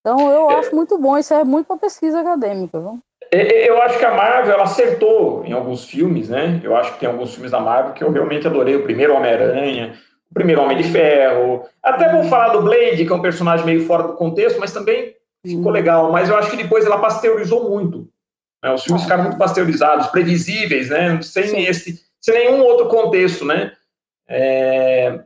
Então 0.00 0.32
eu 0.32 0.48
acho 0.50 0.74
muito 0.74 0.96
bom, 0.96 1.18
isso 1.18 1.34
é 1.34 1.44
muito 1.44 1.66
para 1.66 1.76
pesquisa 1.76 2.20
acadêmica, 2.20 2.80
viu? 2.80 2.98
Eu 3.30 3.82
acho 3.82 3.98
que 3.98 4.04
a 4.04 4.14
Marvel 4.14 4.54
ela 4.54 4.62
acertou 4.62 5.44
em 5.44 5.52
alguns 5.52 5.84
filmes, 5.84 6.28
né? 6.28 6.60
Eu 6.62 6.76
acho 6.76 6.94
que 6.94 7.00
tem 7.00 7.08
alguns 7.08 7.34
filmes 7.34 7.50
da 7.50 7.60
Marvel 7.60 7.92
que 7.92 8.04
eu 8.04 8.10
realmente 8.10 8.46
adorei. 8.46 8.76
O 8.76 8.84
primeiro 8.84 9.14
Homem-Aranha, 9.14 9.94
o 10.30 10.34
primeiro 10.34 10.62
Homem 10.62 10.78
de 10.78 10.84
Ferro. 10.84 11.66
Até 11.82 12.10
vou 12.12 12.24
falar 12.24 12.50
do 12.50 12.62
Blade, 12.62 13.04
que 13.04 13.12
é 13.12 13.14
um 13.14 13.20
personagem 13.20 13.66
meio 13.66 13.84
fora 13.84 14.04
do 14.04 14.12
contexto, 14.14 14.60
mas 14.60 14.72
também 14.72 15.16
ficou 15.44 15.72
legal. 15.72 16.12
Mas 16.12 16.28
eu 16.28 16.36
acho 16.36 16.50
que 16.50 16.56
depois 16.56 16.86
ela 16.86 16.98
pasteurizou 16.98 17.68
muito. 17.68 18.08
Né? 18.62 18.72
Os 18.72 18.84
filmes 18.84 19.02
ficaram 19.02 19.24
muito 19.24 19.38
pasteurizados, 19.38 20.06
previsíveis, 20.06 20.88
né? 20.88 21.20
Sem, 21.20 21.64
esse, 21.64 22.05
sem 22.26 22.34
nenhum 22.34 22.64
outro 22.64 22.88
contexto, 22.88 23.44
né? 23.44 23.72
É... 24.28 25.20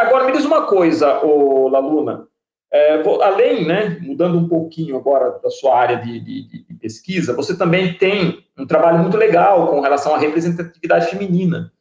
Agora, 0.00 0.24
me 0.24 0.32
diz 0.32 0.44
uma 0.44 0.66
coisa, 0.66 1.24
ô 1.24 1.68
Laluna. 1.68 2.26
É, 2.72 3.00
além, 3.22 3.64
né, 3.64 3.98
mudando 4.00 4.36
um 4.36 4.48
pouquinho 4.48 4.96
agora 4.96 5.38
da 5.40 5.48
sua 5.48 5.78
área 5.78 5.96
de, 5.96 6.18
de, 6.18 6.64
de, 6.64 6.74
pesquisa, 6.74 7.32
você 7.32 7.56
também 7.56 7.94
tem 7.94 8.44
um 8.58 8.66
trabalho 8.66 8.98
muito 8.98 9.16
legal 9.16 9.68
com 9.68 9.80
relação 9.80 10.12
à 10.12 10.18
representatividade 10.18 11.06
feminina 11.06 11.72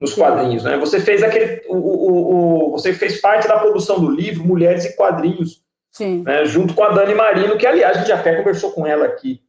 nos 0.00 0.12
quadrinhos, 0.12 0.64
né? 0.64 0.76
Você 0.78 0.98
fez 0.98 1.22
aquele, 1.22 1.62
o, 1.68 1.76
o, 1.76 2.66
o 2.66 2.70
você 2.72 2.92
fez 2.92 3.20
parte 3.20 3.46
da 3.46 3.60
produção 3.60 4.00
do 4.00 4.10
livro 4.10 4.44
Mulheres 4.44 4.84
e 4.86 4.96
Quadrinhos, 4.96 5.62
Sim. 5.92 6.24
Né, 6.24 6.44
junto 6.44 6.74
com 6.74 6.82
a 6.82 6.90
Dani 6.90 7.14
Marino, 7.14 7.56
que 7.56 7.66
aliás 7.66 7.96
a 7.96 8.00
gente 8.00 8.12
até 8.12 8.34
conversou 8.34 8.72
com 8.72 8.84
ela 8.84 9.04
aqui. 9.04 9.40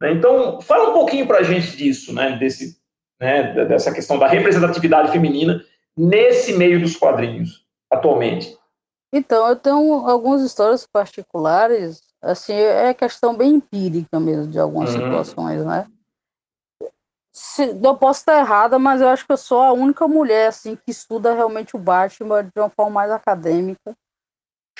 Né? 0.00 0.12
Então, 0.12 0.60
fala 0.60 0.90
um 0.90 0.92
pouquinho 0.92 1.26
para 1.26 1.38
a 1.38 1.42
gente 1.42 1.74
disso, 1.74 2.12
né? 2.14 2.36
Desse, 2.38 2.79
né? 3.20 3.66
Dessa 3.66 3.92
questão 3.92 4.18
da 4.18 4.26
representatividade 4.26 5.12
feminina 5.12 5.62
nesse 5.96 6.54
meio 6.54 6.80
dos 6.80 6.96
quadrinhos 6.96 7.64
atualmente. 7.90 8.58
Então, 9.12 9.48
eu 9.48 9.56
tenho 9.56 10.08
algumas 10.08 10.40
histórias 10.42 10.86
particulares, 10.86 12.00
assim, 12.22 12.54
é 12.54 12.94
questão 12.94 13.36
bem 13.36 13.54
empírica 13.54 14.20
mesmo 14.20 14.46
de 14.46 14.58
algumas 14.58 14.94
uhum. 14.94 15.02
situações, 15.02 15.64
né? 15.64 15.86
Se, 17.32 17.78
eu 17.82 17.96
posso 17.96 18.20
estar 18.20 18.38
errada, 18.38 18.78
mas 18.78 19.00
eu 19.00 19.08
acho 19.08 19.26
que 19.26 19.32
eu 19.32 19.36
sou 19.36 19.62
a 19.62 19.72
única 19.72 20.06
mulher, 20.06 20.48
assim, 20.48 20.76
que 20.76 20.90
estuda 20.90 21.34
realmente 21.34 21.76
o 21.76 21.78
Batman 21.78 22.44
de 22.44 22.52
uma 22.56 22.70
forma 22.70 22.92
mais 22.92 23.10
acadêmica. 23.10 23.94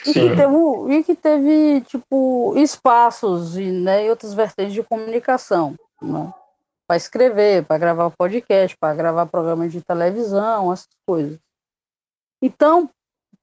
E 0.06 0.12
que, 0.12 0.34
teve, 0.34 0.94
e 0.94 1.04
que 1.04 1.14
teve, 1.14 1.80
tipo, 1.82 2.54
espaços 2.56 3.58
e, 3.58 3.70
né, 3.70 4.06
e 4.06 4.10
outras 4.10 4.32
vertentes 4.32 4.72
de 4.72 4.82
comunicação, 4.82 5.74
né? 6.00 6.32
Para 6.90 6.96
escrever, 6.96 7.64
para 7.64 7.78
gravar 7.78 8.10
podcast, 8.10 8.76
para 8.76 8.96
gravar 8.96 9.24
programas 9.26 9.70
de 9.70 9.80
televisão, 9.80 10.72
essas 10.72 10.88
coisas. 11.06 11.38
Então, 12.42 12.90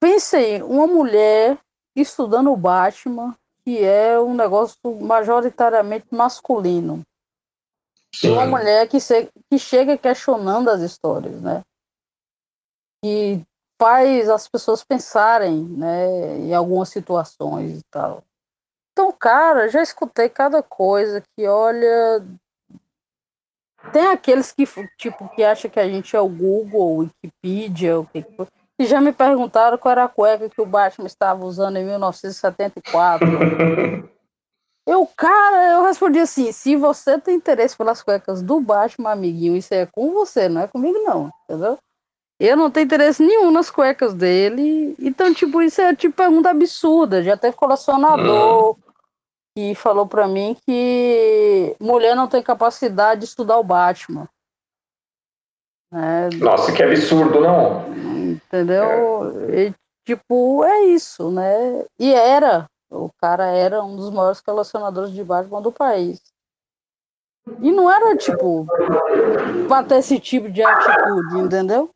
pensei, 0.02 0.62
uma 0.62 0.86
mulher 0.86 1.58
estudando 1.96 2.52
o 2.52 2.58
Batman, 2.58 3.34
que 3.64 3.82
é 3.82 4.20
um 4.20 4.34
negócio 4.34 4.78
majoritariamente 5.00 6.08
masculino. 6.12 7.04
Sim. 8.14 8.34
Uma 8.34 8.48
mulher 8.48 8.86
que, 8.90 9.00
se, 9.00 9.30
que 9.50 9.58
chega 9.58 9.98
questionando 9.98 10.70
as 10.70 10.82
histórias, 10.82 11.42
né? 11.42 11.64
Que 13.02 13.42
faz 13.82 14.30
as 14.30 14.46
pessoas 14.50 14.84
pensarem, 14.84 15.64
né, 15.64 16.38
em 16.40 16.54
algumas 16.54 16.90
situações 16.90 17.80
e 17.80 17.84
tal. 17.90 18.26
Então, 18.92 19.10
cara, 19.14 19.70
já 19.70 19.82
escutei 19.82 20.28
cada 20.28 20.62
coisa 20.62 21.22
que, 21.22 21.48
olha, 21.48 22.26
tem 23.92 24.08
aqueles 24.08 24.52
que 24.52 24.66
tipo 24.98 25.30
que 25.30 25.44
acha 25.44 25.70
que 25.70 25.80
a 25.80 25.88
gente 25.88 26.16
é 26.16 26.20
o 26.20 26.28
Google, 26.28 27.10
Wikipedia, 27.24 28.00
o 28.00 28.06
que 28.06 28.24
que 28.80 28.86
já 28.86 29.02
me 29.02 29.12
perguntaram 29.12 29.78
qual 29.78 29.92
era 29.92 30.04
a 30.04 30.10
cueca 30.10 30.50
que 30.50 30.62
o 30.62 30.66
Batman 30.66 31.08
estava 31.08 31.44
usando 31.44 31.78
em 31.78 31.86
1974. 31.86 33.28
eu, 34.86 35.10
cara, 35.18 35.72
eu 35.74 35.84
respondi 35.84 36.20
assim: 36.20 36.52
se 36.52 36.76
você 36.76 37.20
tem 37.20 37.36
interesse 37.36 37.76
pelas 37.76 38.04
cuecas 38.04 38.42
do 38.42 38.62
Batman, 38.62 39.12
amiguinho, 39.12 39.58
isso 39.58 39.74
é 39.74 39.88
com 39.88 40.12
você, 40.12 40.48
não 40.48 40.62
é 40.62 40.68
comigo, 40.68 41.00
não, 41.00 41.32
entendeu? 41.44 41.78
Eu 42.40 42.56
não 42.56 42.70
tenho 42.70 42.86
interesse 42.86 43.24
nenhum 43.24 43.50
nas 43.50 43.72
cuecas 43.72 44.14
dele. 44.14 44.96
Então, 45.00 45.34
tipo, 45.34 45.60
isso 45.60 45.82
é 45.82 45.96
tipo 45.96 46.16
pergunta 46.16 46.52
absurda. 46.52 47.24
Já 47.24 47.36
teve 47.36 47.56
colecionador 47.56 48.78
hum. 48.78 48.87
Que 49.58 49.74
falou 49.74 50.06
pra 50.06 50.28
mim 50.28 50.56
que 50.68 51.76
mulher 51.82 52.16
não 52.16 52.28
tem 52.28 52.44
capacidade 52.44 53.22
de 53.22 53.26
estudar 53.26 53.58
o 53.58 53.64
Batman. 53.64 54.30
É, 55.92 56.30
Nossa, 56.36 56.72
que 56.72 56.84
absurdo, 56.84 57.42
não? 57.42 57.92
Entendeu? 58.34 59.50
É. 59.50 59.70
E, 59.70 59.76
tipo, 60.06 60.64
é 60.64 60.84
isso, 60.84 61.32
né? 61.32 61.84
E 61.98 62.14
era, 62.14 62.68
o 62.92 63.10
cara 63.20 63.48
era 63.48 63.84
um 63.84 63.96
dos 63.96 64.12
maiores 64.12 64.40
colecionadores 64.42 65.12
de 65.12 65.24
Batman 65.24 65.60
do 65.60 65.72
país. 65.72 66.22
E 67.60 67.72
não 67.72 67.92
era, 67.92 68.16
tipo, 68.16 68.68
pra 69.68 69.84
ter 69.84 69.96
esse 69.96 70.20
tipo 70.20 70.52
de 70.52 70.62
atitude, 70.62 71.40
entendeu? 71.40 71.90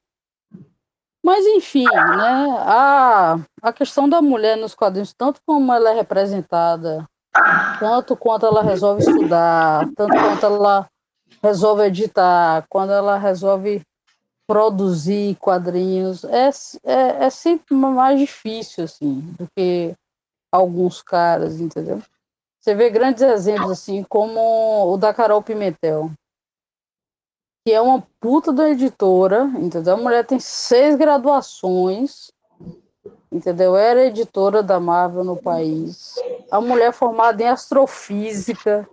Mas, 1.24 1.46
enfim, 1.46 1.84
né? 1.84 2.56
A, 2.66 3.36
a 3.62 3.72
questão 3.72 4.10
da 4.10 4.20
mulher 4.20 4.58
nos 4.58 4.74
quadrinhos, 4.74 5.14
tanto 5.14 5.40
como 5.46 5.72
ela 5.72 5.92
é 5.92 5.94
representada, 5.94 7.08
tanto 7.80 8.16
quanto 8.16 8.46
ela 8.46 8.62
resolve 8.62 9.02
estudar, 9.02 9.88
tanto 9.96 10.14
quanto 10.14 10.46
ela 10.46 10.90
resolve 11.42 11.84
editar, 11.84 12.66
quando 12.70 12.92
ela 12.92 13.18
resolve 13.18 13.82
produzir 14.48 15.36
quadrinhos, 15.36 16.24
é, 16.26 16.50
é, 16.84 17.26
é 17.26 17.30
sempre 17.30 17.74
mais 17.74 18.20
difícil, 18.20 18.84
assim, 18.84 19.22
do 19.40 19.48
que 19.56 19.96
alguns 20.52 21.02
caras, 21.02 21.60
entendeu? 21.60 22.02
Você 22.60 22.76
vê 22.76 22.90
grandes 22.90 23.24
exemplos, 23.24 23.72
assim, 23.72 24.04
como 24.04 24.94
o 24.94 24.98
da 24.98 25.14
Carol 25.14 25.42
Pimentel, 25.42 26.12
que 27.66 27.72
é 27.72 27.80
uma 27.80 28.06
puta 28.20 28.52
da 28.52 28.70
editora, 28.70 29.46
entendeu? 29.58 29.94
A 29.94 29.98
mulher 29.98 30.26
tem 30.26 30.40
seis 30.40 30.96
graduações, 30.96 32.32
entendeu? 33.32 33.76
Era 33.76 34.06
editora 34.06 34.62
da 34.62 34.80
Marvel 34.80 35.24
no 35.24 35.38
país. 35.38 36.16
A 36.52 36.60
mulher 36.60 36.92
formada 36.92 37.42
em 37.42 37.48
astrofísica, 37.48 38.88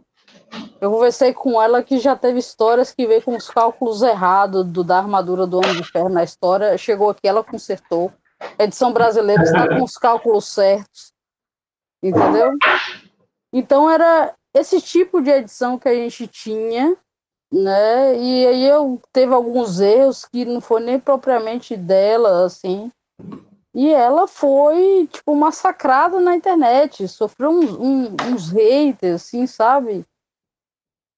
eu 0.80 0.90
conversei 0.90 1.34
com 1.34 1.60
ela 1.60 1.82
que 1.82 1.98
já 1.98 2.14
teve 2.16 2.38
histórias 2.38 2.92
que 2.92 3.06
veio 3.06 3.22
com 3.22 3.36
os 3.36 3.50
cálculos 3.50 4.02
errados 4.02 4.64
do, 4.64 4.84
da 4.84 4.98
armadura 4.98 5.46
do 5.46 5.58
Homem 5.58 5.74
de 5.74 5.84
Ferro 5.84 6.08
na 6.08 6.22
história. 6.22 6.78
Chegou 6.78 7.10
aqui, 7.10 7.26
ela 7.26 7.42
consertou. 7.42 8.12
A 8.58 8.64
edição 8.64 8.92
brasileira 8.92 9.42
está 9.42 9.68
com 9.68 9.82
os 9.82 9.94
cálculos 9.94 10.46
certos. 10.46 11.12
Entendeu? 12.02 12.52
Então 13.52 13.90
era 13.90 14.32
esse 14.54 14.80
tipo 14.80 15.20
de 15.20 15.30
edição 15.30 15.78
que 15.78 15.88
a 15.88 15.94
gente 15.94 16.26
tinha, 16.28 16.96
né? 17.52 18.16
E 18.16 18.46
aí 18.46 18.68
eu 18.68 19.00
teve 19.12 19.34
alguns 19.34 19.80
erros 19.80 20.24
que 20.24 20.44
não 20.44 20.60
foi 20.60 20.80
nem 20.80 21.00
propriamente 21.00 21.76
dela, 21.76 22.44
assim. 22.44 22.90
E 23.74 23.92
ela 23.92 24.26
foi, 24.26 25.08
tipo, 25.12 25.34
massacrada 25.34 26.18
na 26.20 26.34
internet, 26.34 27.06
sofreu 27.06 27.50
uns, 27.50 27.70
uns, 27.72 28.08
uns 28.26 28.50
haters, 28.50 29.22
assim, 29.22 29.46
sabe? 29.46 30.04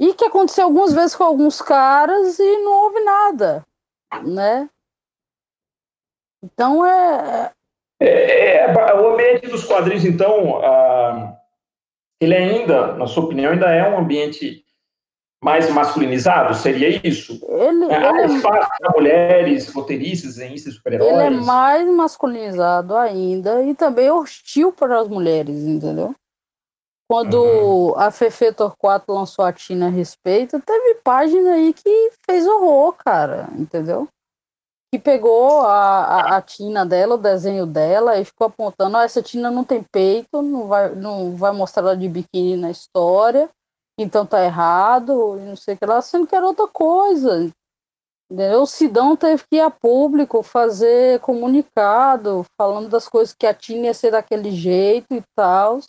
E 0.01 0.15
que 0.15 0.25
aconteceu 0.25 0.65
algumas 0.65 0.93
vezes 0.93 1.15
com 1.15 1.25
alguns 1.25 1.61
caras 1.61 2.39
e 2.39 2.59
não 2.59 2.85
houve 2.85 3.01
nada, 3.01 3.67
né? 4.25 4.69
Então 6.43 6.85
é. 6.85 7.53
é, 8.01 8.09
é, 8.09 8.65
é 8.65 8.95
o 8.95 9.13
ambiente 9.13 9.47
dos 9.47 9.65
quadrinhos, 9.65 10.05
então, 10.05 10.59
uh, 10.59 11.37
ele 12.21 12.35
ainda, 12.35 12.95
na 12.95 13.07
sua 13.07 13.25
opinião, 13.25 13.53
ainda 13.53 13.71
é 13.71 13.89
um 13.89 13.99
ambiente 13.99 14.60
mais 15.43 15.70
masculinizado? 15.70 16.55
Seria 16.55 17.01
isso? 17.07 17.41
Ele, 17.49 17.84
é, 17.86 17.97
ele 17.97 18.07
é 18.07 18.26
espaço 18.26 18.68
para 18.78 18.93
mulheres, 18.95 19.68
roteiristas, 19.72 20.36
desenhistas, 20.36 20.74
super-heróis? 20.74 21.12
Ele 21.12 21.22
é 21.22 21.30
mais 21.30 21.88
masculinizado 21.88 22.95
ainda 22.97 23.62
e 23.62 23.74
também 23.74 24.11
hostil 24.11 24.72
para 24.72 25.01
as 25.01 25.09
mulheres, 25.09 25.57
entendeu? 25.62 26.14
Quando 27.11 27.43
uhum. 27.43 27.99
a 27.99 28.12
Fefe 28.12 28.53
Torquato 28.53 29.12
lançou 29.12 29.45
a 29.45 29.53
Tina 29.53 29.86
a 29.86 29.91
respeito, 29.91 30.61
teve 30.61 31.01
página 31.03 31.55
aí 31.55 31.72
que 31.72 32.12
fez 32.24 32.47
horror, 32.47 32.95
cara, 33.05 33.49
entendeu? 33.59 34.07
Que 34.93 34.99
pegou 35.01 35.62
a, 35.62 36.05
a, 36.05 36.36
a 36.36 36.43
Tina 36.43 36.86
dela, 36.86 37.16
o 37.16 37.18
desenho 37.18 37.66
dela, 37.66 38.20
e 38.20 38.24
ficou 38.24 38.47
apontando, 38.47 38.97
oh, 38.97 39.01
essa 39.01 39.20
Tina 39.20 39.51
não 39.51 39.64
tem 39.64 39.82
peito, 39.82 40.41
não 40.41 40.68
vai, 40.68 40.95
não 40.95 41.34
vai 41.34 41.51
mostrar 41.51 41.82
ela 41.82 41.97
de 41.97 42.09
biquíni 42.09 42.57
na 42.57 42.70
história, 42.70 43.49
então 44.03 44.27
tá 44.27 44.45
errado, 44.45 45.37
não 45.37 45.57
sei 45.57 45.75
o 45.75 45.79
que 45.79 45.87
lá, 45.87 46.01
sendo 46.01 46.27
que 46.27 46.35
era 46.35 46.47
outra 46.47 46.67
coisa. 46.69 47.51
Entendeu? 48.31 48.63
O 48.63 48.67
Sidão 48.67 49.17
teve 49.17 49.43
que 49.51 49.57
ir 49.57 49.61
a 49.61 49.71
público 49.71 50.43
fazer 50.43 51.21
comunicado, 51.21 52.45
falando 52.57 52.89
das 52.89 53.09
coisas 53.09 53.35
que 53.35 53.47
a 53.47 53.53
Tina 53.53 53.87
ia 53.87 53.95
ser 53.95 54.13
daquele 54.13 54.53
jeito 54.53 55.13
e 55.13 55.23
tal. 55.37 55.81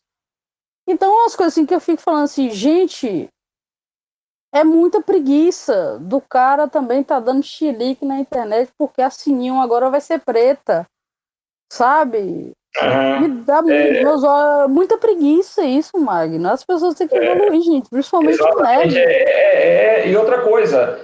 Então, 0.87 1.25
as 1.25 1.35
coisas 1.35 1.53
assim 1.53 1.65
que 1.65 1.75
eu 1.75 1.79
fico 1.79 2.01
falando 2.01 2.23
assim, 2.23 2.49
gente, 2.49 3.29
é 4.53 4.63
muita 4.63 5.01
preguiça 5.01 5.99
do 5.99 6.19
cara 6.19 6.67
também 6.67 7.03
tá 7.03 7.19
dando 7.19 7.43
chilique 7.43 8.03
na 8.03 8.19
internet 8.19 8.71
porque 8.77 9.01
a 9.01 9.09
Sininho 9.09 9.61
agora 9.61 9.89
vai 9.89 10.01
ser 10.01 10.19
preta, 10.19 10.85
sabe? 11.71 12.51
Me 13.21 13.27
dá 13.45 13.61
é... 13.67 14.03
meus 14.03 14.21
muita 14.69 14.97
preguiça 14.97 15.63
isso, 15.63 15.99
Magno. 15.99 16.49
As 16.49 16.63
pessoas 16.63 16.95
têm 16.95 17.07
que 17.07 17.15
é. 17.15 17.31
evoluir, 17.31 17.59
é... 17.59 17.63
gente, 17.63 17.89
principalmente 17.89 18.41
o 18.41 18.61
nerd. 18.61 18.97
É, 18.97 19.01
é, 19.01 19.99
é, 20.01 20.07
e 20.09 20.15
outra 20.15 20.41
coisa, 20.41 20.99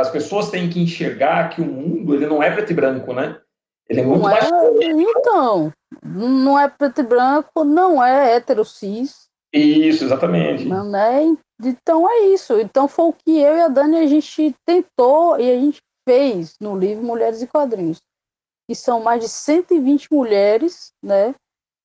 as 0.00 0.10
pessoas 0.10 0.50
têm 0.50 0.68
que 0.68 0.82
enxergar 0.82 1.50
que 1.50 1.60
o 1.60 1.64
mundo 1.64 2.14
ele 2.14 2.26
não 2.26 2.42
é 2.42 2.50
preto 2.50 2.72
e 2.72 2.74
branco, 2.74 3.12
né? 3.12 3.38
Ele 3.88 4.00
é 4.00 4.04
muito 4.04 4.22
não 4.22 4.30
mais. 4.30 4.44
É, 4.44 4.86
então, 4.86 5.72
não 6.02 6.58
é 6.58 6.68
preto 6.68 7.00
e 7.00 7.04
branco, 7.04 7.64
não 7.64 8.02
é 8.04 8.36
hétero 8.36 8.64
cis. 8.64 9.28
Isso, 9.52 10.04
exatamente. 10.04 10.64
Não 10.64 10.94
é, 10.96 11.24
então 11.62 12.08
é 12.08 12.20
isso. 12.26 12.58
Então 12.60 12.86
foi 12.86 13.06
o 13.06 13.12
que 13.12 13.40
eu 13.40 13.56
e 13.56 13.60
a 13.60 13.68
Dani 13.68 13.98
a 13.98 14.06
gente 14.06 14.54
tentou 14.64 15.38
e 15.40 15.50
a 15.50 15.56
gente 15.56 15.80
fez 16.08 16.54
no 16.60 16.78
livro 16.78 17.04
Mulheres 17.04 17.42
e 17.42 17.46
Quadrinhos. 17.46 18.00
Que 18.70 18.74
são 18.76 19.00
mais 19.00 19.20
de 19.20 19.28
120 19.28 20.06
mulheres, 20.12 20.92
né? 21.02 21.34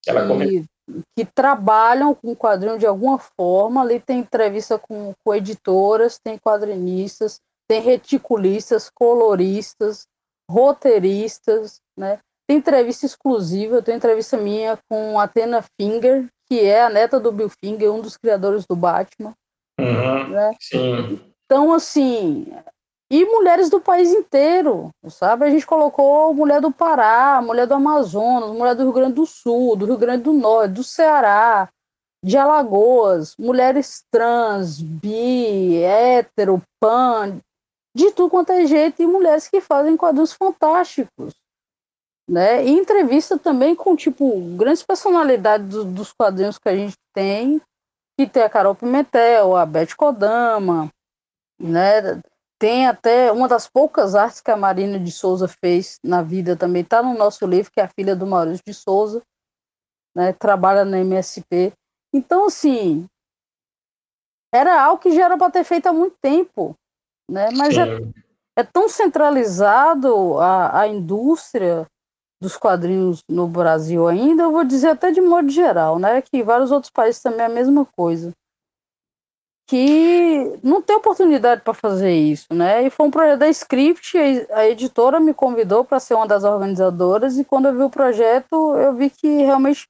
Ela 0.06 0.28
que, 0.38 0.64
que 1.18 1.26
trabalham 1.26 2.14
com 2.14 2.36
quadrinho 2.36 2.78
de 2.78 2.86
alguma 2.86 3.18
forma. 3.18 3.82
Ali 3.82 4.00
tem 4.00 4.20
entrevista 4.20 4.78
com, 4.78 5.12
com 5.24 5.34
editoras, 5.34 6.20
tem 6.24 6.38
quadrinistas, 6.38 7.40
tem 7.68 7.82
reticulistas, 7.82 8.88
coloristas, 8.94 10.06
roteiristas, 10.48 11.80
né? 11.98 12.20
Tem 12.48 12.58
entrevista 12.58 13.08
exclusiva, 13.08 13.82
tem 13.82 13.96
entrevista 13.96 14.38
minha 14.38 14.78
com 14.88 15.20
a 15.20 15.24
Athena 15.24 15.66
Finger, 15.82 16.28
que 16.48 16.60
é 16.60 16.84
a 16.84 16.90
neta 16.92 17.20
do 17.20 17.32
Bill 17.32 17.50
Finger, 17.50 17.92
um 17.92 18.00
dos 18.00 18.16
criadores 18.16 18.64
do 18.68 18.76
Batman. 18.76 19.34
Uhum, 19.80 20.30
né? 20.30 20.52
Sim. 20.62 21.34
Então, 21.46 21.74
assim, 21.74 22.54
e 23.10 23.24
mulheres 23.26 23.70
do 23.70 23.80
país 23.80 24.12
inteiro, 24.12 24.90
sabe? 25.10 25.46
A 25.46 25.50
gente 25.50 25.66
colocou 25.66 26.34
mulher 26.34 26.60
do 26.60 26.72
Pará, 26.72 27.42
mulher 27.42 27.68
do 27.68 27.76
Amazonas, 27.76 28.52
mulher 28.52 28.76
do 28.76 28.84
Rio 28.84 28.94
Grande 28.94 29.14
do 29.14 29.26
Sul, 29.26 29.76
do 29.76 29.86
Rio 29.86 29.98
Grande 29.98 30.24
do 30.24 30.34
Norte, 30.34 30.74
do 30.74 30.84
Ceará, 30.84 31.70
de 32.24 32.38
Alagoas, 32.38 33.36
mulheres 33.38 34.04
trans, 34.12 34.82
bi, 34.82 35.84
hétero, 35.84 36.62
pan, 36.80 37.40
de 37.96 38.12
tudo 38.12 38.32
quanto 38.32 38.52
é 38.52 38.66
jeito, 38.66 39.02
e 39.02 39.08
mulheres 39.08 39.48
que 39.48 39.62
fazem 39.62 39.96
quadrinhos 39.96 40.34
fantásticos. 40.34 41.36
Né? 42.28 42.66
E 42.66 42.72
entrevista 42.72 43.38
também 43.38 43.76
com, 43.76 43.96
tipo, 43.96 44.42
grandes 44.58 44.82
personalidades 44.82 45.70
do, 45.70 45.86
dos 45.86 46.12
quadrinhos 46.12 46.58
que 46.58 46.68
a 46.68 46.76
gente 46.76 46.96
tem, 47.14 47.62
que 48.18 48.26
tem 48.26 48.42
a 48.42 48.50
Carol 48.50 48.74
Pimentel, 48.74 49.56
a 49.56 49.64
Beth 49.64 49.96
Kodama, 49.96 50.90
né? 51.60 52.20
Tem 52.60 52.88
até 52.88 53.32
uma 53.32 53.48
das 53.48 53.68
poucas 53.68 54.16
artes 54.16 54.40
que 54.40 54.50
a 54.50 54.58
Marina 54.58 54.98
de 54.98 55.12
Souza 55.12 55.48
fez 55.48 56.00
na 56.04 56.22
vida 56.22 56.56
também, 56.56 56.82
está 56.82 57.04
no 57.04 57.14
nosso 57.14 57.46
livro, 57.46 57.72
que 57.72 57.82
é 57.82 57.84
a 57.84 57.90
filha 57.90 58.16
do 58.16 58.26
Maurício 58.26 58.64
de 58.66 58.74
Souza, 58.74 59.22
né? 60.16 60.32
Trabalha 60.32 60.86
na 60.86 61.00
MSP. 61.00 61.74
Então, 62.14 62.46
assim, 62.46 63.06
era 64.54 64.82
algo 64.82 65.02
que 65.02 65.12
já 65.12 65.26
era 65.26 65.38
para 65.38 65.52
ter 65.52 65.66
feito 65.66 65.88
há 65.88 65.94
muito 65.94 66.16
tempo, 66.22 66.74
né? 67.30 67.50
Mas 67.52 67.78
é, 67.78 67.84
é, 68.58 68.64
tão 68.64 68.88
centralizado 68.88 70.40
a, 70.40 70.82
a 70.82 70.88
indústria 70.88 71.86
dos 72.42 72.56
quadrinhos 72.56 73.22
no 73.30 73.48
Brasil 73.48 74.08
ainda, 74.08 74.44
eu 74.44 74.52
vou 74.52 74.64
dizer 74.64 74.90
até 74.90 75.12
de 75.12 75.20
modo 75.20 75.50
geral, 75.50 76.00
né? 76.00 76.22
Que 76.22 76.42
vários 76.42 76.72
outros 76.72 76.92
países 76.92 77.22
também 77.22 77.42
é 77.42 77.46
a 77.46 77.50
mesma 77.50 77.86
coisa. 77.86 78.32
Que 79.68 80.60
não 80.62 80.82
tem 80.82 80.96
oportunidade 80.96 81.62
para 81.62 81.74
fazer 81.74 82.14
isso, 82.14 82.54
né? 82.54 82.86
E 82.86 82.90
foi 82.90 83.08
um 83.08 83.12
projeto 83.12 83.40
da 83.40 83.50
Script, 83.50 84.18
a 84.52 84.68
editora 84.68 85.20
me 85.20 85.34
convidou 85.34 85.84
para 85.84 86.00
ser 86.00 86.14
uma 86.14 86.28
das 86.28 86.44
organizadoras, 86.44 87.38
e 87.40 87.44
quando 87.44 87.68
eu 87.68 87.74
vi 87.74 87.82
o 87.82 87.90
projeto, 87.90 88.76
eu 88.78 88.94
vi 88.94 89.10
que 89.10 89.28
realmente 89.28 89.88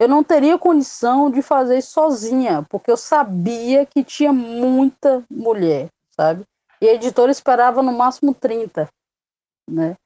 eu 0.00 0.08
não 0.08 0.24
teria 0.24 0.58
condição 0.58 1.30
de 1.30 1.40
fazer 1.40 1.78
isso 1.78 1.92
sozinha, 1.92 2.66
porque 2.68 2.90
eu 2.90 2.96
sabia 2.96 3.86
que 3.86 4.02
tinha 4.02 4.32
muita 4.32 5.22
mulher, 5.30 5.88
sabe? 6.16 6.42
E 6.80 6.88
a 6.88 6.94
editora 6.94 7.30
esperava 7.30 7.80
no 7.80 7.92
máximo 7.92 8.34
30, 8.34 8.88
né? 9.70 9.96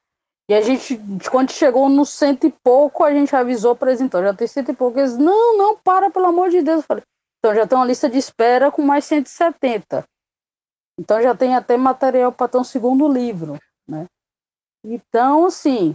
E 0.49 0.55
a 0.55 0.61
gente, 0.61 1.01
quando 1.31 1.51
chegou 1.51 1.89
no 1.89 2.05
cento 2.07 2.47
e 2.47 2.53
pouco, 2.53 3.03
a 3.03 3.11
gente 3.11 3.35
avisou 3.35 3.75
para 3.75 3.91
eles, 3.91 4.01
então, 4.01 4.23
já 4.23 4.33
tem 4.33 4.47
cento 4.47 4.71
e 4.71 4.77
pouco. 4.77 4.99
Eles, 4.99 5.17
não, 5.17 5.57
não, 5.59 5.77
para, 5.77 6.11
pelo 6.11 6.27
amor 6.27 6.51
de 6.51 6.63
Deus. 6.63 6.79
Eu 6.79 6.83
falei, 6.83 7.03
então 7.47 7.55
já 7.55 7.65
tem 7.65 7.79
uma 7.79 7.87
lista 7.87 8.11
de 8.11 8.19
espera 8.19 8.73
com 8.73 8.83
mais 8.83 9.05
170. 9.05 10.05
Então 10.99 11.23
já 11.23 11.33
tem 11.33 11.55
até 11.55 11.77
material 11.77 12.33
para 12.33 12.49
ter 12.49 12.59
um 12.59 12.65
segundo 12.65 13.07
livro, 13.07 13.57
né? 13.87 14.07
Então, 14.85 15.47
assim, 15.47 15.95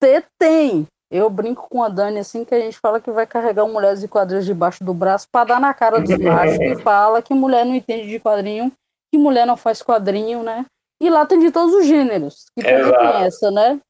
ter 0.00 0.24
tem. 0.38 0.86
Eu 1.10 1.28
brinco 1.28 1.68
com 1.68 1.82
a 1.82 1.90
Dani, 1.90 2.20
assim, 2.20 2.42
que 2.42 2.54
a 2.54 2.60
gente 2.60 2.78
fala 2.78 3.00
que 3.00 3.10
vai 3.10 3.26
carregar 3.26 3.66
Mulheres 3.66 4.00
de 4.00 4.08
Quadrinhos 4.08 4.46
debaixo 4.46 4.82
do 4.82 4.94
braço 4.94 5.26
para 5.30 5.44
dar 5.44 5.60
na 5.60 5.74
cara 5.74 6.00
dos 6.00 6.16
machos 6.16 6.56
que 6.56 6.76
fala 6.82 7.20
que 7.20 7.34
mulher 7.34 7.66
não 7.66 7.74
entende 7.74 8.08
de 8.08 8.18
quadrinho, 8.18 8.72
que 9.12 9.18
mulher 9.18 9.46
não 9.46 9.56
faz 9.58 9.82
quadrinho, 9.82 10.42
né? 10.42 10.64
E 11.02 11.10
lá 11.10 11.26
tem 11.26 11.38
de 11.38 11.50
todos 11.50 11.74
os 11.74 11.86
gêneros, 11.86 12.46
que 12.54 12.62
também 12.62 12.92
tem 12.92 13.24
essa, 13.24 13.50
né? 13.50 13.80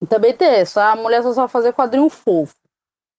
E 0.00 0.06
também 0.06 0.36
tem 0.36 0.48
essa, 0.48 0.92
a 0.92 0.96
mulher 0.96 1.22
só 1.22 1.32
sabe 1.32 1.50
fazer 1.50 1.72
quadrinho 1.72 2.08
fofo. 2.08 2.54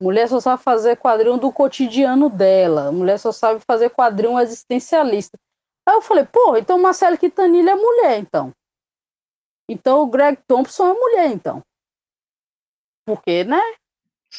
Mulher 0.01 0.29
só 0.29 0.39
sabe 0.39 0.61
fazer 0.61 0.97
quadrinho 0.97 1.37
do 1.37 1.51
cotidiano 1.51 2.29
dela. 2.29 2.91
Mulher 2.91 3.17
só 3.17 3.31
sabe 3.31 3.59
fazer 3.65 3.89
quadrinho 3.89 4.39
existencialista. 4.39 5.37
Aí 5.87 5.95
eu 5.95 6.01
falei, 6.01 6.25
pô, 6.25 6.55
então 6.57 6.77
Marcelo 6.77 7.17
Quintanilha 7.17 7.71
é 7.71 7.75
mulher, 7.75 8.19
então. 8.19 8.51
Então 9.69 10.01
o 10.01 10.07
Greg 10.07 10.37
Thompson 10.47 10.87
é 10.87 10.93
mulher, 10.93 11.31
então. 11.31 11.61
Porque, 13.05 13.43
né? 13.43 13.61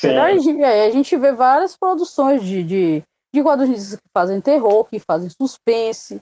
Aí, 0.04 0.64
aí 0.64 0.86
a 0.86 0.90
gente 0.90 1.16
vê 1.16 1.32
várias 1.32 1.76
produções 1.76 2.42
de, 2.42 2.62
de, 2.62 3.02
de 3.34 3.42
quadrinhos 3.42 3.96
que 3.96 4.08
fazem 4.12 4.40
terror, 4.40 4.84
que 4.84 4.98
fazem 5.00 5.30
suspense, 5.30 6.20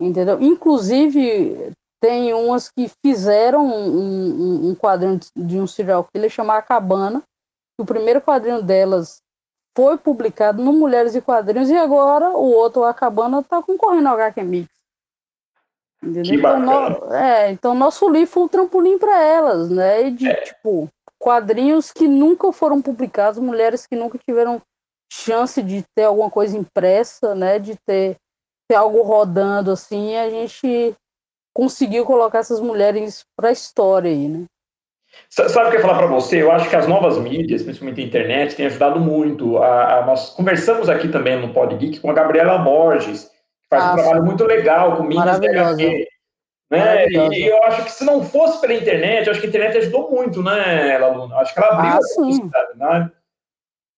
entendeu? 0.00 0.40
Inclusive, 0.40 1.72
tem 2.00 2.32
umas 2.32 2.70
que 2.70 2.88
fizeram 3.04 3.66
um, 3.66 3.98
um, 3.98 4.70
um 4.70 4.74
quadrinho 4.74 5.18
de 5.36 5.58
um 5.58 5.66
serial 5.66 6.04
killer 6.04 6.30
chamado 6.30 6.64
Cabana. 6.64 7.22
O 7.78 7.84
primeiro 7.84 8.20
quadrinho 8.20 8.62
delas 8.62 9.22
foi 9.76 9.98
publicado 9.98 10.62
no 10.62 10.72
Mulheres 10.72 11.14
e 11.14 11.20
Quadrinhos 11.20 11.68
e 11.68 11.76
agora 11.76 12.30
o 12.30 12.52
outro, 12.52 12.84
a 12.84 12.94
Cabana, 12.94 13.40
está 13.40 13.60
concorrendo 13.60 14.08
ao 14.08 14.14
HQ 14.14 14.42
Mix. 14.42 14.68
Entendeu? 16.02 16.34
Então, 16.34 16.60
no, 16.60 17.14
é, 17.14 17.50
então, 17.50 17.74
nosso 17.74 18.08
livro 18.08 18.30
foi 18.30 18.42
um 18.44 18.48
trampolim 18.48 18.98
para 18.98 19.22
elas, 19.22 19.70
né? 19.70 20.06
E 20.06 20.10
de, 20.10 20.28
é. 20.28 20.34
tipo, 20.42 20.88
quadrinhos 21.18 21.90
que 21.90 22.06
nunca 22.06 22.52
foram 22.52 22.80
publicados, 22.80 23.40
mulheres 23.40 23.86
que 23.86 23.96
nunca 23.96 24.18
tiveram 24.18 24.60
chance 25.10 25.62
de 25.62 25.82
ter 25.94 26.04
alguma 26.04 26.30
coisa 26.30 26.56
impressa, 26.56 27.34
né? 27.34 27.58
De 27.58 27.76
ter, 27.86 28.16
ter 28.68 28.76
algo 28.76 29.02
rodando 29.02 29.70
assim, 29.70 30.14
a 30.16 30.28
gente 30.28 30.94
conseguiu 31.54 32.04
colocar 32.04 32.40
essas 32.40 32.60
mulheres 32.60 33.24
para 33.36 33.48
a 33.48 33.52
história 33.52 34.10
aí, 34.10 34.28
né? 34.28 34.44
Sabe 35.28 35.48
o 35.48 35.70
que 35.70 35.76
eu 35.76 35.80
ia 35.80 35.86
falar 35.86 35.98
para 35.98 36.06
você? 36.06 36.40
Eu 36.40 36.52
acho 36.52 36.70
que 36.70 36.76
as 36.76 36.86
novas 36.86 37.18
mídias, 37.18 37.62
principalmente 37.62 38.00
a 38.00 38.04
internet, 38.04 38.54
têm 38.54 38.66
ajudado 38.66 39.00
muito. 39.00 39.58
A, 39.58 39.98
a, 39.98 40.06
nós 40.06 40.30
conversamos 40.30 40.88
aqui 40.88 41.08
também 41.08 41.40
no 41.40 41.52
Pod 41.52 41.74
Geek 41.74 41.98
com 41.98 42.10
a 42.10 42.14
Gabriela 42.14 42.58
Borges, 42.58 43.24
que 43.24 43.68
faz 43.68 43.82
ah, 43.82 43.92
um 43.92 43.96
trabalho 43.96 44.24
muito 44.24 44.44
legal 44.44 44.96
com 44.96 45.02
mídias 45.02 45.40
HQ. 45.40 46.06
Né? 46.70 47.06
E 47.08 47.46
eu 47.46 47.62
acho 47.64 47.84
que 47.84 47.92
se 47.92 48.04
não 48.04 48.22
fosse 48.24 48.60
pela 48.60 48.74
internet, 48.74 49.26
eu 49.26 49.32
acho 49.32 49.40
que 49.40 49.46
a 49.46 49.48
internet 49.48 49.78
ajudou 49.78 50.10
muito, 50.10 50.42
né, 50.42 50.98
Laluna? 50.98 51.36
Acho 51.36 51.52
que 51.52 51.60
ela 51.60 51.68
abriu 51.68 51.90
ah, 51.90 51.94
a 51.94 51.98
possibilidade, 51.98 52.78
né? 52.78 53.12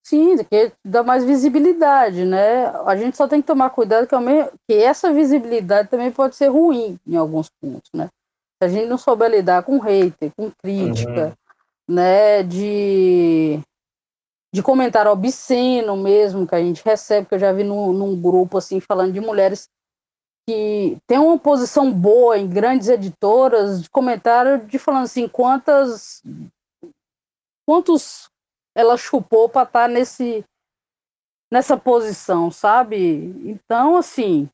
Sim, 0.07 0.37
que 0.45 0.73
dá 0.85 1.03
mais 1.03 1.25
visibilidade, 1.25 2.25
né? 2.25 2.67
A 2.87 2.95
gente 2.97 3.17
só 3.17 3.27
tem 3.27 3.41
que 3.41 3.47
tomar 3.47 3.71
cuidado 3.71 4.07
que, 4.07 4.17
que 4.69 4.83
essa 4.83 5.13
visibilidade 5.13 5.89
também 5.89 6.13
pode 6.13 6.37
ser 6.37 6.47
ruim 6.47 6.99
em 7.07 7.17
alguns 7.17 7.51
pontos, 7.61 7.91
né? 7.93 8.09
Se 8.59 8.65
a 8.65 8.69
gente 8.69 8.87
não 8.87 8.97
souber 8.97 9.31
lidar 9.31 9.63
com 9.63 9.79
hater, 9.79 10.33
com 10.37 10.51
crítica, 10.51 11.37
uhum. 11.89 11.95
né? 11.95 12.43
De, 12.43 13.61
de 14.55 14.63
comentário 14.63 15.11
obsceno 15.11 15.97
mesmo 15.97 16.47
que 16.47 16.55
a 16.55 16.61
gente 16.61 16.83
recebe, 16.85 17.29
que 17.29 17.35
eu 17.35 17.39
já 17.39 17.53
vi 17.53 17.65
num, 17.65 17.93
num 17.93 18.21
grupo 18.21 18.59
assim 18.59 18.81
falando 18.81 19.13
de 19.13 19.21
mulheres 19.21 19.69
que 20.49 20.97
tem 21.07 21.19
uma 21.19 21.39
posição 21.39 21.93
boa 21.93 22.39
em 22.39 22.49
grandes 22.49 22.89
editoras, 22.89 23.83
de 23.83 23.91
comentário 23.91 24.65
de 24.67 24.79
falando 24.79 25.05
assim, 25.05 25.27
quantas 25.29 26.23
quantos 27.69 28.31
ela 28.75 28.97
chupou 28.97 29.49
para 29.49 29.65
estar 29.65 29.83
tá 29.83 29.89
nesse 29.89 30.45
nessa 31.53 31.77
posição, 31.77 32.51
sabe? 32.51 33.35
Então, 33.45 33.97
assim, 33.97 34.49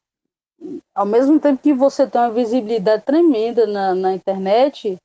ao 0.95 1.07
mesmo 1.07 1.39
tempo 1.41 1.63
que 1.63 1.73
você 1.73 2.07
tem 2.07 2.21
uma 2.21 2.31
visibilidade 2.31 3.03
tremenda 3.03 3.67
na, 3.67 3.95
na 3.95 4.13
internet, 4.13 4.97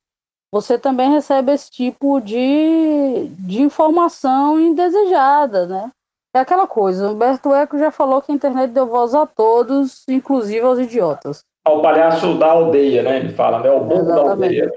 você 0.52 0.78
também 0.78 1.10
recebe 1.10 1.52
esse 1.52 1.70
tipo 1.70 2.20
de, 2.20 3.28
de 3.38 3.62
informação 3.62 4.60
indesejada, 4.60 5.66
né? 5.66 5.90
É 6.34 6.40
aquela 6.40 6.66
coisa, 6.66 7.10
Humberto 7.10 7.54
Eco 7.54 7.78
já 7.78 7.90
falou 7.90 8.20
que 8.20 8.30
a 8.30 8.34
internet 8.34 8.70
deu 8.70 8.86
voz 8.86 9.14
a 9.14 9.26
todos, 9.26 10.04
inclusive 10.08 10.60
aos 10.60 10.78
idiotas. 10.78 11.40
Ao 11.66 11.82
palhaço 11.82 12.38
da 12.38 12.50
aldeia, 12.50 13.02
né? 13.02 13.18
Ele 13.18 13.32
fala, 13.32 13.60
né? 13.60 13.70
O 13.70 13.80
bobo 13.80 14.04
da 14.04 14.30
aldeia. 14.30 14.70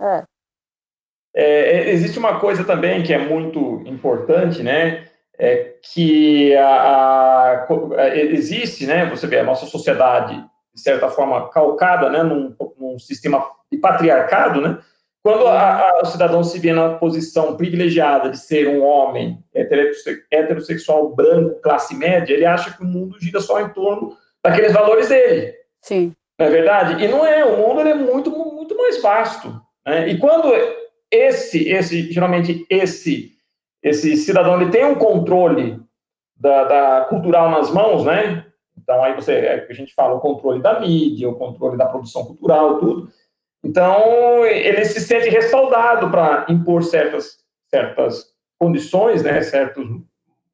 É. 0.00 0.24
É, 1.34 1.44
é, 1.44 1.90
existe 1.90 2.18
uma 2.18 2.40
coisa 2.40 2.64
também 2.64 3.02
que 3.02 3.12
é 3.12 3.18
muito 3.18 3.82
importante, 3.86 4.62
né? 4.62 5.07
É 5.38 5.74
que 5.82 6.54
a, 6.56 7.66
a, 7.66 8.16
existe, 8.16 8.86
né? 8.86 9.06
Você 9.06 9.26
vê, 9.26 9.38
a 9.38 9.44
nossa 9.44 9.66
sociedade 9.66 10.44
de 10.78 10.82
certa 10.82 11.08
forma, 11.08 11.48
calcada 11.50 12.08
né, 12.08 12.22
num, 12.22 12.54
num 12.78 12.98
sistema 12.98 13.44
de 13.70 13.78
patriarcado, 13.78 14.60
né? 14.60 14.78
Quando 15.22 15.46
a, 15.48 15.80
a, 15.80 16.00
o 16.02 16.06
cidadão 16.06 16.44
se 16.44 16.58
vê 16.60 16.72
na 16.72 16.94
posição 16.94 17.56
privilegiada 17.56 18.30
de 18.30 18.38
ser 18.38 18.68
um 18.68 18.82
homem 18.82 19.44
heterossexual 20.30 21.14
branco, 21.14 21.60
classe 21.60 21.94
média, 21.94 22.32
ele 22.32 22.46
acha 22.46 22.72
que 22.74 22.82
o 22.82 22.86
mundo 22.86 23.20
gira 23.20 23.40
só 23.40 23.60
em 23.60 23.68
torno 23.70 24.16
daqueles 24.42 24.72
valores 24.72 25.08
dele. 25.08 25.54
Sim. 25.82 26.14
Não 26.38 26.46
é 26.46 26.50
verdade? 26.50 27.04
E 27.04 27.08
não 27.08 27.26
é, 27.26 27.44
o 27.44 27.56
mundo 27.56 27.80
é 27.80 27.94
muito, 27.94 28.30
muito 28.30 28.76
mais 28.76 29.02
vasto. 29.02 29.60
Né? 29.84 30.08
E 30.08 30.18
quando 30.18 30.52
esse, 31.10 31.68
esse, 31.68 32.12
geralmente 32.12 32.64
esse, 32.70 33.32
esse 33.88 34.16
cidadão 34.16 34.60
ele 34.60 34.70
tem 34.70 34.84
um 34.84 34.94
controle 34.94 35.80
da, 36.36 36.64
da 36.64 37.04
cultural 37.06 37.50
nas 37.50 37.70
mãos, 37.70 38.04
né? 38.04 38.44
Então 38.76 39.02
aí 39.02 39.14
você, 39.14 39.32
é, 39.32 39.66
a 39.68 39.72
gente 39.72 39.94
fala 39.94 40.14
o 40.14 40.20
controle 40.20 40.62
da 40.62 40.80
mídia, 40.80 41.28
o 41.28 41.36
controle 41.36 41.76
da 41.76 41.86
produção 41.86 42.24
cultural, 42.24 42.78
tudo. 42.78 43.10
Então, 43.62 44.46
ele 44.46 44.84
se 44.84 45.00
sente 45.00 45.28
respaldado 45.28 46.10
para 46.10 46.46
impor 46.48 46.82
certas, 46.84 47.38
certas 47.68 48.26
condições, 48.58 49.22
né, 49.22 49.42
certos 49.42 49.84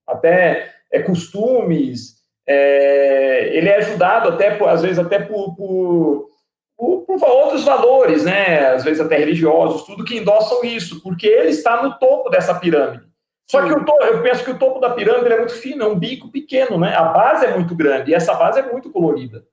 até 0.06 0.70
é, 0.90 1.02
costumes. 1.02 2.14
É, 2.46 3.56
ele 3.56 3.68
é 3.68 3.76
ajudado 3.76 4.30
até, 4.30 4.56
por, 4.56 4.68
às 4.68 4.82
vezes, 4.82 4.98
até 4.98 5.18
por, 5.18 5.54
por, 5.54 6.28
por, 6.76 7.00
por, 7.06 7.28
outros 7.28 7.64
valores, 7.64 8.24
né, 8.24 8.68
às 8.70 8.84
vezes 8.84 9.00
até 9.00 9.16
religiosos, 9.16 9.84
tudo 9.84 10.04
que 10.04 10.18
endossam 10.18 10.64
isso, 10.64 11.02
porque 11.02 11.26
ele 11.26 11.50
está 11.50 11.82
no 11.82 11.98
topo 11.98 12.30
dessa 12.30 12.54
pirâmide. 12.54 13.04
Só 13.50 13.62
Sim. 13.62 13.68
que 13.68 13.74
o 13.74 13.84
topo, 13.84 14.02
eu 14.04 14.22
penso 14.22 14.44
que 14.44 14.50
o 14.50 14.58
topo 14.58 14.80
da 14.80 14.90
pirâmide 14.90 15.32
é 15.32 15.38
muito 15.38 15.54
fino, 15.54 15.84
é 15.84 15.88
um 15.88 15.98
bico 15.98 16.30
pequeno, 16.30 16.78
né? 16.78 16.94
A 16.94 17.04
base 17.04 17.44
é 17.44 17.54
muito 17.54 17.74
grande 17.74 18.10
e 18.10 18.14
essa 18.14 18.34
base 18.34 18.58
é 18.58 18.72
muito 18.72 18.90
colorida. 18.90 19.46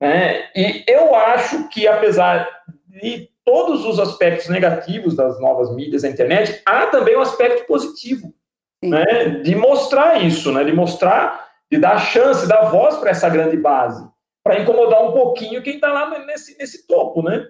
Né? 0.00 0.48
E 0.56 0.84
eu 0.88 1.14
acho 1.14 1.68
que, 1.68 1.86
apesar 1.86 2.48
de 2.86 3.28
todos 3.44 3.84
os 3.84 3.98
aspectos 3.98 4.48
negativos 4.48 5.14
das 5.14 5.38
novas 5.40 5.74
mídias 5.74 6.02
da 6.02 6.08
internet, 6.08 6.62
há 6.64 6.86
também 6.86 7.16
um 7.16 7.20
aspecto 7.20 7.66
positivo, 7.66 8.34
né? 8.82 9.40
de 9.42 9.54
mostrar 9.54 10.22
isso, 10.22 10.50
né? 10.52 10.64
de 10.64 10.72
mostrar, 10.72 11.50
de 11.70 11.78
dar 11.78 11.98
chance, 11.98 12.48
dar 12.48 12.70
voz 12.70 12.96
para 12.96 13.10
essa 13.10 13.28
grande 13.28 13.58
base, 13.58 14.08
para 14.42 14.60
incomodar 14.60 15.04
um 15.04 15.12
pouquinho 15.12 15.62
quem 15.62 15.74
está 15.74 15.92
lá 15.92 16.18
nesse, 16.24 16.56
nesse 16.56 16.86
topo, 16.86 17.22
né? 17.22 17.46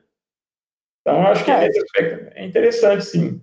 Então, 1.00 1.22
eu 1.22 1.28
acho 1.28 1.44
que 1.44 1.50
é. 1.50 1.66
esse 1.66 1.78
aspecto 1.78 2.32
é 2.34 2.44
interessante, 2.44 3.04
sim. 3.04 3.42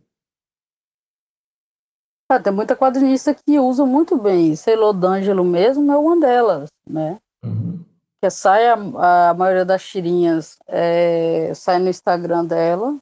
Ah, 2.29 2.39
tem 2.39 2.51
muita 2.51 2.75
quadrinista 2.75 3.33
que 3.33 3.59
usa 3.59 3.85
muito 3.85 4.17
bem. 4.17 4.55
Celô 4.55 4.91
D'Angelo 4.91 5.45
mesmo 5.45 5.91
é 5.91 5.97
uma 5.97 6.19
delas, 6.19 6.69
né? 6.89 7.17
Uhum 7.43 7.85
que 8.21 8.29
sai 8.29 8.67
a, 8.67 9.29
a 9.29 9.33
maioria 9.33 9.65
das 9.65 9.85
tirinhas 9.85 10.57
é, 10.67 11.53
sai 11.53 11.79
no 11.79 11.89
Instagram 11.89 12.45
dela 12.45 12.97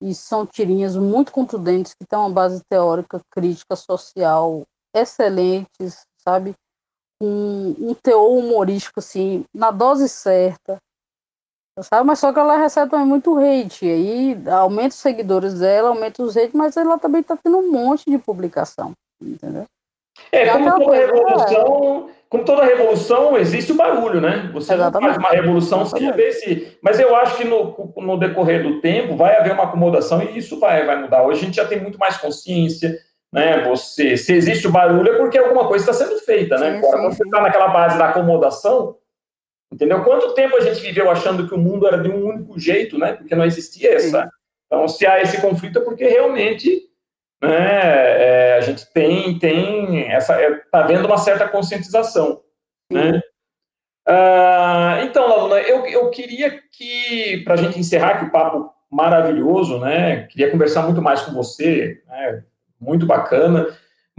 e 0.00 0.14
são 0.14 0.46
tirinhas 0.46 0.96
muito 0.96 1.32
contundentes 1.32 1.94
que 1.94 2.06
têm 2.06 2.18
uma 2.18 2.30
base 2.30 2.62
teórica, 2.68 3.20
crítica, 3.30 3.76
social 3.76 4.62
excelentes, 4.94 6.06
sabe? 6.16 6.54
Um, 7.22 7.90
um 7.90 7.94
teor 7.94 8.30
humorístico 8.30 9.00
assim 9.00 9.44
na 9.54 9.70
dose 9.70 10.08
certa, 10.08 10.78
sabe? 11.78 12.06
Mas 12.06 12.18
só 12.18 12.32
que 12.32 12.38
ela 12.38 12.56
recebe 12.56 12.90
também 12.90 13.06
muito 13.06 13.38
hate, 13.38 13.86
aí 13.88 14.36
aumenta 14.50 14.88
os 14.88 15.00
seguidores 15.00 15.60
dela, 15.60 15.90
aumenta 15.90 16.22
os 16.22 16.36
hate, 16.36 16.56
mas 16.56 16.76
ela 16.76 16.98
também 16.98 17.20
está 17.20 17.36
tendo 17.36 17.58
um 17.58 17.70
monte 17.70 18.10
de 18.10 18.18
publicação, 18.18 18.92
entendeu? 19.20 19.64
É, 20.32 20.48
como 20.48 20.70
toda 20.78 20.96
revolução, 20.96 22.08
é. 22.08 22.12
como 22.28 22.44
toda 22.44 22.64
revolução, 22.64 23.38
existe 23.38 23.72
o 23.72 23.76
barulho, 23.76 24.20
né? 24.20 24.50
Você 24.52 24.76
faz 24.76 25.16
uma 25.16 25.30
revolução 25.30 25.86
sem 25.86 26.12
ver 26.12 26.32
se. 26.32 26.78
Mas 26.82 27.00
eu 27.00 27.14
acho 27.16 27.36
que 27.36 27.44
no, 27.44 27.92
no 27.96 28.18
decorrer 28.18 28.62
do 28.62 28.80
tempo 28.80 29.16
vai 29.16 29.36
haver 29.36 29.52
uma 29.52 29.64
acomodação 29.64 30.22
e 30.22 30.36
isso 30.36 30.58
vai, 30.60 30.84
vai 30.84 31.00
mudar. 31.00 31.22
Hoje 31.22 31.40
a 31.40 31.44
gente 31.44 31.56
já 31.56 31.64
tem 31.64 31.80
muito 31.80 31.98
mais 31.98 32.16
consciência, 32.18 32.98
né? 33.32 33.62
Você, 33.68 34.16
se 34.16 34.32
existe 34.32 34.66
o 34.66 34.72
barulho 34.72 35.14
é 35.14 35.18
porque 35.18 35.38
alguma 35.38 35.66
coisa 35.66 35.90
está 35.90 36.04
sendo 36.04 36.18
feita, 36.20 36.58
né? 36.58 36.74
Sim, 36.74 36.80
Quando 36.80 37.14
você 37.14 37.24
está 37.24 37.40
naquela 37.40 37.68
base 37.68 37.98
da 37.98 38.08
acomodação, 38.08 38.96
entendeu? 39.72 40.02
Quanto 40.02 40.34
tempo 40.34 40.56
a 40.56 40.60
gente 40.60 40.80
viveu 40.80 41.10
achando 41.10 41.46
que 41.46 41.54
o 41.54 41.58
mundo 41.58 41.86
era 41.86 41.98
de 41.98 42.08
um 42.08 42.26
único 42.26 42.58
jeito, 42.58 42.98
né? 42.98 43.14
Porque 43.14 43.34
não 43.34 43.44
existia 43.44 43.94
essa. 43.94 44.30
Então, 44.66 44.86
se 44.86 45.06
há 45.06 45.20
esse 45.20 45.40
conflito 45.40 45.78
é 45.78 45.82
porque 45.82 46.04
realmente 46.06 46.90
né, 47.42 48.52
é, 48.52 48.56
a 48.58 48.60
gente 48.60 48.86
tem, 48.92 49.38
tem 49.38 50.02
essa, 50.10 50.40
está 50.40 50.54
é, 50.54 50.62
tá 50.70 50.82
vendo 50.82 51.06
uma 51.06 51.18
certa 51.18 51.48
conscientização, 51.48 52.42
né? 52.90 53.20
Ah, 54.06 55.00
então, 55.04 55.28
Laluna, 55.28 55.60
eu, 55.60 55.86
eu 55.86 56.10
queria 56.10 56.60
que, 56.72 57.42
para 57.44 57.54
a 57.54 57.56
gente 57.56 57.78
encerrar 57.78 58.18
que 58.18 58.24
o 58.26 58.30
papo 58.30 58.72
maravilhoso, 58.90 59.78
né, 59.78 60.24
queria 60.24 60.50
conversar 60.50 60.82
muito 60.82 61.00
mais 61.00 61.22
com 61.22 61.32
você, 61.32 62.02
né, 62.08 62.42
muito 62.80 63.06
bacana, 63.06 63.68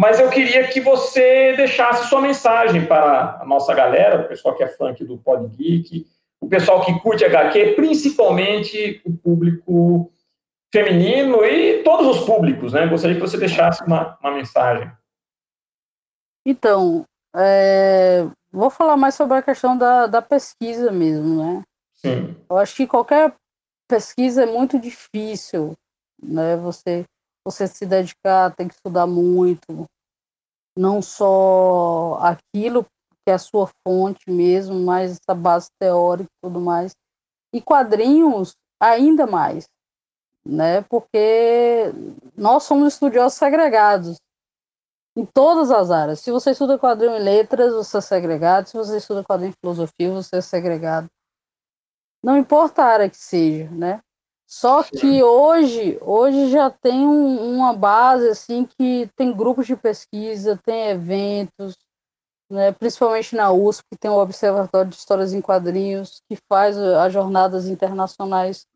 mas 0.01 0.19
eu 0.19 0.31
queria 0.31 0.67
que 0.67 0.81
você 0.81 1.53
deixasse 1.55 2.09
sua 2.09 2.19
mensagem 2.19 2.87
para 2.87 3.39
a 3.39 3.45
nossa 3.45 3.71
galera, 3.71 4.25
o 4.25 4.27
pessoal 4.27 4.55
que 4.55 4.63
é 4.63 4.67
fã 4.67 4.89
aqui 4.89 5.05
do 5.05 5.15
Pod 5.15 5.47
Geek, 5.55 6.07
o 6.41 6.49
pessoal 6.49 6.83
que 6.83 6.99
curte 7.01 7.23
HQ, 7.23 7.73
principalmente 7.75 8.99
o 9.05 9.15
público 9.15 10.11
feminino 10.73 11.45
e 11.45 11.83
todos 11.83 12.17
os 12.17 12.25
públicos, 12.25 12.73
né? 12.73 12.87
Gostaria 12.87 13.15
que 13.15 13.21
você 13.21 13.37
deixasse 13.37 13.83
uma, 13.83 14.17
uma 14.19 14.31
mensagem. 14.31 14.91
Então, 16.47 17.05
é, 17.35 18.25
vou 18.51 18.71
falar 18.71 18.97
mais 18.97 19.13
sobre 19.13 19.37
a 19.37 19.43
questão 19.43 19.77
da, 19.77 20.07
da 20.07 20.21
pesquisa 20.23 20.91
mesmo, 20.91 21.43
né? 21.43 21.61
Sim. 21.93 22.35
Eu 22.49 22.57
acho 22.57 22.75
que 22.75 22.87
qualquer 22.87 23.35
pesquisa 23.87 24.41
é 24.41 24.47
muito 24.47 24.79
difícil, 24.79 25.77
né? 26.19 26.57
Você, 26.57 27.05
você 27.45 27.67
se 27.67 27.85
dedicar, 27.85 28.55
tem 28.55 28.67
que 28.67 28.75
estudar 28.75 29.07
muito, 29.07 29.85
não 30.77 31.01
só 31.01 32.17
aquilo 32.21 32.83
que 32.83 33.29
é 33.29 33.33
a 33.33 33.39
sua 33.39 33.69
fonte 33.87 34.29
mesmo, 34.29 34.79
mas 34.79 35.11
essa 35.11 35.35
base 35.35 35.67
teórica 35.79 36.29
e 36.29 36.47
tudo 36.47 36.59
mais. 36.59 36.93
E 37.53 37.61
quadrinhos, 37.61 38.53
ainda 38.79 39.27
mais 39.27 39.65
né? 40.45 40.81
Porque 40.83 41.91
nós 42.35 42.63
somos 42.63 42.93
estudiosos 42.93 43.37
segregados 43.37 44.17
em 45.15 45.25
todas 45.25 45.71
as 45.71 45.91
áreas. 45.91 46.19
Se 46.19 46.31
você 46.31 46.51
estuda 46.51 46.79
quadrinho 46.79 47.15
em 47.15 47.23
letras, 47.23 47.73
você 47.73 47.97
é 47.97 48.01
segregado. 48.01 48.67
Se 48.67 48.77
você 48.77 48.97
estuda 48.97 49.23
quadrinho 49.23 49.51
em 49.51 49.59
filosofia, 49.61 50.11
você 50.11 50.37
é 50.37 50.41
segregado. 50.41 51.07
Não 52.23 52.37
importa 52.37 52.83
a 52.83 52.87
área 52.87 53.09
que 53.09 53.17
seja, 53.17 53.69
né? 53.71 53.99
Só 54.51 54.83
que 54.83 55.23
hoje, 55.23 55.97
hoje 56.01 56.49
já 56.49 56.69
tem 56.69 57.07
um, 57.07 57.55
uma 57.55 57.73
base 57.73 58.27
assim 58.27 58.65
que 58.65 59.09
tem 59.15 59.31
grupos 59.31 59.65
de 59.65 59.77
pesquisa, 59.77 60.59
tem 60.65 60.89
eventos, 60.89 61.77
né, 62.51 62.73
principalmente 62.73 63.33
na 63.33 63.49
USP, 63.49 63.85
que 63.89 63.97
tem 63.97 64.11
o 64.11 64.19
Observatório 64.19 64.89
de 64.89 64.97
Histórias 64.97 65.31
em 65.31 65.41
Quadrinhos, 65.41 66.21
que 66.27 66.37
faz 66.49 66.77
as 66.77 67.13
jornadas 67.13 67.65
internacionais 67.65 68.67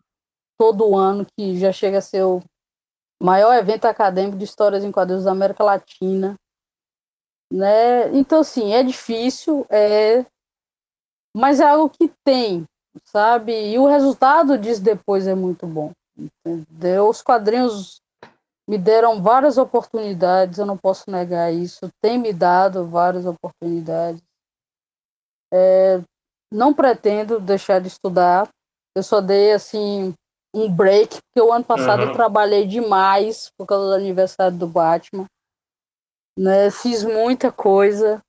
todo 0.58 0.96
ano, 0.96 1.28
que 1.38 1.60
já 1.60 1.74
chega 1.74 1.98
a 1.98 2.02
ser 2.02 2.24
o 2.24 2.42
maior 3.22 3.54
evento 3.54 3.84
acadêmico 3.84 4.38
de 4.38 4.46
histórias 4.46 4.82
em 4.82 4.94
quadrinhos 4.94 5.26
da 5.26 5.32
América 5.32 5.62
Latina. 5.62 6.38
Né? 7.52 8.16
Então, 8.16 8.40
assim, 8.40 8.74
é 8.74 8.82
difícil, 8.82 9.68
é... 9.70 10.26
mas 11.36 11.60
é 11.60 11.66
algo 11.66 11.90
que 11.90 12.08
tem, 12.24 12.66
sabe? 13.04 13.72
E 13.72 13.78
o 13.78 13.88
resultado 13.88 14.58
disso 14.58 14.82
depois 14.82 15.28
é 15.28 15.36
muito 15.36 15.68
bom. 15.68 15.92
Entendeu? 16.18 17.10
Os 17.10 17.22
quadrinhos 17.22 18.02
me 18.68 18.78
deram 18.78 19.22
várias 19.22 19.58
oportunidades, 19.58 20.58
eu 20.58 20.66
não 20.66 20.78
posso 20.78 21.10
negar 21.10 21.54
isso. 21.54 21.90
Tem 22.02 22.18
me 22.18 22.34
dado 22.34 22.88
várias 22.88 23.26
oportunidades. 23.26 24.22
É, 25.54 26.02
não 26.52 26.74
pretendo 26.74 27.40
deixar 27.40 27.80
de 27.80 27.88
estudar. 27.88 28.50
Eu 28.96 29.04
só 29.04 29.22
dei 29.22 29.52
assim 29.52 30.14
um 30.54 30.74
break, 30.74 31.18
porque 31.18 31.48
o 31.48 31.52
ano 31.52 31.66
passado 31.66 32.04
uhum. 32.04 32.10
eu 32.10 32.14
trabalhei 32.14 32.66
demais 32.66 33.52
por 33.58 33.68
causa 33.68 33.88
do 33.88 33.94
aniversário 33.94 34.58
do 34.58 34.68
Batman. 34.68 35.26
Né? 36.38 36.72
Fiz 36.72 37.04
muita 37.04 37.52
coisa. 37.52 38.22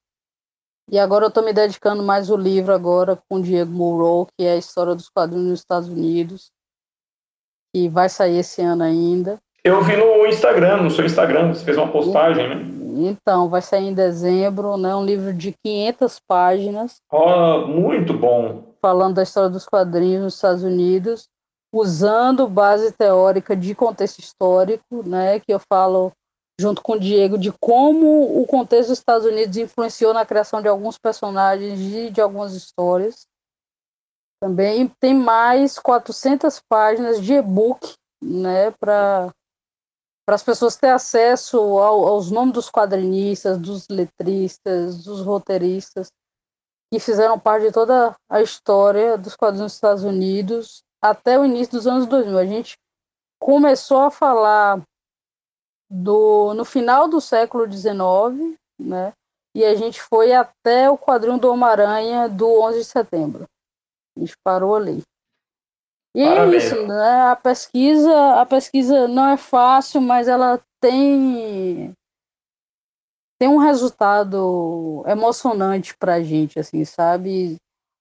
E 0.91 0.99
agora 0.99 1.25
eu 1.25 1.29
estou 1.29 1.45
me 1.45 1.53
dedicando 1.53 2.03
mais 2.03 2.31
ao 2.31 2.37
livro 2.37 2.73
agora 2.73 3.19
com 3.29 3.37
o 3.37 3.43
Diego 3.43 3.73
Moreau, 3.73 4.27
que 4.37 4.45
é 4.45 4.53
a 4.53 4.57
história 4.57 4.95
dos 4.95 5.09
quadrinhos 5.09 5.49
nos 5.49 5.61
Estados 5.61 5.89
Unidos. 5.89 6.51
E 7.75 7.89
vai 7.89 8.09
sair 8.09 8.39
esse 8.39 8.63
ano 8.63 8.83
ainda. 8.83 9.39
Eu 9.65 9.83
vi 9.83 9.97
no 9.97 10.27
Instagram, 10.27 10.83
no 10.83 10.91
seu 10.91 11.05
Instagram, 11.05 11.53
você 11.53 11.65
fez 11.65 11.77
uma 11.77 11.91
postagem, 11.91 12.49
né? 12.49 13.09
Então, 13.09 13.49
vai 13.49 13.61
sair 13.61 13.89
em 13.89 13.95
dezembro, 13.95 14.77
né? 14.77 14.95
Um 14.95 15.05
livro 15.05 15.35
de 15.35 15.53
500 15.65 16.21
páginas. 16.27 16.97
Oh, 17.13 17.67
muito 17.67 18.15
bom. 18.15 18.75
Falando 18.81 19.17
da 19.17 19.25
história 19.25 19.51
dos 19.51 19.67
quadrinhos 19.67 20.23
nos 20.23 20.35
Estados 20.35 20.63
Unidos 20.63 21.29
usando 21.73 22.49
base 22.49 22.93
teórica 22.93 23.55
de 23.55 23.75
contexto 23.75 24.19
histórico, 24.19 25.07
né, 25.07 25.39
que 25.41 25.53
eu 25.53 25.61
falo 25.61 26.13
junto 26.59 26.83
com 26.83 26.93
o 26.93 27.01
Diego 27.01 27.37
de 27.37 27.53
como 27.53 28.41
o 28.41 28.47
contexto 28.47 28.89
dos 28.89 28.99
Estados 28.99 29.27
Unidos 29.27 29.57
influenciou 29.57 30.15
na 30.15 30.25
criação 30.25 30.63
de 30.63 30.69
alguns 30.69 30.99
personagens 30.99 31.79
e 31.81 32.11
de 32.11 32.21
algumas 32.21 32.55
histórias, 32.55 33.27
Também 34.41 34.89
tem 35.01 35.15
mais 35.15 35.79
400 35.79 36.61
páginas 36.69 37.23
de 37.23 37.35
e-book, 37.35 37.95
né, 38.23 38.71
para 38.73 39.33
para 40.27 40.35
as 40.35 40.43
pessoas 40.43 40.75
ter 40.75 40.89
acesso 40.89 41.57
ao, 41.57 42.09
aos 42.09 42.33
nomes 42.33 42.53
dos 42.53 42.69
quadrinistas, 42.69 43.57
dos 43.59 43.87
letristas, 43.89 45.05
dos 45.05 45.21
roteiristas 45.21 46.09
que 46.93 46.99
fizeram 46.99 47.39
parte 47.39 47.67
de 47.67 47.73
toda 47.73 48.17
a 48.29 48.43
história 48.43 49.17
dos 49.17 49.37
quadrinhos 49.37 49.71
dos 49.71 49.75
Estados 49.75 50.03
Unidos 50.03 50.83
até 51.01 51.39
o 51.39 51.45
início 51.45 51.75
dos 51.75 51.87
anos 51.87 52.07
2000. 52.07 52.39
A 52.39 52.45
gente 52.45 52.77
começou 53.41 54.01
a 54.01 54.11
falar 54.11 54.83
do 55.91 56.55
no 56.55 56.65
final 56.65 57.09
do 57.09 57.21
século 57.21 57.71
XIX, 57.71 58.57
né? 58.79 59.13
E 59.55 59.65
a 59.65 59.75
gente 59.75 60.03
foi 60.03 60.33
até 60.33 60.91
o 60.91 60.99
quadrinho 60.99 61.39
do 61.39 61.51
Homem-Aranha 61.51 62.29
do 62.29 62.61
11 62.61 62.79
de 62.79 62.85
setembro. 62.85 63.47
A 64.17 64.21
gente 64.21 64.37
parou 64.45 64.77
ali. 64.77 65.03
E 66.15 66.23
é 66.23 66.35
Parabéns. 66.35 66.65
é 66.65 66.67
isso, 66.67 66.87
né? 66.87 67.31
A 67.31 67.37
pesquisa, 67.37 68.41
a 68.41 68.47
pesquisa 68.47 69.09
não 69.09 69.29
é 69.29 69.37
fácil, 69.37 70.01
mas 70.01 70.29
ela 70.29 70.61
tem 70.81 71.93
tem 73.39 73.49
um 73.49 73.59
resultado 73.59 75.05
emocionante 75.07 75.95
pra 75.97 76.23
gente, 76.23 76.59
assim, 76.59 76.85
sabe? 76.85 77.57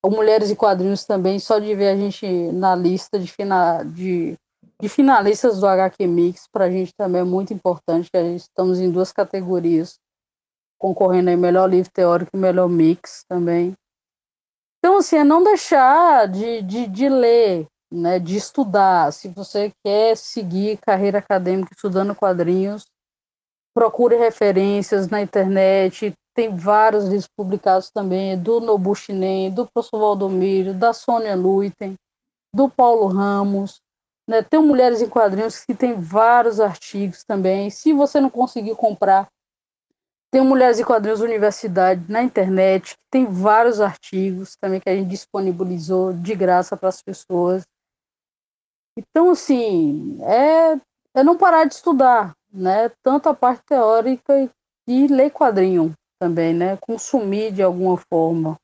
O 0.06 0.10
Mulheres 0.10 0.50
e 0.50 0.56
Quadrinhos 0.56 1.04
também, 1.04 1.40
só 1.40 1.60
de 1.60 1.76
ver 1.76 1.90
a 1.90 1.96
gente 1.96 2.26
na 2.54 2.76
lista 2.76 3.20
de, 3.20 3.30
fina, 3.30 3.84
de, 3.84 4.36
de 4.82 4.90
finalistas 4.90 5.60
do 5.60 5.68
HQ 5.68 6.06
Mix, 6.08 6.48
pra 6.52 6.70
gente 6.70 6.94
também 6.98 7.22
é 7.22 7.24
muito 7.24 7.54
importante, 7.54 8.10
que 8.12 8.18
a 8.18 8.24
gente 8.24 8.42
estamos 8.42 8.80
em 8.80 8.92
duas 8.92 9.12
categorias, 9.12 10.00
concorrendo 10.78 11.30
aí 11.30 11.38
melhor 11.38 11.70
livro 11.70 11.92
teórico 11.92 12.32
e 12.34 12.38
melhor 12.38 12.68
mix 12.68 13.24
também. 13.28 13.74
Então, 14.80 14.98
assim, 14.98 15.18
é 15.18 15.24
não 15.24 15.44
deixar 15.44 16.28
de, 16.28 16.62
de, 16.62 16.88
de 16.88 17.10
ler, 17.10 17.66
né, 17.92 18.20
de 18.20 18.36
estudar. 18.36 19.12
Se 19.12 19.30
você 19.30 19.72
quer 19.84 20.16
seguir 20.16 20.78
carreira 20.78 21.18
acadêmica 21.20 21.74
estudando 21.74 22.14
quadrinhos, 22.14 22.86
procure 23.74 24.16
referências 24.16 25.08
na 25.08 25.22
internet. 25.22 26.14
Tem 26.36 26.56
vários 26.56 27.06
livros 27.06 27.28
publicados 27.36 27.90
também, 27.90 28.38
do 28.38 28.60
Nobu 28.60 28.94
Shinen, 28.94 29.52
do 29.52 29.68
professor 29.68 30.00
Valdomiro, 30.00 30.74
da 30.74 30.94
Sônia 30.94 31.36
Luiten, 31.36 31.96
do 32.54 32.70
Paulo 32.70 33.08
Ramos. 33.08 33.82
Né? 34.28 34.42
Tem 34.42 34.60
Mulheres 34.60 35.02
em 35.02 35.10
Quadrinhos 35.10 35.64
que 35.64 35.76
tem 35.76 35.94
vários 36.00 36.60
artigos 36.60 37.24
também. 37.24 37.70
Se 37.70 37.94
você 37.94 38.20
não 38.20 38.30
conseguir 38.30 38.76
comprar, 38.76 39.28
tem 40.32 40.44
Mulheres 40.44 40.80
em 40.80 40.84
Quadrinhos 40.84 41.22
Universidade 41.22 42.12
na 42.12 42.22
internet, 42.22 42.96
que 42.96 43.04
tem 43.10 43.26
vários 43.26 43.80
artigos 43.80 44.56
também 44.60 44.82
que 44.82 44.90
a 44.90 44.96
gente 44.96 45.08
disponibilizou 45.08 46.12
de 46.12 46.36
graça 46.36 46.76
para 46.76 46.90
as 46.90 47.02
pessoas. 47.02 47.64
Então, 48.98 49.30
assim, 49.30 50.18
é, 50.24 50.80
é 51.14 51.24
não 51.24 51.38
parar 51.38 51.66
de 51.66 51.76
estudar, 51.76 52.34
né? 52.52 52.90
Tanto 53.04 53.30
a 53.30 53.34
parte 53.34 53.64
teórica 53.66 54.50
e, 54.88 55.08
ler 55.08 55.32
quadrinho 55.32 55.94
também, 56.20 56.54
né? 56.54 56.78
Consumir 56.78 57.52
de 57.52 57.62
alguma 57.62 57.98
forma. 57.98 58.58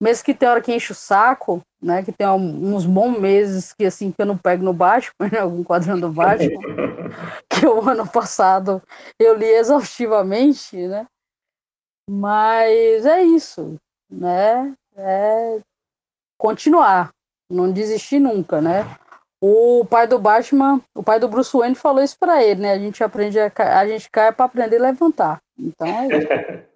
Mesmo 0.00 0.24
que 0.24 0.34
tem 0.34 0.48
hora 0.48 0.62
que 0.62 0.72
enche 0.72 0.92
o 0.92 0.94
saco, 0.94 1.60
né? 1.80 2.02
Que 2.02 2.10
tem 2.10 2.26
uns 2.26 2.86
bons 2.86 3.18
meses 3.18 3.72
que 3.72 3.84
assim 3.84 4.10
que 4.10 4.20
eu 4.20 4.26
não 4.26 4.38
pego 4.38 4.64
no 4.64 4.72
baixo, 4.72 5.12
né? 5.20 5.40
algum 5.40 5.62
quadrinho 5.62 6.00
do 6.00 6.10
baixo, 6.10 6.48
que 7.50 7.66
o 7.66 7.86
ano 7.88 8.06
passado 8.08 8.82
eu 9.18 9.36
li 9.36 9.46
exaustivamente, 9.46 10.76
né? 10.76 11.06
Mas 12.08 13.04
é 13.04 13.22
isso, 13.22 13.76
né? 14.10 14.74
É 14.96 15.60
continuar, 16.38 17.10
não 17.50 17.70
desistir 17.70 18.18
nunca, 18.18 18.60
né? 18.60 18.84
O 19.42 19.84
pai 19.84 20.06
do 20.06 20.18
Batman, 20.18 20.80
o 20.94 21.02
pai 21.02 21.20
do 21.20 21.28
Bruce 21.28 21.54
Wayne 21.56 21.74
falou 21.74 22.02
isso 22.02 22.16
para 22.18 22.42
ele, 22.42 22.62
né? 22.62 22.72
A 22.72 22.78
gente 22.78 23.04
aprende 23.04 23.38
a, 23.38 23.52
a 23.78 23.86
gente 23.86 24.10
cai 24.10 24.32
para 24.32 24.46
aprender 24.46 24.78
a 24.78 24.82
levantar. 24.82 25.40
Então 25.58 25.86
é 25.86 26.06
isso. 26.08 26.28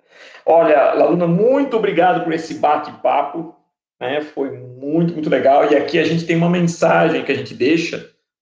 Olha, 0.47 0.95
Laluna, 0.95 1.27
muito 1.27 1.77
obrigado 1.77 2.25
por 2.25 2.33
esse 2.33 2.55
bate-papo. 2.55 3.55
Né? 4.01 4.21
Foi 4.21 4.51
muito, 4.51 5.15
muito 5.15 5.31
legal. 5.31 5.71
E 5.71 5.77
aqui 5.77 5.99
a 5.99 6.05
gente 6.05 6.27
tem 6.27 6.37
uma 6.37 6.51
mensagem 6.51 7.25
que 7.25 7.33
a 7.33 7.35
gente 7.35 7.55
deixa 7.55 7.99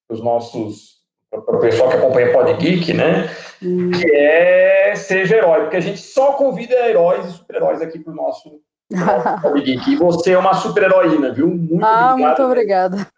para 0.09 0.15
os 0.15 0.23
nossos 0.23 0.93
para 1.31 1.57
o 1.57 1.61
pessoal 1.61 1.89
que 1.89 1.97
acompanha 1.97 2.31
Pod 2.31 2.53
Geek, 2.55 2.93
né? 2.93 3.31
Hum. 3.63 3.91
Que 3.91 4.15
é 4.15 4.95
seja 4.95 5.37
herói, 5.37 5.63
porque 5.63 5.79
a 5.79 5.81
gente 5.81 5.99
só 5.99 6.33
convida 6.33 6.75
heróis 6.89 7.27
e 7.27 7.33
super-heróis 7.33 7.81
aqui 7.81 7.99
para 7.99 8.13
o 8.13 8.17
nosso 8.17 8.61
Pod 9.41 9.61
Geek. 9.63 9.93
E 9.93 9.97
você 9.97 10.33
é 10.33 10.39
uma 10.39 10.55
super-heroína, 10.55 11.33
viu? 11.33 11.49
Muito 11.49 11.85
ah, 11.85 12.13
obrigado. 12.13 12.19
muito 12.19 12.43
obrigada. 12.43 13.09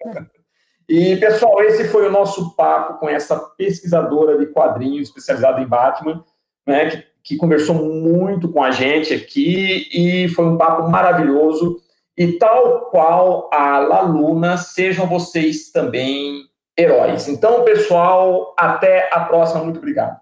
E, 0.89 1.16
pessoal, 1.16 1.62
esse 1.62 1.89
foi 1.89 2.07
o 2.07 2.12
nosso 2.12 2.55
papo 2.55 2.99
com 2.99 3.09
essa 3.09 3.37
pesquisadora 3.57 4.39
de 4.39 4.47
quadrinhos 4.47 5.09
especializada 5.09 5.61
em 5.61 5.66
Batman, 5.66 6.22
né, 6.66 6.91
que, 6.91 7.05
que 7.25 7.37
conversou 7.37 7.75
muito 7.75 8.49
com 8.49 8.62
a 8.62 8.70
gente 8.70 9.14
aqui 9.14 9.89
e 9.93 10.29
foi 10.29 10.45
um 10.45 10.59
papo 10.59 10.89
maravilhoso. 10.91 11.81
E 12.16 12.33
tal 12.33 12.91
qual 12.91 13.51
a 13.53 13.79
Laluna, 13.79 14.57
sejam 14.59 15.07
vocês 15.07 15.72
também 15.72 16.43
heróis. 16.79 17.27
Então, 17.27 17.64
pessoal, 17.64 18.55
até 18.57 19.09
a 19.11 19.20
próxima. 19.20 19.64
Muito 19.64 19.79
obrigado. 19.79 20.20